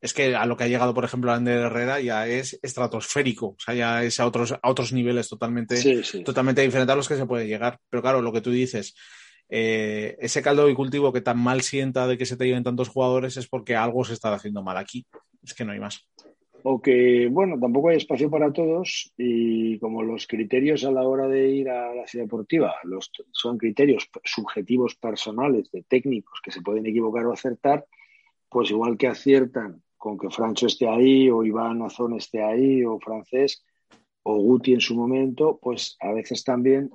[0.00, 3.56] Es que a lo que ha llegado, por ejemplo, Ander Herrera ya es estratosférico, o
[3.58, 7.24] sea, ya es a otros, a otros niveles totalmente, totalmente diferentes a los que se
[7.24, 7.78] puede llegar.
[7.88, 8.94] Pero claro, lo que tú dices,
[9.56, 12.88] eh, ese caldo de cultivo que tan mal sienta de que se te lleven tantos
[12.88, 15.06] jugadores es porque algo se está haciendo mal aquí.
[15.44, 16.08] Es que no hay más.
[16.64, 21.28] O que, bueno, tampoco hay espacio para todos y como los criterios a la hora
[21.28, 26.60] de ir a la ciudad deportiva los, son criterios subjetivos personales de técnicos que se
[26.60, 27.86] pueden equivocar o acertar,
[28.48, 32.98] pues igual que aciertan con que Francho esté ahí o Iván Azón esté ahí o
[32.98, 33.62] francés
[34.24, 36.90] o Guti en su momento, pues a veces también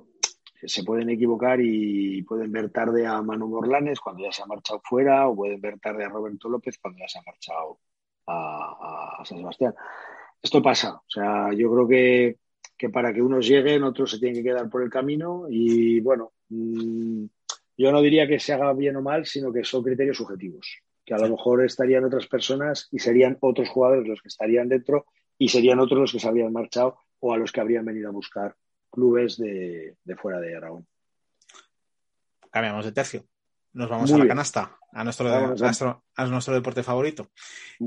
[0.64, 4.82] se pueden equivocar y pueden ver tarde a Manu Morlanes cuando ya se ha marchado
[4.84, 7.80] fuera o pueden ver tarde a Roberto López cuando ya se ha marchado
[8.28, 9.74] a, San Sebastián.
[10.42, 14.50] Esto pasa, o sea, yo creo que, para que unos lleguen, otros se tienen que
[14.50, 17.26] quedar por el camino y bueno, mm,
[17.78, 21.14] yo no diría que se haga bien o mal, sino que son criterios subjetivos, que
[21.14, 25.06] a lo mejor estarían otras personas y serían otros jugadores los que estarían dentro
[25.38, 28.14] y serían otros los que se habrían marchado o a los que habrían venido a
[28.14, 28.56] buscar
[28.90, 30.88] clubes de, fuera de Aragón.
[32.52, 33.26] Cambiamos de tercio.
[33.74, 35.30] Nos vamos a la canasta, a nuestro,
[36.16, 37.30] a, nuestro, deporte favorito.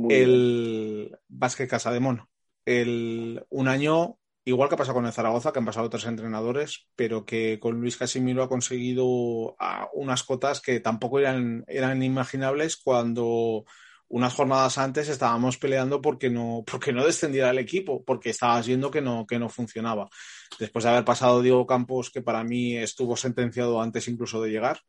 [0.09, 2.31] el básquet Casa de Mono.
[2.65, 6.87] El, un año, igual que ha pasado con el Zaragoza, que han pasado otros entrenadores,
[6.95, 9.57] pero que con Luis Casimiro ha conseguido
[9.93, 13.65] unas cotas que tampoco eran, eran inimaginables cuando
[14.13, 18.91] unas jornadas antes estábamos peleando porque no, porque no descendiera el equipo, porque estabas viendo
[18.91, 20.11] que no, que no funcionaba.
[20.59, 24.81] Después de haber pasado Diego Campos, que para mí estuvo sentenciado antes incluso de llegar,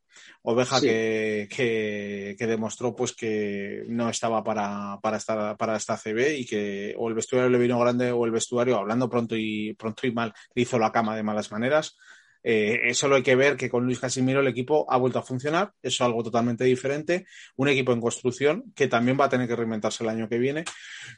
[0.42, 6.46] Oveja que, que, demostró pues que no estaba para, para, estar, para esta CB y
[6.46, 10.12] que o el vestuario le vino grande o el vestuario, hablando pronto y, pronto y
[10.12, 11.96] mal, le hizo la cama de malas maneras.
[12.44, 15.24] Eh, eso lo hay que ver que con Luis Casimiro el equipo ha vuelto a
[15.24, 17.26] funcionar, eso es algo totalmente diferente,
[17.56, 20.66] un equipo en construcción que también va a tener que reinventarse el año que viene,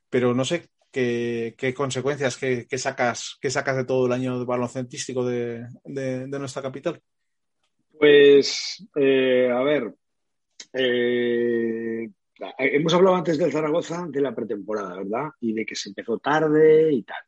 [0.09, 5.67] pero no sé qué, consecuencias, qué, sacas, qué sacas de todo el año baloncentístico de,
[5.83, 7.01] de, nuestra capital.
[7.97, 9.93] Pues, eh, a ver,
[10.73, 12.09] eh,
[12.57, 15.29] hemos hablado antes del Zaragoza de la pretemporada, ¿verdad?
[15.41, 17.23] Y de que se empezó tarde y tal.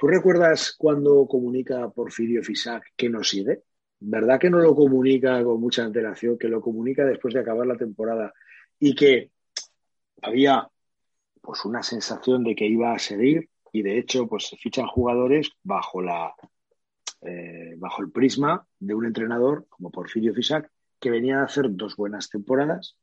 [0.00, 3.64] ¿Tú recuerdas cuando comunica Porfirio Fisac que no sigue?
[3.98, 7.76] ¿Verdad que no lo comunica con mucha antelación, que lo comunica después de acabar la
[7.76, 8.32] temporada
[8.78, 9.30] y que
[10.22, 10.66] había
[11.42, 15.50] pues una sensación de que iba a seguir y de hecho pues se fichan jugadores
[15.62, 16.32] bajo la
[17.20, 21.94] eh, bajo el prisma de un entrenador como Porfirio Fisac que venía a hacer dos
[21.94, 22.96] buenas temporadas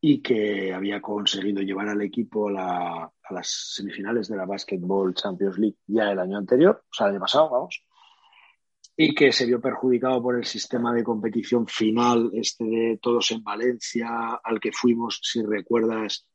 [0.00, 5.76] y que había conseguido llevar al equipo a, las semifinales de la Basketball Champions League
[5.86, 7.84] ya el año anterior, o sea, el año pasado, vamos,
[8.96, 13.44] y que se vio perjudicado por el sistema de competición final, este de todos en
[13.44, 16.26] Valencia, al que fuimos, si recuerdas,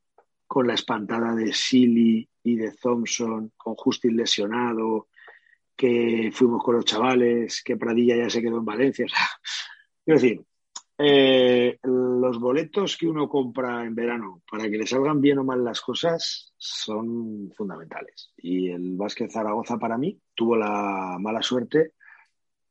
[0.47, 5.09] con la espantada de Silly y de Thompson, con Justin lesionado,
[5.75, 9.05] que fuimos con los chavales, que Pradilla ya se quedó en Valencia.
[9.05, 9.27] O sea,
[10.05, 10.45] quiero decir,
[10.97, 15.63] eh, los boletos que uno compra en verano para que le salgan bien o mal
[15.63, 18.31] las cosas son fundamentales.
[18.37, 21.93] Y el Básquet Zaragoza para mí tuvo la mala suerte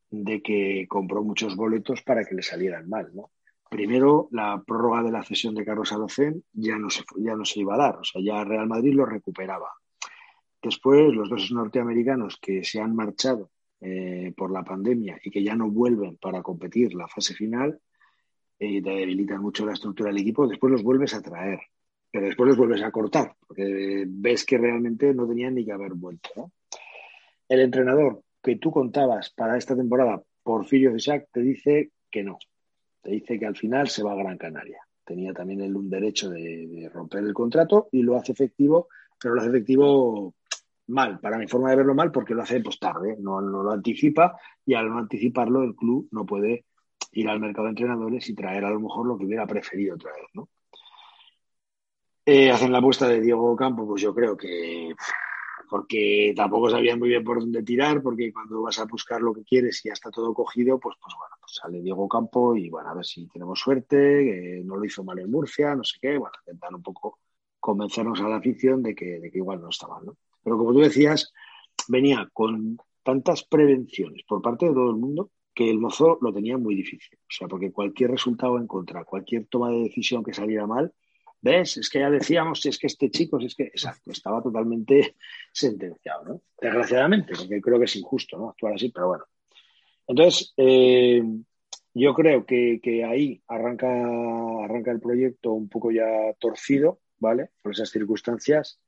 [0.09, 3.11] de que compró muchos boletos para que le salieran mal.
[3.69, 7.59] Primero, la prórroga de la cesión de Carlos Alocén ya no, se, ya no se
[7.59, 9.69] iba a dar, o sea, ya Real Madrid lo recuperaba.
[10.61, 13.51] Después, los dos norteamericanos que se han marchado
[13.81, 17.79] eh, por la pandemia y que ya no vuelven para competir la fase final,
[18.59, 21.59] y te debilitan mucho la estructura del equipo, después los vuelves a traer,
[22.11, 25.93] pero después los vuelves a cortar, porque ves que realmente no tenían ni que haber
[25.93, 26.51] vuelto.
[27.47, 32.39] El entrenador que tú contabas para esta temporada, Porfirio Isaac, te dice que no,
[33.01, 34.79] te dice que al final se va a Gran Canaria.
[35.03, 38.87] Tenía también él un derecho de, romper el contrato y lo hace efectivo,
[39.19, 40.33] pero lo hace efectivo
[40.87, 43.71] mal, para mi forma de verlo mal, porque lo hace pues tarde, no, no lo
[43.71, 46.65] anticipa y al no anticiparlo el club no puede
[47.15, 50.27] ir al mercado de entrenadores y traer a lo mejor lo que hubiera preferido traer,
[50.33, 50.49] ¿no?
[52.25, 54.93] Eh, hacen la apuesta de Diego Campo, pues yo creo que
[55.69, 59.43] porque tampoco sabían muy bien por dónde tirar, porque cuando vas a buscar lo que
[59.43, 62.89] quieres y ya está todo cogido, pues, pues bueno, pues sale Diego Campo y bueno,
[62.89, 66.33] a ver si tenemos suerte, no lo hizo mal en Murcia, no sé qué, bueno,
[66.45, 67.19] intentar un poco
[67.59, 70.17] convencernos a la afición de que, de que igual no estaba, ¿no?
[70.43, 71.33] Pero como tú decías,
[71.87, 76.57] venía con tantas prevenciones por parte de todo el mundo que el mozo lo tenía
[76.57, 77.17] muy difícil.
[77.21, 80.93] O sea, porque cualquier resultado en contra, cualquier toma de decisión que saliera mal,
[81.41, 81.77] ¿ves?
[81.77, 85.15] Es que ya decíamos, si es que este chico, si es que, exacto, estaba totalmente
[85.53, 86.41] sentenciado, ¿no?
[86.61, 88.49] Desgraciadamente, porque creo que es injusto, ¿no?
[88.49, 89.23] Actuar así, pero bueno.
[90.07, 91.23] Entonces, eh,
[91.93, 93.87] yo creo que, ahí arranca,
[94.63, 96.05] arranca el proyecto un poco ya
[96.37, 97.51] torcido, ¿vale?
[97.61, 98.81] Por esas circunstancias.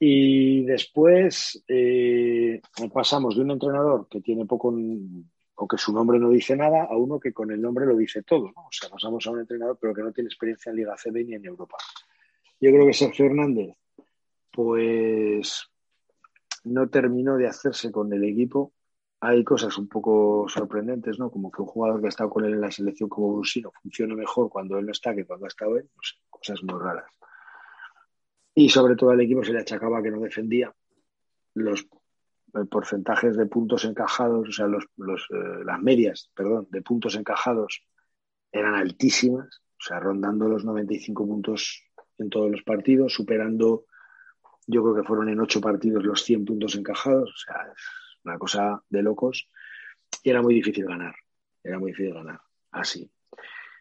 [0.00, 2.60] Y después eh,
[2.92, 4.72] pasamos de un entrenador que tiene poco
[5.56, 8.22] o que su nombre no dice nada, a uno que con el nombre lo dice
[8.22, 8.52] todo.
[8.54, 8.66] ¿no?
[8.66, 11.34] O sea, pasamos a un entrenador pero que no tiene experiencia en Liga CB ni
[11.34, 11.76] en Europa.
[12.60, 13.76] Yo creo que Sergio Hernández,
[14.50, 15.68] pues
[16.64, 18.72] no terminó de hacerse con el equipo.
[19.20, 21.30] Hay cosas un poco sorprendentes, ¿no?
[21.30, 24.14] Como que un jugador que ha estado con él en la selección como Brusino funcione
[24.14, 25.88] mejor cuando él no está que cuando ha estado él.
[26.28, 27.10] cosas muy raras.
[28.54, 30.74] Y sobre todo al equipo se le achacaba que no defendía.
[31.54, 31.86] Los
[32.70, 37.82] porcentajes de puntos encajados, o sea, los, eh, las medias, perdón, de puntos encajados
[38.52, 41.82] eran altísimas, o sea, rondando los 95 puntos
[42.18, 43.86] en todos los partidos, superando,
[44.66, 47.82] yo creo que fueron en ocho partidos los 100 puntos encajados, o sea, es
[48.24, 49.48] una cosa de locos,
[50.22, 51.14] y era muy difícil ganar,
[51.62, 52.40] era muy difícil ganar,
[52.70, 53.10] así.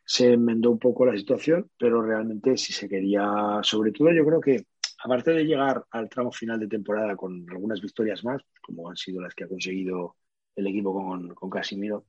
[0.05, 4.41] Se enmendó un poco la situación, pero realmente si se quería, sobre todo yo creo
[4.41, 4.65] que
[5.03, 9.21] aparte de llegar al tramo final de temporada con algunas victorias más, como han sido
[9.21, 10.15] las que ha conseguido
[10.55, 12.05] el equipo con, Casimiro,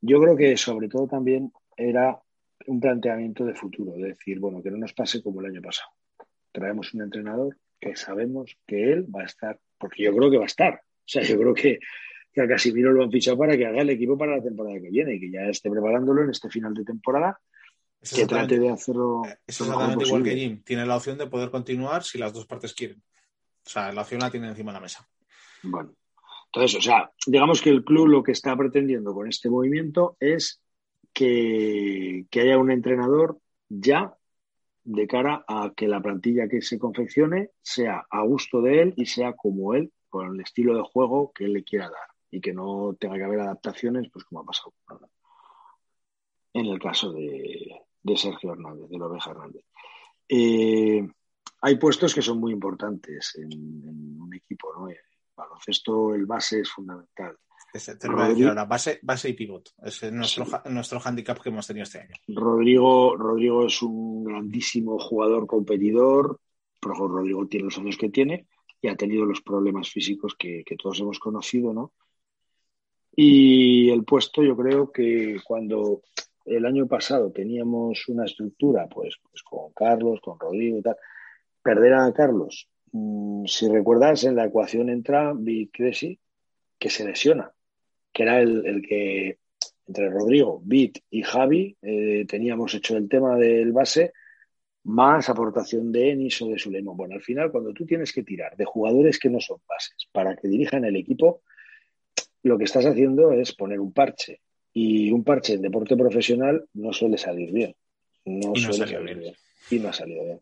[0.00, 2.18] yo creo que sobre todo también era
[2.66, 5.90] un planteamiento de futuro, de decir, bueno, que no nos pase como el año pasado.
[6.52, 10.44] Traemos un entrenador que sabemos que él va a estar, porque yo creo que va
[10.44, 10.74] a estar.
[10.74, 11.80] O sea, yo creo que,
[12.32, 14.90] que a Casimiro lo han fichado para que haga el equipo para la temporada que
[14.90, 17.38] viene y que ya esté preparándolo en este final de temporada
[18.00, 19.22] que trate de hacerlo.
[19.46, 20.62] Es exactamente igual que Jim.
[20.64, 23.02] Tiene la opción de poder continuar si las dos partes quieren.
[23.66, 25.06] O sea, la opción la tiene encima de la mesa.
[25.62, 25.94] Bueno,
[26.46, 30.62] entonces, o sea, digamos que el club lo que está pretendiendo con este movimiento es
[31.12, 33.38] que, que haya un entrenador
[33.68, 34.14] ya
[34.82, 39.06] de cara a que la plantilla que se confeccione sea a gusto de él y
[39.06, 42.54] sea como él, con el estilo de juego que él le quiera dar y que
[42.54, 44.72] no tenga que haber adaptaciones, pues como ha pasado
[46.52, 49.64] en el caso de, de Sergio Hernández, de la Oveja Hernández.
[50.28, 51.06] Eh,
[51.62, 54.88] hay puestos que son muy importantes en, un equipo, ¿no?
[54.88, 54.96] El
[55.36, 57.36] baloncesto, el base es fundamental.
[57.72, 59.70] te lo voy a decir ahora, base, base y pivot.
[59.82, 62.14] Es nuestro, nuestro handicap que hemos tenido este año.
[62.28, 66.40] Rodrigo, Rodrigo es un grandísimo jugador competidor.
[66.80, 68.46] Pero Rodrigo tiene los años que tiene
[68.80, 71.92] y ha tenido los problemas físicos que, que todos hemos conocido, ¿no?
[73.14, 76.02] Y el puesto, yo creo que cuando
[76.50, 80.96] el año pasado teníamos una estructura, pues, pues con Carlos, con Rodrigo y tal.
[81.62, 86.18] Perder a Carlos, mm, si recuerdas, en la ecuación entra Big Cressy,
[86.78, 87.52] que se lesiona,
[88.12, 89.38] que era el, que
[89.86, 94.12] entre Rodrigo, Bit y Javi eh, teníamos hecho el tema del base,
[94.84, 96.96] más aportación de Enis o de Suleiman.
[96.96, 100.36] Bueno, al final, cuando tú tienes que tirar de jugadores que no son bases para
[100.36, 101.42] que dirijan el equipo,
[102.42, 104.40] lo que estás haciendo es poner un parche
[104.72, 107.74] y un parche en deporte profesional no suele salir bien.
[108.24, 109.34] No, suele salir bien.
[109.70, 110.40] Y no ha salido bien.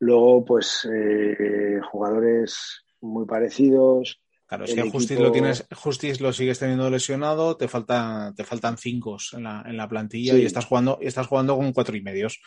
[0.00, 4.20] Luego, pues, eh, jugadores muy parecidos.
[4.46, 8.78] Claro, es que Justice lo tienes, Justice lo sigues teniendo lesionado, te falta, te faltan
[8.78, 12.40] cinco en la, en la plantilla y estás jugando, estás jugando con cuatro y medios.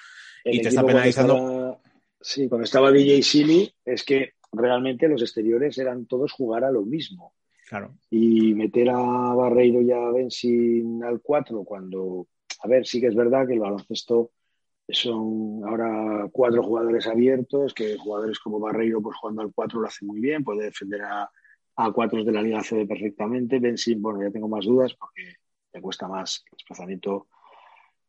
[0.43, 1.79] y te está penalizando.
[2.19, 6.81] sí, cuando estaba DJ Silly, es que realmente los exteriores eran todos jugar a lo
[6.81, 7.33] mismo.
[8.09, 12.27] Y meter a Barreiro y a Bensin al 4 cuando,
[12.63, 14.31] a ver, sí que es verdad que el baloncesto
[14.89, 20.05] son ahora cuatro jugadores abiertos, que jugadores como Barreiro pues jugando al 4 lo hace
[20.05, 21.29] muy bien, puede defender a,
[21.75, 23.59] a cuatro de la Liga CD perfectamente.
[23.59, 25.35] Bensin, bueno, ya tengo más dudas porque
[25.73, 27.27] le cuesta más el desplazamiento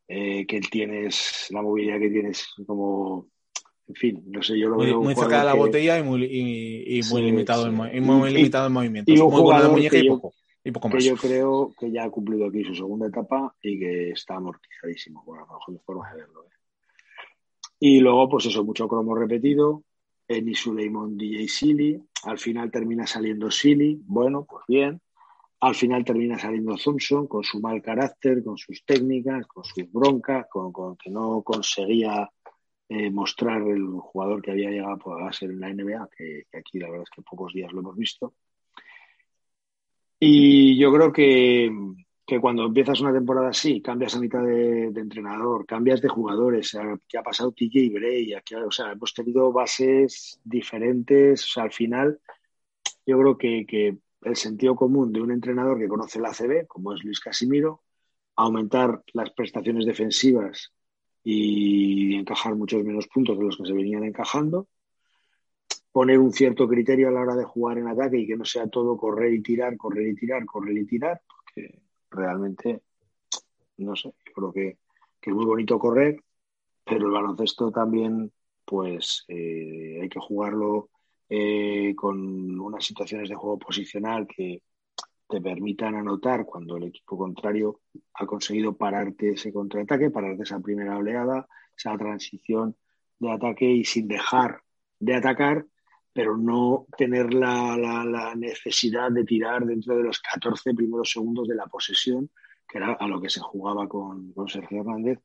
[0.08, 3.28] eh, que él tienes, la movilidad que tienes como
[3.92, 5.02] en fin, no sé, yo lo muy, veo.
[5.02, 9.14] Muy cerca de la botella y muy, y, muy limitado, en, muy limitado en movimientos.
[9.14, 10.32] Y un jugador que, yo,
[10.62, 15.22] que yo creo que ya ha cumplido aquí su segunda etapa y que está amortizadísimo.
[15.26, 16.44] Bueno, a lo mejor forma de verlo.
[16.44, 16.48] ¿eh?
[17.80, 19.82] Y luego, pues eso, mucho cromo repetido.
[20.26, 22.02] Eni Suleiman DJ Silly.
[22.24, 24.00] Al final termina saliendo Silly.
[24.06, 25.02] Bueno, pues bien.
[25.60, 30.46] Al final termina saliendo Thompson con su mal carácter, con sus técnicas, con sus broncas,
[30.50, 32.30] con, con que no conseguía
[32.88, 36.88] eh, mostrar el jugador que había llegado a ser en la NBA, que, aquí la
[36.88, 38.34] verdad es que pocos días lo hemos visto.
[40.18, 41.70] Y yo creo que,
[42.40, 46.76] cuando empiezas una temporada así, cambias a mitad de, entrenador, cambias de jugadores,
[47.08, 51.72] que ha pasado TJ Bray, aquí, o sea, hemos tenido bases diferentes, o sea, al
[51.72, 52.20] final
[53.06, 56.94] yo creo que, que el sentido común de un entrenador que conoce la ACB, como
[56.94, 57.82] es Luis Casimiro,
[58.36, 60.72] aumentar las prestaciones defensivas
[61.24, 64.68] y encajar muchos menos puntos de los que se venían encajando.
[65.92, 68.66] Poner un cierto criterio a la hora de jugar en ataque y que no sea
[68.66, 71.80] todo correr y tirar, correr y tirar, correr y tirar, porque
[72.10, 72.82] realmente,
[73.78, 74.78] no sé, creo que,
[75.20, 76.20] es muy bonito correr,
[76.84, 78.32] pero el baloncesto también,
[78.64, 80.88] pues eh, hay que jugarlo
[81.28, 84.62] eh, con unas situaciones de juego posicional que
[85.32, 87.80] te permitan anotar cuando el equipo contrario
[88.12, 92.76] ha conseguido pararte ese contraataque, pararte esa primera oleada, esa transición
[93.18, 94.60] de ataque y sin dejar
[94.98, 95.64] de atacar,
[96.12, 101.64] pero no tener la, necesidad de tirar dentro de los 14 primeros segundos de la
[101.64, 102.28] posesión,
[102.68, 105.20] que era a lo que se jugaba con, Sergio Hernández,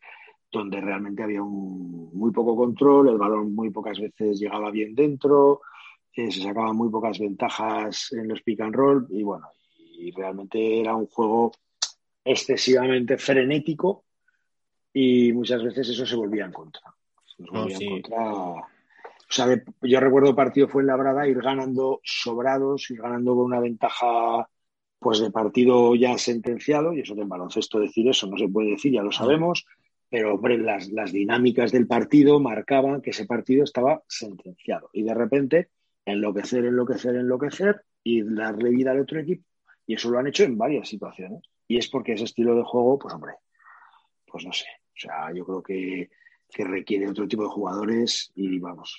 [0.49, 5.59] donde realmente había un, muy poco control, el balón muy pocas veces llegaba bien dentro,
[6.13, 9.47] eh, se sacaban muy pocas ventajas en los pick and roll y bueno,
[9.97, 11.51] y realmente era un juego
[12.23, 14.05] excesivamente frenético
[14.93, 16.93] y muchas veces eso se volvía en contra.
[19.29, 19.47] O sea,
[19.81, 24.49] yo recuerdo partido fue en Labrada ir ganando sobrados, ir ganando con una ventaja
[24.99, 28.93] pues de partido ya sentenciado, y eso de baloncesto decir eso no se puede decir,
[28.93, 29.65] ya lo sabemos,
[30.09, 34.89] pero hombre, las, las dinámicas del partido marcaban que ese partido estaba sentenciado.
[34.93, 35.69] Y de repente,
[36.05, 39.46] enloquecer, enloquecer, enloquecer y darle vida al otro equipo.
[39.87, 41.41] Y eso lo han hecho en varias situaciones.
[41.67, 43.33] Y es porque ese estilo de juego, pues hombre,
[44.25, 44.65] pues no sé.
[44.65, 46.09] O sea, yo creo que
[46.49, 48.95] que requiere otro tipo de jugadores y vamos.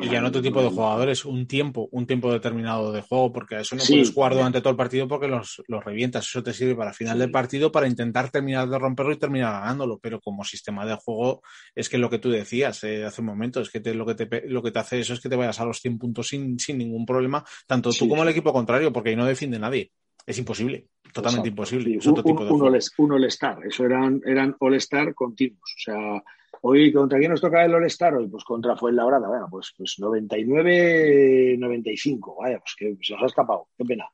[0.00, 3.56] y ya no otro tipo de jugadores, un tiempo, un tiempo determinado de juego, porque
[3.56, 6.26] a eso no puedes jugar durante todo el partido porque los, los revientas.
[6.26, 9.98] Eso te sirve para final del partido para intentar terminar de romperlo y terminar ganándolo.
[9.98, 11.42] Pero como sistema de juego,
[11.74, 14.48] es que lo que tú decías eh, hace un momento, es que lo, que te,
[14.48, 16.78] lo que te hace eso es que te vayas a los 100 puntos sin, sin
[16.78, 19.90] ningún problema, tanto tú como el equipo contrario, porque ahí no defiende nadie.
[20.26, 21.98] Es imposible, totalmente imposible.
[22.04, 25.74] un, un, all-star, eso eran, eran all-star continuos.
[25.76, 26.22] O sea,
[26.64, 28.28] Hoy, ¿contra quién nos toca el All-Star hoy?
[28.28, 29.26] Pues contra Fuenlabrada.
[29.26, 32.36] Bueno, pues, pues 99-95.
[32.38, 33.66] Vaya, pues que se nos ha escapado.
[33.76, 34.08] Qué pena.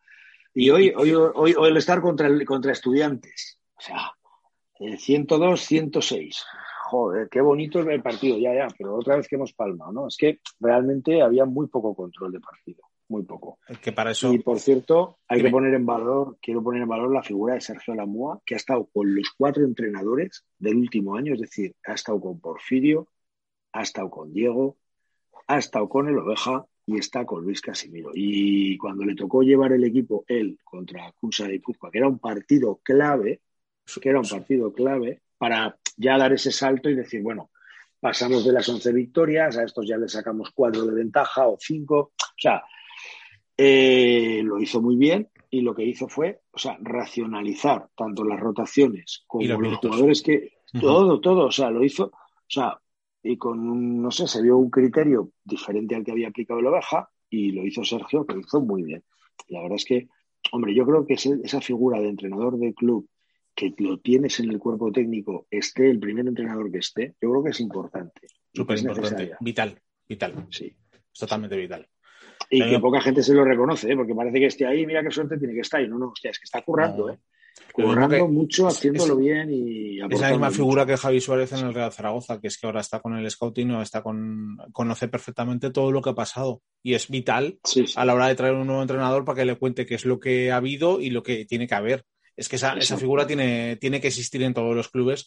[0.54, 3.60] Y hoy, hoy, hoy, hoy el Star contra, contra Estudiantes.
[3.76, 4.14] O sea,
[4.80, 6.36] 102-106.
[6.86, 10.08] Joder, qué bonito es el partido, ya, ya, pero otra vez que hemos palmado, ¿no?
[10.08, 13.58] Es que realmente había muy poco control de partido muy poco.
[13.82, 14.32] Que para eso...
[14.32, 17.60] Y por cierto, hay que poner en valor, quiero poner en valor la figura de
[17.60, 21.94] Sergio Lamua, que ha estado con los cuatro entrenadores del último año, es decir, ha
[21.94, 23.08] estado con Porfirio,
[23.72, 24.76] ha estado con Diego,
[25.46, 28.10] ha estado con el Oveja y está con Luis Casimiro.
[28.14, 32.18] Y cuando le tocó llevar el equipo él contra Cunsa de Cuzco, que era un
[32.18, 33.40] partido clave,
[34.00, 37.50] que era un partido clave para ya dar ese salto y decir, bueno,
[38.00, 42.12] pasamos de las 11 victorias, a estos ya le sacamos cuatro de ventaja o cinco.
[42.18, 42.62] O sea,
[43.60, 48.38] eh, lo hizo muy bien y lo que hizo fue, o sea, racionalizar tanto las
[48.38, 52.78] rotaciones como los, jugadores que todo, todo, o sea, lo hizo, o sea,
[53.20, 56.66] y con un, no sé, se vio un criterio diferente al que había aplicado el
[56.66, 59.02] Oveja y lo hizo Sergio, que lo hizo muy bien.
[59.48, 60.08] la verdad es que,
[60.52, 63.08] hombre, yo creo que esa figura de entrenador de club
[63.56, 67.42] que lo tienes en el cuerpo técnico, esté el primer entrenador que esté, yo creo
[67.42, 68.28] que es importante.
[68.54, 70.46] Súper importante, vital, vital.
[70.48, 70.72] Sí.
[71.12, 71.88] Es totalmente vital.
[72.50, 73.96] Y que poca gente se lo reconoce, ¿eh?
[73.96, 75.82] porque parece que esté ahí, mira qué suerte tiene que estar.
[75.82, 77.18] Y no, no, hostia, es que está currando, ¿eh?
[77.72, 81.92] Currando mucho, haciéndolo bien y Es la misma figura que Javi Suárez en el Real
[81.92, 86.00] Zaragoza, que es que ahora está con el scouting, está con, conoce perfectamente todo lo
[86.00, 86.62] que ha pasado.
[86.82, 87.58] Y es vital
[87.96, 90.18] a la hora de traer un nuevo entrenador para que le cuente qué es lo
[90.18, 92.04] que ha habido y lo que tiene que haber
[92.38, 95.26] es que esa, esa, figura tiene, tiene que existir en todos los clubes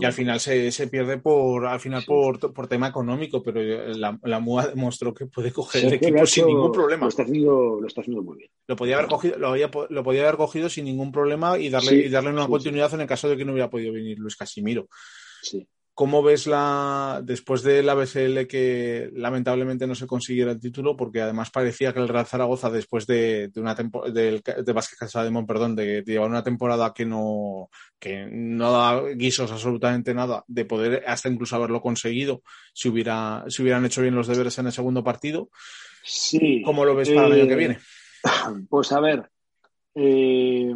[0.00, 3.60] y al final se, se, pierde por al final por, por, tema económico, pero
[3.92, 7.02] la, la MUA demostró que puede coger el equipo sin ningún problema.
[7.02, 8.50] Lo está, haciendo, lo está haciendo muy bien.
[8.66, 11.94] Lo podía haber cogido, lo, había, lo podía haber cogido sin ningún problema y darle,
[11.96, 14.88] y darle una continuidad en el caso de que no hubiera podido venir Luis Casimiro.
[15.42, 15.68] Sí.
[15.96, 20.94] ¿Cómo ves la después de la BCL que lamentablemente no se consiguiera el título?
[20.94, 24.98] Porque además parecía que el Real Zaragoza, después de, de una temporada del de Vázquez
[25.48, 31.02] perdón, de, llevar una temporada que no, que no da guisos absolutamente nada, de poder
[31.06, 32.42] hasta incluso haberlo conseguido
[32.74, 35.48] si hubiera, si hubieran hecho bien los deberes en el segundo partido.
[36.04, 36.60] Sí.
[36.62, 37.78] ¿Cómo lo ves para el año que eh, viene?
[38.68, 39.30] Pues a ver.
[39.94, 40.74] Eh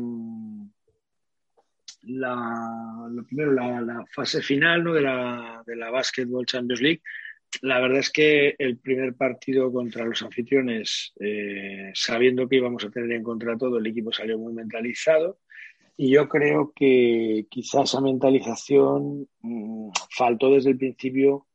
[2.03, 4.95] la, lo primero, la, fase final ¿no?
[4.95, 7.03] de, la, de la Basketball Champions League.
[7.63, 12.91] La verdad es que el primer partido contra los anfitriones, eh, sabiendo que íbamos a
[12.91, 15.41] tener en contra todo, el equipo salió muy mentalizado.
[15.97, 21.47] Y yo creo que quizás esa mentalización mm, faltó desde el principio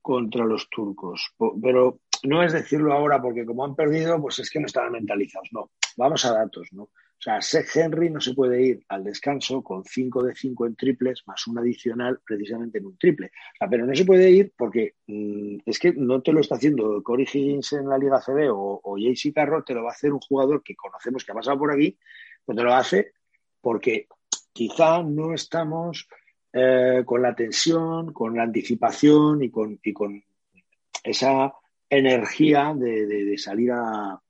[0.00, 1.34] contra los turcos.
[1.62, 5.48] Pero no es decirlo ahora porque como han perdido, pues es que no estaban mentalizados.
[5.52, 6.88] No, vamos a datos, ¿no?
[7.18, 10.76] O sea, Seth Henry no se puede ir al descanso con 5 de 5 en
[10.76, 13.26] triples más un adicional precisamente en un triple.
[13.26, 16.54] O sea, pero no se puede ir porque mm, es que no te lo está
[16.54, 19.94] haciendo Corey Higgins en la Liga CB o, o JC Carroll, te lo va a
[19.94, 21.98] hacer un jugador que conocemos que ha pasado por aquí,
[22.44, 23.12] pues te lo hace
[23.60, 24.06] porque
[24.52, 26.08] quizá no estamos
[26.52, 30.22] eh, con la tensión, con la anticipación y con, y con
[31.02, 31.52] esa
[31.90, 34.22] energía de salir a,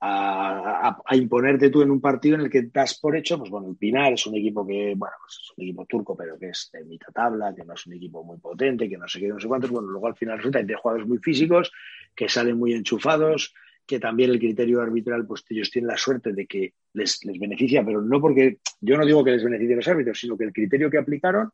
[0.00, 3.76] a, imponerte tú en un partido en el que das por hecho, pues bueno, el
[3.76, 6.84] Pinar es un equipo que, bueno, pues es un equipo turco, pero que es de
[6.84, 9.48] mitad tabla, que no es un equipo muy potente, que no sé qué, no sé
[9.48, 9.70] cuántos.
[9.70, 11.72] Bueno, luego al final resulta que hay jugadores muy físicos,
[12.14, 13.54] que salen muy enchufados,
[13.86, 17.84] que también el criterio arbitral, pues ellos tienen la suerte de que les, les beneficia,
[17.84, 20.90] pero no porque, yo no digo que les beneficie los árbitros, sino que el criterio
[20.90, 21.50] que aplicaron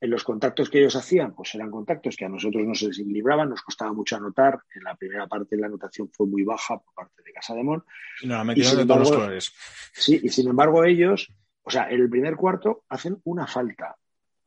[0.00, 3.50] en los contactos que ellos hacían, pues eran contactos que a nosotros no se desequilibraban,
[3.50, 4.58] nos costaba mucho anotar.
[4.74, 7.84] En la primera parte la anotación fue muy baja por parte de Casa de Mon.
[8.24, 9.52] No, y de todos los colores.
[9.92, 11.30] Sí, y sin embargo ellos,
[11.62, 13.96] o sea, en el primer cuarto hacen una falta.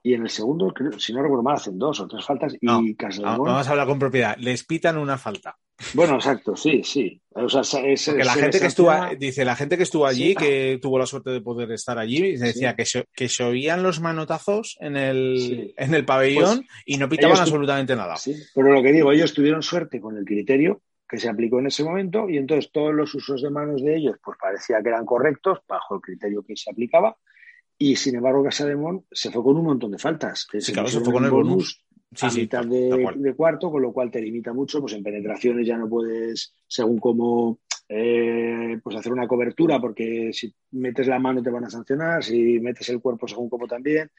[0.01, 3.21] Y en el segundo, si no recuerdo mal, hacen dos o tres faltas y Casa
[3.21, 3.47] de Mon...
[3.47, 4.35] Vamos a hablar con propiedad.
[4.38, 5.57] Les pitan una falta.
[5.93, 7.19] Bueno, exacto, sí, sí.
[7.31, 7.61] O sea,
[8.23, 11.41] la gente que estuvo, dice, la gente que estuvo allí, que tuvo la suerte de
[11.41, 16.05] poder estar allí, decía que, se, que se oían los manotazos en el, en el
[16.05, 18.17] pabellón pues y no pitaban absolutamente nada.
[18.17, 21.67] Sí, pero lo que digo, ellos tuvieron suerte con el criterio que se aplicó en
[21.67, 25.05] ese momento y entonces todos los usos de manos de ellos pues parecía que eran
[25.05, 27.17] correctos bajo el criterio que se aplicaba
[27.77, 30.47] y sin embargo Casademón se fue con un montón de faltas.
[30.59, 31.83] Sí, claro, se fue con el bonus
[32.22, 35.90] a mitad de, cuarto, con lo cual te limita mucho, pues en penetraciones ya no
[35.90, 37.60] puedes, según cómo,
[37.90, 42.60] eh, pues hacer una cobertura, porque si metes la mano te van a sancionar, si
[42.60, 44.10] metes el cuerpo según cómo también.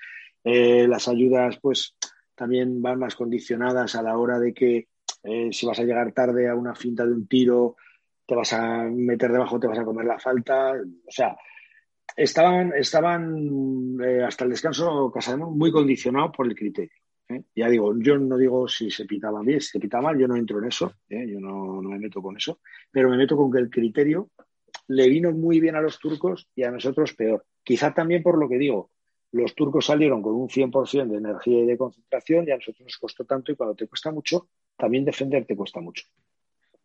[0.43, 1.97] Eh, las ayudas, pues
[2.35, 4.89] también van más condicionadas a la hora de que
[5.23, 7.77] eh, si vas a llegar tarde a una finta de un tiro,
[8.27, 10.73] te vas a meter debajo, te vas a comer la falta.
[10.73, 11.37] O sea,
[12.16, 17.03] estaban, estaban hasta el descanso Casademos muy condicionados por el criterio.
[17.35, 17.44] ¿Eh?
[17.55, 20.36] Ya digo, yo no digo si se pitaba bien, si se pitaba mal, yo no
[20.36, 21.27] entro en eso, ¿eh?
[21.28, 24.31] yo no, me meto con eso, pero me meto con que el criterio
[24.89, 27.44] le vino muy bien a los turcos y a nosotros peor.
[27.62, 28.90] Quizá también por lo que digo,
[29.32, 32.98] los turcos salieron con un 100% de energía y de concentración y a nosotros nos
[32.98, 36.05] costó tanto y cuando te cuesta mucho, también defender te cuesta mucho.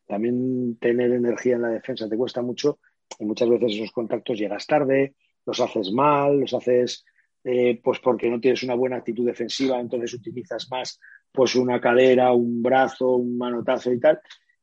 [0.07, 2.79] También tener energía en la defensa te cuesta mucho
[3.19, 5.15] y muchas veces esos contactos llegas tarde,
[5.45, 7.05] los haces mal, los haces
[7.43, 10.99] eh, pues porque no tienes una buena actitud defensiva, entonces utilizas más
[11.31, 14.19] pues una cadera, un brazo, un manotazo y tal,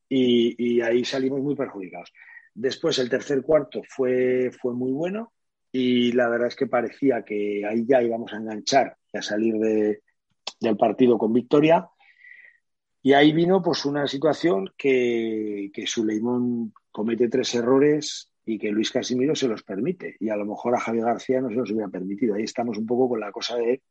[0.09, 2.13] y, ahí salimos muy perjudicados.
[2.55, 5.33] Después el tercer cuarto fue, fue muy bueno
[5.73, 9.55] y la verdad es que parecía que ahí ya íbamos a enganchar y a salir
[9.57, 11.89] del partido con victoria.
[13.03, 18.93] Y ahí vino pues una situación que, que Suleimón comete tres errores y que Luis
[18.93, 20.17] Casimiro se los permite.
[20.21, 22.37] Y a lo mejor a Javier García no se los hubiera permitido.
[22.37, 23.83] Ahí estamos un poco con la cosa de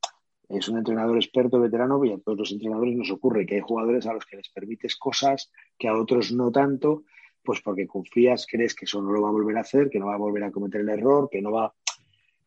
[0.48, 4.06] es un entrenador experto, veterano, y a todos los entrenadores nos ocurre que hay jugadores
[4.06, 7.04] a los que les permites cosas que a otros no tanto,
[7.44, 10.08] pues porque confías, crees que eso no lo va a volver a hacer, que no
[10.08, 11.74] va a volver a cometer el error, que no va,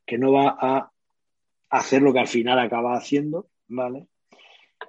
[0.06, 0.90] que no va a
[1.70, 4.06] hacer lo que al final acaba haciendo, ¿vale?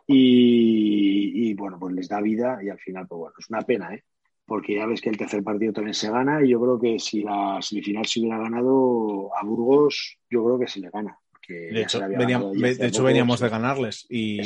[0.06, 3.94] Y, y bueno, pues les da vida y al final, pues bueno, es una pena,
[3.96, 4.04] ¿eh?
[4.50, 7.22] Porque ya ves que el tercer partido también se gana y yo creo que si
[7.22, 11.18] la semifinal se hubiera ganado a Burgos, yo creo que se le gana.
[11.48, 14.42] De hecho, de hecho veníamos de ganarles y,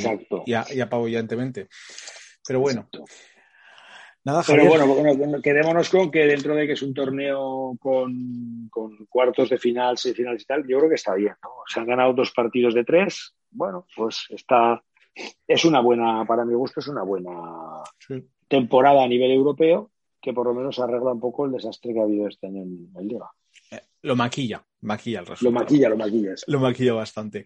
[0.45, 1.67] y, apabullantemente.
[2.47, 2.87] Pero bueno.
[4.25, 8.69] Nada, Pero bueno, quedémonos con que dentro de que es un torneo con,
[9.09, 11.33] cuartos de final, semifinales y tal, yo creo que está bien.
[11.67, 13.35] Se han ganado dos partidos de tres.
[13.51, 14.81] Bueno, pues está.
[15.45, 17.83] Es una buena, para mi gusto, es una buena
[18.47, 19.91] temporada a nivel europeo
[20.23, 22.89] que por lo menos arregla un poco el desastre que ha habido este año en
[22.97, 23.29] el Liga.
[23.69, 25.53] Eh, lo maquilla, maquilla el resultado.
[25.53, 26.33] Lo maquilla, lo maquilla.
[26.47, 27.45] Lo maquilla bastante.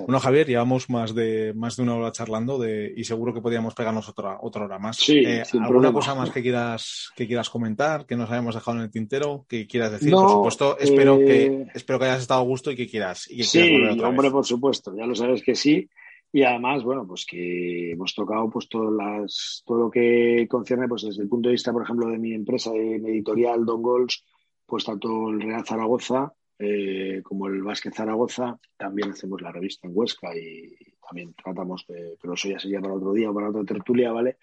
[0.00, 3.74] Bueno, Javier, llevamos más de más de una hora charlando de, y seguro que podríamos
[3.74, 4.96] pegarnos otra, otra hora más.
[4.96, 8.84] Sí, eh, ¿Alguna cosa más que quieras, que quieras comentar, que nos hayamos dejado en
[8.84, 10.10] el tintero, que quieras decir?
[10.10, 13.30] por supuesto, espero, que, eh, espero que hayas estado a gusto y que quieras.
[13.30, 15.88] Y sí, hombre, por supuesto, ya lo sabes que sí.
[16.32, 21.02] Y además, bueno, pues que hemos tocado pues todas las, todo lo que concierne, pues
[21.02, 24.24] desde el punto de vista, por ejemplo, de mi empresa, de mi editorial Don Gols,
[24.64, 26.32] pues tanto el Real Zaragoza
[26.62, 30.76] eh, como el Vázquez Zaragoza, también hacemos la revista en Huesca y
[31.08, 34.36] también tratamos de, pero eso ya sería para otro día o para otra tertulia, ¿vale?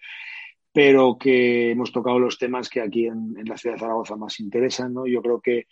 [0.72, 4.40] Pero que hemos tocado los temas que aquí en, en la ciudad de Zaragoza más
[4.40, 5.06] interesan, ¿no?
[5.06, 5.68] Yo creo que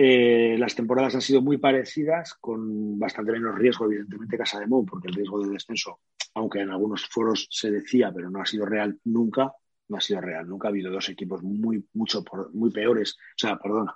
[0.00, 4.86] eh, las temporadas han sido muy parecidas, con bastante menos riesgo, evidentemente, Casa de Mon,
[4.86, 5.98] porque el riesgo de descenso,
[6.34, 9.52] aunque en algunos foros se decía, pero no ha sido real nunca,
[9.88, 10.48] no ha sido real.
[10.48, 12.22] Nunca ha habido dos equipos muy, mucho
[12.52, 13.92] muy peores, o sea, perdona,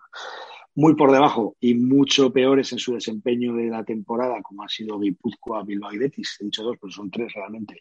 [0.75, 4.99] muy por debajo y mucho peores en su desempeño de la temporada, como ha sido
[4.99, 6.37] Guipúzcoa, Bilbao y Betis.
[6.41, 7.81] He dicho dos, pero son tres realmente,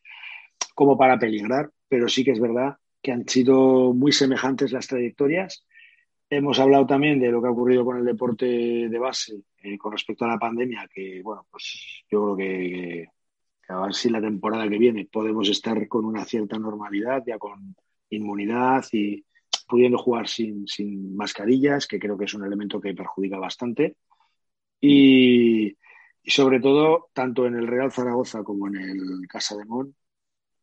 [0.76, 5.66] como para peligrar, pero sí que es verdad que han sido muy semejantes las trayectorias
[6.34, 9.92] Hemos hablado también de lo que ha ocurrido con el deporte de base eh, con
[9.92, 13.08] respecto a la pandemia, que bueno, pues yo creo que,
[13.68, 17.76] a ver si la temporada que viene podemos estar con una cierta normalidad, ya con
[18.12, 19.26] inmunidad y
[19.68, 23.98] pudiendo jugar sin, sin mascarillas, que creo que es un elemento que perjudica bastante.
[24.80, 25.76] Y,
[26.26, 29.94] sobre todo, tanto en el Real Zaragoza como en el Casa de Mon,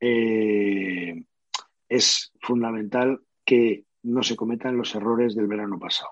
[0.01, 1.25] eh,
[1.91, 6.11] es fundamental que no se cometan los errores del verano pasado.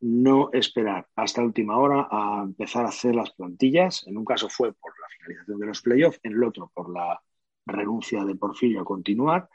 [0.00, 4.06] No esperar hasta última hora a empezar a hacer las plantillas.
[4.06, 7.20] En un caso fue por la finalización de los playoffs, en el otro por la
[7.64, 9.48] renuncia de Porfirio a continuar.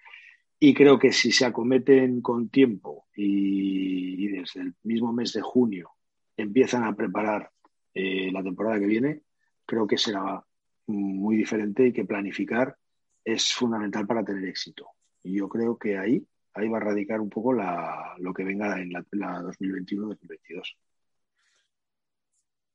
[0.60, 5.92] Y creo que si se acometen con tiempo y, desde el mismo mes de junio
[6.38, 7.52] empiezan a preparar
[7.94, 9.22] eh, la temporada que viene,
[9.66, 10.44] creo que será
[10.88, 12.76] muy diferente y que planificar
[13.24, 14.88] es fundamental para tener éxito.
[15.24, 18.80] Y yo creo que ahí, ahí va a radicar un poco la, lo que venga
[18.80, 20.76] en la, la 2021-2022.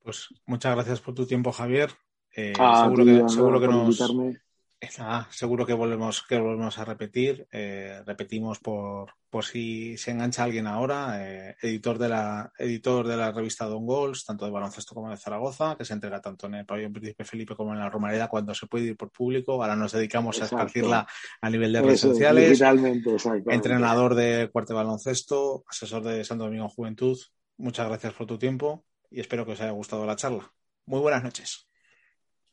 [0.03, 1.91] Pues muchas gracias por tu tiempo, Javier.
[2.35, 4.15] Eh, ah, seguro, que, seguro que nos,
[5.31, 7.47] seguro que volvemos, que volvemos a repetir.
[7.51, 13.17] Eh, repetimos por, por si se engancha alguien ahora, eh, editor, de la, editor de
[13.17, 16.55] la revista Don Goals, tanto de baloncesto como de Zaragoza, que se entrega tanto en
[16.57, 19.53] el pabellón Príncipe Felipe como en la Romareda cuando se puede ir por público.
[19.53, 21.07] Ahora nos dedicamos a esparcirla
[21.41, 22.61] a nivel de redes sociales.
[23.47, 27.19] Entrenador de cuarto baloncesto, asesor de Santo Domingo Juventud.
[27.59, 30.53] Muchas gracias por tu tiempo y espero que os haya gustado la charla.
[30.85, 31.67] Muy buenas noches.